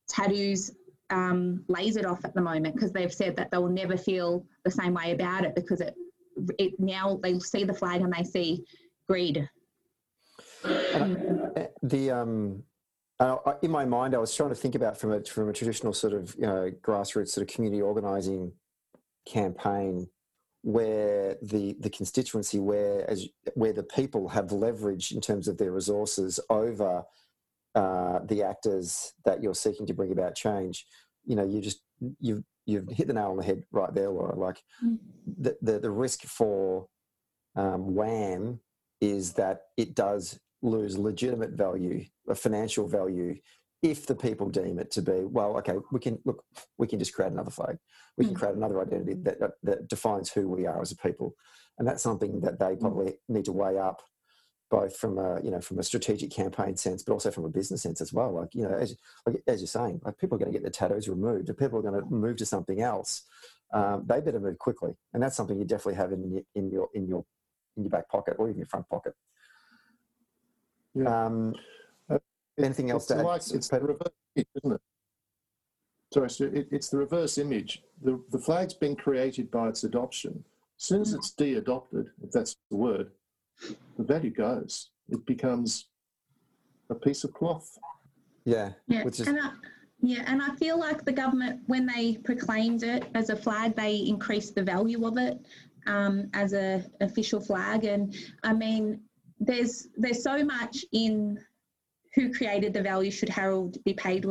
tattoos 0.09 0.73
um, 1.11 1.65
lasered 1.69 2.07
off 2.07 2.25
at 2.25 2.35
the 2.35 2.41
moment 2.41 2.75
because 2.75 2.93
they've 2.93 3.13
said 3.13 3.37
that 3.37 3.51
they 3.51 3.59
will 3.59 3.69
never 3.69 3.97
feel 3.97 4.45
the 4.65 4.71
same 4.71 4.95
way 4.95 5.13
about 5.13 5.45
it 5.45 5.55
because 5.55 5.81
it, 5.81 5.95
it 6.59 6.73
now 6.79 7.19
they 7.23 7.39
see 7.39 7.65
the 7.65 7.75
flag 7.75 8.01
and 8.03 8.13
they 8.13 8.25
see 8.25 8.65
greed. 9.09 9.49
Uh, 10.65 11.15
the 11.83 12.11
um, 12.11 12.63
in 13.63 13.71
my 13.71 13.85
mind, 13.85 14.15
I 14.15 14.19
was 14.19 14.35
trying 14.35 14.51
to 14.51 14.55
think 14.55 14.75
about 14.75 14.99
from 14.99 15.13
a 15.13 15.23
from 15.23 15.49
a 15.49 15.53
traditional 15.53 15.93
sort 15.93 16.13
of 16.13 16.35
you 16.37 16.47
know 16.47 16.71
grassroots 16.83 17.29
sort 17.29 17.49
of 17.49 17.55
community 17.55 17.81
organising 17.81 18.53
campaign 19.27 20.09
where 20.63 21.37
the 21.43 21.77
the 21.81 21.91
constituency 21.91 22.59
where 22.59 23.09
as 23.09 23.29
where 23.55 23.73
the 23.73 23.83
people 23.85 24.29
have 24.29 24.51
leverage 24.53 25.13
in 25.13 25.21
terms 25.21 25.47
of 25.49 25.57
their 25.59 25.71
resources 25.71 26.41
over 26.51 27.05
uh, 27.77 28.21
the 28.25 28.43
actors 28.43 29.13
that 29.27 29.43
you're 29.43 29.55
seeking 29.55 29.87
to 29.87 29.95
bring 29.95 30.11
about 30.11 30.35
change. 30.35 30.87
You 31.27 31.37
know, 31.37 31.45
you 31.45 31.61
just 31.61 31.83
you've 32.21 32.43
you've 32.65 32.89
hit 32.89 33.07
the 33.07 33.13
nail 33.13 33.31
on 33.31 33.37
the 33.37 33.45
head 33.45 33.63
right 33.71 33.95
there, 33.95 34.11
Laura. 34.11 34.35
Like 34.35 34.63
mm. 34.83 34.99
the, 35.39 35.57
the, 35.63 35.79
the 35.79 35.91
risk 35.91 36.23
for 36.23 36.89
um, 37.55 37.95
WAM 37.95 38.61
is 39.01 39.35
that 39.35 39.61
it 39.77 39.95
does 39.95 40.41
lose 40.63 40.99
legitimate 40.99 41.51
value, 41.51 42.05
a 42.29 42.35
financial 42.35 42.89
value, 42.89 43.37
if 43.83 44.07
the 44.07 44.15
people 44.15 44.49
deem 44.49 44.79
it 44.79 44.91
to 44.93 45.03
be 45.03 45.25
well. 45.25 45.59
Okay, 45.59 45.75
we 45.93 46.01
can 46.01 46.19
look. 46.25 46.43
We 46.79 46.87
can 46.87 46.99
just 46.99 47.13
create 47.13 47.33
another 47.33 47.51
flag. 47.51 47.77
We 48.17 48.25
mm. 48.25 48.29
can 48.29 48.37
create 48.37 48.55
another 48.57 48.81
identity 48.81 49.15
that, 49.23 49.39
that, 49.39 49.51
that 49.63 49.89
defines 49.89 50.33
who 50.33 50.49
we 50.49 50.67
are 50.67 50.81
as 50.81 50.93
a 50.93 50.97
people, 50.97 51.35
and 51.79 51.87
that's 51.87 52.03
something 52.03 52.41
that 52.41 52.59
they 52.59 52.75
mm. 52.75 52.81
probably 52.81 53.13
mm. 53.13 53.19
need 53.29 53.45
to 53.45 53.53
weigh 53.53 53.79
up 53.79 54.03
both 54.71 54.97
from 54.97 55.19
a 55.19 55.41
you 55.43 55.51
know 55.51 55.61
from 55.61 55.79
a 55.79 55.83
strategic 55.83 56.31
campaign 56.31 56.77
sense, 56.77 57.03
but 57.03 57.13
also 57.13 57.31
from 57.31 57.45
a 57.45 57.49
business 57.49 57.83
sense 57.83 58.01
as 58.01 58.13
well. 58.13 58.33
Like 58.33 58.55
you 58.55 58.63
know, 58.63 58.75
as 58.75 58.97
like, 59.25 59.43
as 59.47 59.61
you're 59.61 59.69
saying, 59.69 60.01
like 60.05 60.19
people 60.19 60.37
are 60.37 60.39
going 60.39 60.53
to 60.53 60.59
get 60.59 60.63
their 60.63 60.71
tattoos 60.71 61.09
removed, 61.09 61.49
if 61.49 61.57
people 61.57 61.79
are 61.79 61.83
going 61.83 62.01
to 62.01 62.09
move 62.11 62.37
to 62.37 62.47
something 62.47 62.81
else, 62.81 63.23
um, 63.73 64.05
they 64.07 64.21
better 64.21 64.41
move 64.41 64.59
quickly, 64.59 64.95
and 65.15 65.23
that's 65.23 65.37
something 65.37 65.59
you 65.59 65.65
definitely 65.65 65.95
have 65.95 66.13
in 66.13 66.31
your 66.31 66.43
in 66.55 66.71
your 66.71 66.89
in 66.95 67.07
your 67.07 67.25
in 67.77 67.85
your 67.85 67.91
back 67.91 68.09
pocket 68.09 68.37
or 68.39 68.49
even 68.49 68.59
your 68.59 68.67
front 68.67 68.89
pocket. 68.89 69.15
Yeah. 70.95 71.27
Um, 71.27 71.55
uh, 72.09 72.19
anything 72.59 72.91
else 72.91 73.07
to 73.07 73.19
add? 73.19 73.25
Like, 73.25 73.43
it's 73.53 73.69
the 73.69 73.81
reverse, 73.81 74.09
isn't 74.35 74.73
it? 74.73 74.81
Sorry, 76.13 76.31
so 76.31 76.45
it, 76.45 76.69
it's 76.71 76.89
the 76.89 76.99
reverse 76.99 77.39
image. 77.39 77.83
The 78.03 78.21
the 78.31 78.39
flag's 78.39 78.75
been 78.75 78.97
created 78.97 79.51
by 79.51 79.69
its 79.69 79.85
adoption. 79.85 80.45
As 80.79 80.85
soon 80.85 81.01
as 81.01 81.15
it's 81.15 81.31
de-adopted, 81.31 82.11
if 82.23 82.31
that's 82.33 82.57
the 82.71 82.77
word, 82.77 83.11
the 83.97 84.05
value 84.05 84.31
goes. 84.31 84.91
It 85.09 85.25
becomes 85.27 85.89
a 86.91 86.95
piece 86.95 87.25
of 87.25 87.33
cloth. 87.33 87.79
Yeah. 88.45 88.73
Yeah. 88.89 89.05
Which 89.05 89.21
is... 89.21 89.27
and 89.27 89.39
I, 89.41 89.51
yeah, 90.01 90.23
and 90.27 90.43
I 90.43 90.55
feel 90.57 90.79
like 90.79 91.05
the 91.05 91.13
government, 91.13 91.61
when 91.67 91.87
they 91.87 92.19
proclaimed 92.19 92.83
it 92.83 93.07
as 93.15 93.31
a 93.31 93.37
flag, 93.37 93.75
they 93.75 93.97
increased 93.97 94.55
the 94.55 94.63
value 94.63 95.07
of 95.07 95.17
it 95.17 95.39
um, 95.87 96.29
as 96.35 96.53
a 96.53 96.85
official 97.01 97.41
flag. 97.41 97.85
And 97.85 98.15
I 98.43 98.53
mean, 98.53 99.01
there's 99.41 99.89
there's 99.97 100.23
so 100.23 100.45
much 100.45 100.85
in 100.93 101.39
who 102.15 102.33
created 102.33 102.73
the 102.73 102.83
value. 102.83 103.11
Should 103.11 103.29
Harold 103.29 103.83
be 103.85 103.95
paid 103.95 104.27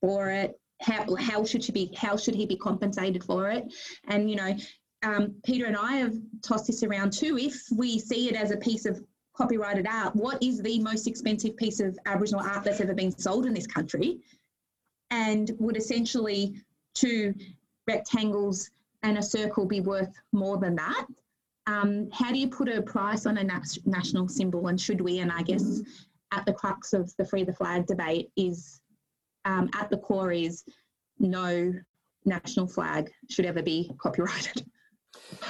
for 0.00 0.30
it? 0.30 0.58
How, 0.80 1.16
how 1.16 1.44
should 1.44 1.64
he 1.64 1.72
be 1.72 1.92
how 1.96 2.16
should 2.16 2.36
he 2.36 2.46
be 2.46 2.56
compensated 2.56 3.24
for 3.24 3.50
it? 3.50 3.64
And 4.06 4.30
you 4.30 4.36
know, 4.36 4.56
um, 5.02 5.34
Peter 5.44 5.66
and 5.66 5.76
I 5.76 5.96
have 5.96 6.14
tossed 6.42 6.66
this 6.66 6.82
around 6.82 7.12
too. 7.12 7.38
If 7.38 7.62
we 7.74 7.98
see 7.98 8.28
it 8.28 8.36
as 8.36 8.50
a 8.50 8.56
piece 8.56 8.84
of 8.84 9.02
copyrighted 9.36 9.86
art, 9.86 10.16
what 10.16 10.42
is 10.42 10.60
the 10.60 10.80
most 10.80 11.06
expensive 11.06 11.56
piece 11.56 11.80
of 11.80 11.98
Aboriginal 12.06 12.44
art 12.44 12.64
that's 12.64 12.80
ever 12.80 12.94
been 12.94 13.16
sold 13.16 13.46
in 13.46 13.54
this 13.54 13.66
country? 13.66 14.18
And 15.10 15.52
would 15.58 15.76
essentially 15.76 16.54
two 16.94 17.34
rectangles 17.86 18.70
and 19.02 19.18
a 19.18 19.22
circle 19.22 19.64
be 19.64 19.80
worth 19.80 20.12
more 20.32 20.58
than 20.58 20.74
that? 20.76 21.06
Um, 21.66 22.10
how 22.12 22.32
do 22.32 22.38
you 22.38 22.48
put 22.48 22.68
a 22.68 22.82
price 22.82 23.26
on 23.26 23.38
a 23.38 23.44
national 23.84 24.28
symbol? 24.28 24.66
And 24.68 24.80
should 24.80 25.00
we? 25.00 25.20
And 25.20 25.30
I 25.30 25.42
guess 25.42 25.82
at 26.32 26.44
the 26.44 26.52
crux 26.52 26.92
of 26.92 27.14
the 27.16 27.24
Free 27.24 27.44
the 27.44 27.52
Flag 27.52 27.86
debate 27.86 28.30
is 28.36 28.80
um, 29.44 29.70
at 29.78 29.90
the 29.90 29.98
core 29.98 30.32
is 30.32 30.64
no 31.18 31.72
national 32.24 32.66
flag 32.66 33.10
should 33.30 33.46
ever 33.46 33.62
be 33.62 33.92
copyrighted. 33.98 34.64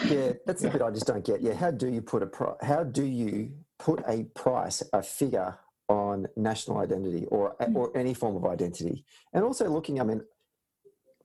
Yeah, 0.07 0.33
that's 0.47 0.63
the 0.63 0.71
bit 0.71 0.83
I 0.83 0.91
just 0.91 1.07
don't 1.07 1.25
get. 1.25 1.41
Yeah, 1.41 1.55
how 1.55 1.71
do 1.71 1.89
you 1.89 2.03
put 2.03 2.23
a 2.23 2.27
pro- 2.27 2.57
how 2.63 2.85
do 2.85 3.05
you 3.05 3.53
put 3.79 4.03
a 4.07 4.25
price, 4.35 4.83
a 4.93 5.03
figure 5.03 5.59
on 5.89 6.27
national 6.37 6.79
identity 6.79 7.27
or 7.27 7.57
mm. 7.61 7.75
or 7.75 7.97
any 7.97 8.15
form 8.15 8.37
of 8.37 8.45
identity? 8.45 9.05
And 9.33 9.45
also 9.45 9.69
looking, 9.69 10.01
I 10.01 10.05
mean, 10.05 10.23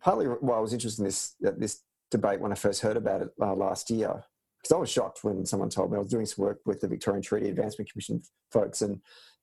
partly 0.02 0.26
why 0.26 0.58
I 0.58 0.60
was 0.60 0.74
interested 0.74 1.02
in 1.02 1.06
this 1.06 1.36
this 1.40 1.82
debate 2.12 2.40
when 2.40 2.52
I 2.52 2.56
first 2.56 2.82
heard 2.82 2.98
about 2.98 3.22
it 3.22 3.30
uh, 3.42 3.56
last 3.56 3.90
year, 3.90 4.24
because 4.62 4.76
I 4.76 4.78
was 4.78 4.90
shocked 4.90 5.24
when 5.24 5.46
someone 5.46 5.70
told 5.70 5.92
me 5.92 5.98
I 5.98 6.00
was 6.00 6.12
doing 6.12 6.26
some 6.26 6.46
work 6.46 6.60
with 6.66 6.82
the 6.82 6.88
Victorian 6.88 7.24
Treaty 7.24 7.50
Advancement 7.50 7.92
Commission 7.92 8.22
folks, 8.52 8.82
and 8.82 9.02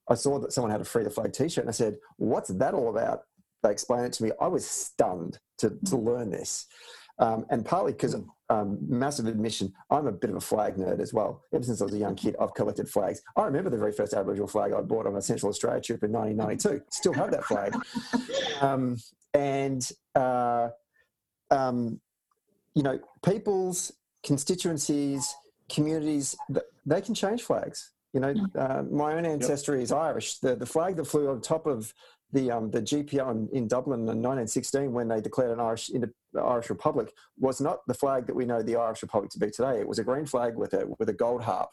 I 0.09 0.15
saw 0.15 0.39
that 0.39 0.53
someone 0.53 0.71
had 0.71 0.81
a 0.81 0.85
free 0.85 1.05
the 1.05 1.11
flag 1.11 1.33
T-shirt, 1.33 1.65
and 1.65 1.71
I 1.71 1.73
said, 1.73 1.97
"What's 2.17 2.51
that 2.51 2.75
all 2.75 2.91
about?" 2.91 3.23
They 3.63 3.71
explained 3.71 4.07
it 4.07 4.13
to 4.15 4.25
me. 4.25 4.33
I 4.41 4.47
was 4.47 4.67
stunned 4.67 5.39
to 5.59 5.71
to 5.71 5.97
mm. 5.97 6.05
learn 6.05 6.31
this. 6.31 6.67
Um, 7.21 7.45
and 7.51 7.65
partly 7.65 7.93
because 7.93 8.15
mm. 8.15 8.27
um, 8.49 8.79
massive 8.89 9.27
admission, 9.27 9.73
I'm 9.91 10.07
a 10.07 10.13
bit 10.13 10.31
of 10.31 10.37
a 10.37 10.41
flag 10.41 10.77
nerd 10.77 11.01
as 11.01 11.13
well. 11.13 11.45
Ever 11.55 11.63
since 11.63 11.81
I 11.81 11.85
was 11.85 11.95
a 11.95 11.99
young 11.99 12.17
kid, 12.17 12.35
I've 12.41 12.55
collected 12.55 12.89
flags. 12.89 13.23
I 13.37 13.45
remember 13.45 13.69
the 13.69 13.77
very 13.77 13.93
first 13.93 14.15
Aboriginal 14.15 14.49
flag 14.49 14.73
I 14.73 14.81
bought 14.81 15.07
on 15.07 15.15
a 15.17 15.23
Central 15.23 15.51
Australia 15.51 15.83
trip 15.83 16.03
in 16.03 16.13
1992. 16.13 16.83
Still 16.91 17.13
have 17.13 17.31
that 17.31 17.45
flag. 17.45 17.75
Um, 18.61 18.99
and, 19.33 19.91
uh, 20.15 20.69
um, 21.51 21.99
you 22.75 22.83
know, 22.83 22.99
people's 23.25 23.91
constituencies, 24.23 25.35
communities, 25.71 26.37
they 26.85 27.01
can 27.01 27.15
change 27.15 27.43
flags. 27.43 27.93
You 28.13 28.21
know, 28.21 28.35
mm. 28.35 28.49
uh, 28.55 28.83
my 28.83 29.15
own 29.15 29.25
ancestry 29.25 29.79
yep. 29.79 29.85
is 29.85 29.93
Irish. 29.93 30.39
The, 30.41 30.57
the 30.57 30.67
flag 30.67 30.97
that 30.97 31.07
flew 31.07 31.31
on 31.31 31.41
top 31.41 31.67
of 31.67 31.95
the 32.33 32.51
um, 32.51 32.71
the 32.71 32.81
GPO 32.81 33.31
in, 33.31 33.49
in, 33.53 33.69
Dublin 33.69 34.01
in 34.01 34.07
1916 34.07 34.93
when 34.93 35.09
they 35.09 35.21
declared 35.21 35.51
an 35.51 35.61
Irish 35.61 35.89
the 35.89 36.41
Irish 36.41 36.71
Republic 36.71 37.13
was 37.39 37.61
not 37.61 37.81
the 37.87 37.95
flag 37.95 38.27
that 38.27 38.37
we 38.37 38.45
know 38.45 38.63
the 38.63 38.77
Irish 38.77 39.03
Republic 39.03 39.31
to 39.33 39.39
be 39.39 39.51
today. 39.51 39.81
It 39.81 39.89
was 39.89 39.99
a 39.99 40.05
green 40.05 40.27
flag 40.27 40.57
with 40.57 40.73
a 40.75 40.87
with 40.99 41.09
a 41.09 41.13
gold 41.13 41.43
harp, 41.43 41.71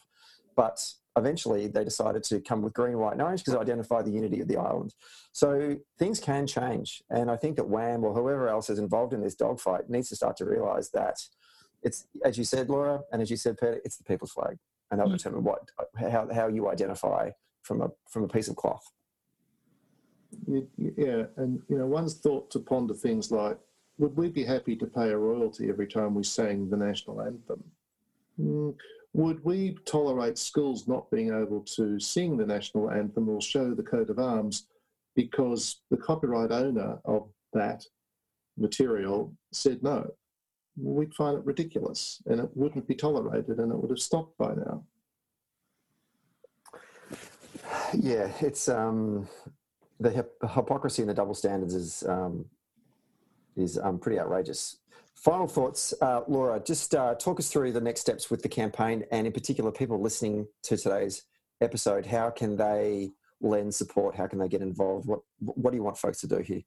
but 0.56 0.84
eventually 1.16 1.68
they 1.68 1.84
decided 1.84 2.22
to 2.24 2.40
come 2.40 2.62
with 2.62 2.72
green, 2.74 2.98
white, 2.98 3.12
and 3.12 3.22
orange 3.22 3.40
because 3.40 3.54
it 3.54 3.60
identified 3.60 4.04
the 4.04 4.10
unity 4.10 4.40
of 4.40 4.48
the 4.48 4.56
island. 4.56 4.94
So 5.32 5.76
things 5.98 6.18
can 6.18 6.46
change, 6.46 7.02
and 7.10 7.30
I 7.30 7.36
think 7.36 7.56
that 7.56 7.68
WAM 7.68 8.04
or 8.04 8.12
whoever 8.12 8.48
else 8.48 8.68
is 8.68 8.78
involved 8.78 9.12
in 9.12 9.22
this 9.22 9.36
dogfight 9.36 9.88
needs 9.88 10.08
to 10.08 10.16
start 10.16 10.36
to 10.38 10.44
realise 10.44 10.88
that 10.90 11.16
it's 11.82 12.06
as 12.24 12.36
you 12.36 12.44
said, 12.44 12.68
Laura, 12.68 13.02
and 13.12 13.22
as 13.22 13.30
you 13.30 13.36
said, 13.36 13.58
Peter, 13.58 13.80
it's 13.84 13.96
the 13.96 14.04
people's 14.04 14.32
flag, 14.32 14.56
and 14.90 14.98
they'll 14.98 15.08
mm. 15.08 15.16
determine 15.16 15.44
what 15.44 15.60
how 15.96 16.28
how 16.32 16.48
you 16.48 16.68
identify 16.68 17.30
from 17.62 17.82
a 17.82 17.90
from 18.10 18.24
a 18.24 18.28
piece 18.28 18.48
of 18.48 18.56
cloth 18.56 18.90
yeah, 20.46 21.24
and 21.36 21.60
you 21.68 21.78
know, 21.78 21.86
one's 21.86 22.14
thought 22.14 22.50
to 22.50 22.58
ponder 22.58 22.94
things 22.94 23.30
like, 23.30 23.58
would 23.98 24.16
we 24.16 24.28
be 24.28 24.44
happy 24.44 24.76
to 24.76 24.86
pay 24.86 25.10
a 25.10 25.18
royalty 25.18 25.68
every 25.68 25.86
time 25.86 26.14
we 26.14 26.22
sang 26.22 26.70
the 26.70 26.76
national 26.76 27.20
anthem? 27.20 27.62
Mm, 28.40 28.74
would 29.14 29.44
we 29.44 29.76
tolerate 29.84 30.38
schools 30.38 30.86
not 30.86 31.10
being 31.10 31.28
able 31.28 31.60
to 31.76 31.98
sing 31.98 32.36
the 32.36 32.46
national 32.46 32.90
anthem 32.90 33.28
or 33.28 33.40
show 33.40 33.74
the 33.74 33.82
coat 33.82 34.10
of 34.10 34.18
arms 34.18 34.66
because 35.16 35.80
the 35.90 35.96
copyright 35.96 36.52
owner 36.52 36.98
of 37.04 37.28
that 37.52 37.84
material 38.56 39.32
said 39.52 39.82
no? 39.82 40.08
We'd 40.76 41.14
find 41.14 41.38
it 41.38 41.44
ridiculous 41.44 42.22
and 42.26 42.38
it 42.38 42.50
wouldn't 42.54 42.86
be 42.86 42.94
tolerated 42.94 43.58
and 43.58 43.72
it 43.72 43.76
would 43.76 43.90
have 43.90 43.98
stopped 43.98 44.38
by 44.38 44.54
now. 44.54 44.84
Yeah, 47.94 48.30
it's 48.40 48.68
um, 48.68 49.26
the 50.00 50.26
hypocrisy 50.54 51.02
and 51.02 51.08
the 51.08 51.14
double 51.14 51.34
standards 51.34 51.74
is 51.74 52.04
um, 52.08 52.44
is 53.56 53.78
um, 53.78 53.98
pretty 53.98 54.18
outrageous. 54.18 54.78
Final 55.14 55.48
thoughts, 55.48 55.92
uh, 56.00 56.22
Laura. 56.28 56.60
Just 56.60 56.94
uh, 56.94 57.14
talk 57.16 57.40
us 57.40 57.50
through 57.50 57.72
the 57.72 57.80
next 57.80 58.00
steps 58.00 58.30
with 58.30 58.42
the 58.42 58.48
campaign, 58.48 59.04
and 59.10 59.26
in 59.26 59.32
particular, 59.32 59.72
people 59.72 60.00
listening 60.00 60.46
to 60.62 60.76
today's 60.76 61.24
episode. 61.60 62.06
How 62.06 62.30
can 62.30 62.56
they 62.56 63.10
lend 63.40 63.74
support? 63.74 64.14
How 64.14 64.26
can 64.28 64.38
they 64.38 64.48
get 64.48 64.62
involved? 64.62 65.08
What 65.08 65.20
What 65.40 65.70
do 65.70 65.76
you 65.76 65.82
want 65.82 65.98
folks 65.98 66.20
to 66.20 66.28
do 66.28 66.38
here? 66.38 66.62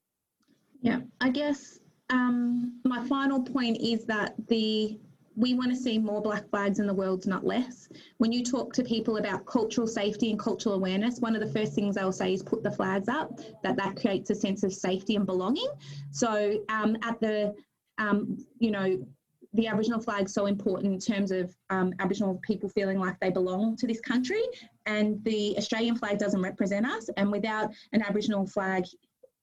Yeah, 0.81 0.99
I 1.21 1.29
guess 1.29 1.79
um, 2.09 2.81
my 2.83 3.05
final 3.07 3.41
point 3.41 3.77
is 3.79 4.05
that 4.05 4.35
the 4.47 4.99
we 5.35 5.53
want 5.53 5.71
to 5.71 5.77
see 5.77 5.97
more 5.97 6.21
black 6.21 6.49
flags 6.49 6.79
in 6.79 6.87
the 6.87 6.93
world, 6.93 7.25
not 7.25 7.45
less. 7.45 7.87
When 8.17 8.31
you 8.31 8.43
talk 8.43 8.73
to 8.73 8.83
people 8.83 9.17
about 9.17 9.45
cultural 9.45 9.87
safety 9.87 10.29
and 10.29 10.39
cultural 10.39 10.75
awareness, 10.75 11.19
one 11.19 11.35
of 11.35 11.41
the 11.41 11.51
first 11.51 11.73
things 11.73 11.95
they'll 11.95 12.11
say 12.11 12.33
is 12.33 12.43
put 12.43 12.63
the 12.63 12.71
flags 12.71 13.07
up, 13.07 13.39
that 13.63 13.77
that 13.77 13.95
creates 13.95 14.29
a 14.29 14.35
sense 14.35 14.63
of 14.63 14.73
safety 14.73 15.15
and 15.15 15.25
belonging. 15.25 15.69
So 16.11 16.59
um, 16.69 16.97
at 17.03 17.19
the, 17.21 17.55
um, 17.97 18.37
you 18.59 18.71
know, 18.71 19.05
the 19.53 19.67
Aboriginal 19.67 19.99
flag 19.99 20.25
is 20.25 20.33
so 20.33 20.45
important 20.45 20.93
in 20.93 20.99
terms 20.99 21.31
of 21.31 21.53
um, 21.69 21.93
Aboriginal 21.99 22.39
people 22.41 22.69
feeling 22.69 22.99
like 22.99 23.19
they 23.19 23.29
belong 23.29 23.75
to 23.77 23.87
this 23.87 23.99
country, 23.99 24.43
and 24.85 25.21
the 25.23 25.55
Australian 25.57 25.95
flag 25.95 26.17
doesn't 26.17 26.41
represent 26.41 26.85
us. 26.85 27.09
And 27.17 27.31
without 27.31 27.71
an 27.91 28.01
Aboriginal 28.01 28.47
flag 28.47 28.85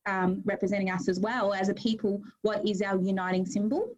um, 0.07 0.43
representing 0.45 0.91
us 0.91 1.09
as 1.09 1.20
well 1.20 1.53
as 1.53 1.68
a 1.68 1.74
people, 1.74 2.22
what 2.43 2.66
is 2.66 2.80
our 2.80 2.99
uniting 2.99 3.45
symbol? 3.45 3.91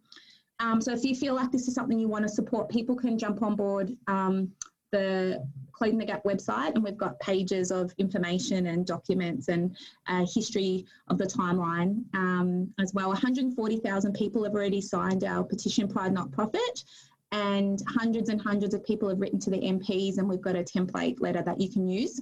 Um, 0.60 0.80
so 0.80 0.92
if 0.92 1.04
you 1.04 1.16
feel 1.16 1.34
like 1.34 1.50
this 1.50 1.66
is 1.66 1.74
something 1.74 1.98
you 1.98 2.08
want 2.08 2.22
to 2.22 2.28
support, 2.28 2.68
people 2.68 2.94
can 2.94 3.18
jump 3.18 3.42
on 3.42 3.56
board 3.56 3.96
um, 4.06 4.52
the 4.92 5.42
Clothing 5.72 5.98
the 5.98 6.04
Gap 6.04 6.22
website, 6.24 6.74
and 6.74 6.84
we've 6.84 6.98
got 6.98 7.18
pages 7.20 7.70
of 7.70 7.94
information 7.96 8.66
and 8.66 8.86
documents 8.86 9.48
and 9.48 9.74
uh, 10.06 10.26
history 10.32 10.84
of 11.08 11.16
the 11.16 11.24
timeline 11.24 12.04
um, 12.14 12.70
as 12.78 12.92
well. 12.92 13.08
140,000 13.08 14.12
people 14.12 14.44
have 14.44 14.52
already 14.52 14.82
signed 14.82 15.24
our 15.24 15.42
petition, 15.42 15.88
Pride 15.88 16.12
Not 16.12 16.30
Profit, 16.32 16.84
and 17.32 17.82
hundreds 17.88 18.28
and 18.28 18.40
hundreds 18.40 18.74
of 18.74 18.84
people 18.84 19.08
have 19.08 19.20
written 19.20 19.38
to 19.40 19.50
the 19.50 19.58
MPs, 19.58 20.18
and 20.18 20.28
we've 20.28 20.42
got 20.42 20.56
a 20.56 20.62
template 20.62 21.20
letter 21.20 21.42
that 21.42 21.58
you 21.58 21.70
can 21.70 21.88
use. 21.88 22.20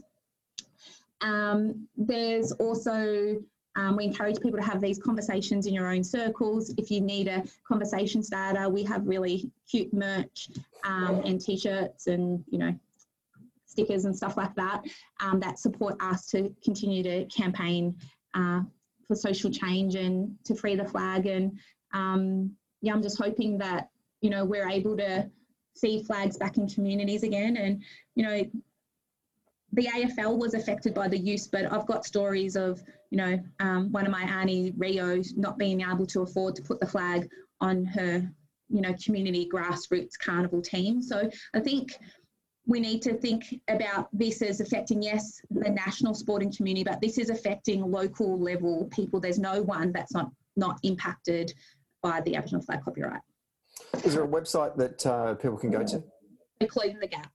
Um, 1.21 1.89
there's 1.97 2.53
also 2.53 3.43
Um, 3.79 3.95
we 3.95 4.05
encourage 4.05 4.41
people 4.41 4.59
to 4.59 4.65
have 4.65 4.81
these 4.81 4.99
conversations 4.99 5.67
in 5.67 5.73
your 5.73 5.87
own 5.87 6.03
circles. 6.03 6.75
If 6.77 6.91
you 6.91 7.01
need 7.01 7.29
a 7.29 7.45
conversation 7.67 8.25
starter, 8.25 8.69
we 8.69 8.83
have 8.83 9.07
really 9.07 9.53
cute 9.71 9.95
merch 9.95 10.51
um, 10.83 11.23
and 11.25 11.41
t-shirts 11.41 12.09
and 12.09 12.45
you 12.51 12.59
know 12.59 12.75
stickers 13.67 14.05
and 14.05 14.17
stuff 14.17 14.37
like 14.37 14.53
that 14.57 14.83
um, 15.21 15.39
that 15.39 15.61
support 15.61 15.97
us 16.01 16.27
to 16.31 16.53
continue 16.65 17.05
to 17.05 17.25
campaign 17.27 17.95
uh, 18.35 18.63
for 19.07 19.15
social 19.15 19.51
change 19.51 19.95
and 19.95 20.37
to 20.45 20.57
free 20.57 20.75
the 20.75 20.85
flag. 20.85 21.27
And 21.27 21.57
um, 21.95 22.51
yeah, 22.83 22.93
I'm 22.93 23.03
just 23.03 23.19
hoping 23.19 23.59
that 23.59 23.91
you 24.23 24.31
know 24.31 24.45
we're 24.45 24.69
able 24.69 24.97
to 24.97 25.31
see 25.77 26.03
flags 26.03 26.37
back 26.37 26.57
in 26.57 26.69
communities 26.69 27.23
again. 27.23 27.57
And 27.57 27.85
you 28.17 28.25
know, 28.25 28.43
the 29.73 29.87
AFL 29.87 30.39
was 30.39 30.55
affected 30.55 30.95
by 30.95 31.09
the 31.09 31.19
use, 31.19 31.47
but 31.47 31.71
I've 31.71 31.87
got 31.87 32.07
stories 32.07 32.57
of 32.57 32.83
you 33.11 33.19
know 33.19 33.39
um, 33.61 33.93
one 33.93 34.07
of 34.07 34.13
my 34.13 34.23
auntie 34.23 34.73
Rio 34.77 35.23
not 35.37 35.59
being 35.59 35.83
able 35.83 36.07
to 36.07 36.23
afford 36.23 36.57
to 36.57 36.63
put 36.63 36.81
the 36.81 36.87
flag 36.87 37.29
on 37.61 37.85
her 37.85 38.31
you 38.69 38.81
know 38.81 38.95
community 39.05 39.49
grassroots 39.53 40.19
carnival 40.19 40.63
team. 40.63 41.03
So 41.03 41.31
I 41.55 41.61
think 41.61 41.99
we 42.69 42.81
need 42.81 43.01
to 43.01 43.15
think 43.15 43.47
about 43.69 44.09
this 44.13 44.43
as 44.43 44.61
affecting, 44.61 45.03
yes, 45.03 45.41
the 45.51 45.71
national 45.71 46.13
sporting 46.13 46.53
community, 46.53 46.85
but 46.85 47.01
this 47.01 47.17
is 47.17 47.31
affecting 47.31 47.81
local 47.91 48.39
level 48.39 48.89
people. 48.93 49.21
There's 49.21 49.39
no 49.39 49.63
one 49.63 49.91
that's 49.91 50.13
not, 50.13 50.31
not 50.55 50.79
impacted 50.83 51.55
by 52.03 52.21
the 52.21 52.37
Aboriginal 52.37 52.63
flag 52.63 52.85
copyright. 52.85 53.23
Is 54.05 54.15
there 54.15 54.25
a 54.25 54.29
website 54.29 54.77
that 54.77 55.07
uh, 55.07 55.35
people 55.37 55.57
can 55.57 55.71
go 55.71 55.83
to? 55.83 56.05
Closing 56.69 57.01
the 57.01 57.07
gap. 57.07 57.33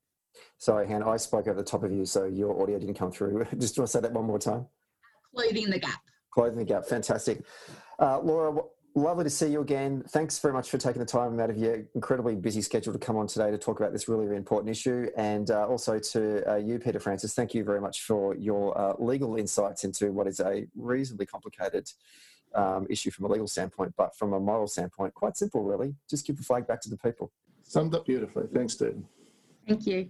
Sorry, 0.63 0.87
Hannah, 0.87 1.09
I 1.09 1.17
spoke 1.17 1.47
over 1.47 1.57
the 1.57 1.69
top 1.69 1.83
of 1.83 1.91
you, 1.91 2.05
so 2.05 2.23
your 2.23 2.61
audio 2.61 2.79
didn't 2.79 2.95
come 2.95 3.11
through. 3.11 3.45
Just 3.57 3.77
want 3.77 3.89
to 3.89 3.91
say 3.91 3.99
that 3.99 4.13
one 4.13 4.23
more 4.23 4.39
time. 4.39 4.65
Clothing 5.35 5.69
the 5.69 5.77
gap. 5.77 5.99
Closing 6.31 6.57
the 6.57 6.63
gap, 6.63 6.85
fantastic. 6.85 7.43
Uh, 7.99 8.21
Laura, 8.21 8.61
lovely 8.95 9.25
to 9.25 9.29
see 9.29 9.47
you 9.47 9.59
again. 9.59 10.05
Thanks 10.11 10.39
very 10.39 10.53
much 10.53 10.69
for 10.69 10.77
taking 10.77 11.01
the 11.01 11.05
time 11.05 11.37
out 11.41 11.49
of 11.49 11.57
your 11.57 11.83
incredibly 11.95 12.37
busy 12.37 12.61
schedule 12.61 12.93
to 12.93 12.99
come 12.99 13.17
on 13.17 13.27
today 13.27 13.51
to 13.51 13.57
talk 13.57 13.81
about 13.81 13.91
this 13.91 14.07
really, 14.07 14.23
really 14.23 14.37
important 14.37 14.69
issue. 14.71 15.09
And 15.17 15.51
uh, 15.51 15.67
also 15.67 15.99
to 15.99 16.49
uh, 16.49 16.55
you, 16.55 16.79
Peter 16.79 17.01
Francis, 17.01 17.33
thank 17.33 17.53
you 17.53 17.65
very 17.65 17.81
much 17.81 18.03
for 18.03 18.33
your 18.33 18.77
uh, 18.79 18.93
legal 18.99 19.35
insights 19.35 19.83
into 19.83 20.13
what 20.13 20.27
is 20.27 20.39
a 20.39 20.65
reasonably 20.77 21.25
complicated 21.25 21.91
um, 22.55 22.87
issue 22.89 23.11
from 23.11 23.25
a 23.25 23.27
legal 23.27 23.47
standpoint, 23.47 23.95
but 23.97 24.15
from 24.15 24.31
a 24.31 24.39
moral 24.39 24.67
standpoint, 24.67 25.13
quite 25.13 25.35
simple, 25.35 25.61
really. 25.61 25.93
Just 26.09 26.25
give 26.25 26.37
the 26.37 26.43
flag 26.43 26.67
back 26.67 26.79
to 26.83 26.89
the 26.89 26.97
people. 26.99 27.33
Summed 27.63 27.93
up 27.93 28.05
beautifully. 28.05 28.45
Thanks, 28.53 28.75
Steve. 28.75 29.03
Thank 29.67 29.85
you. 29.85 30.09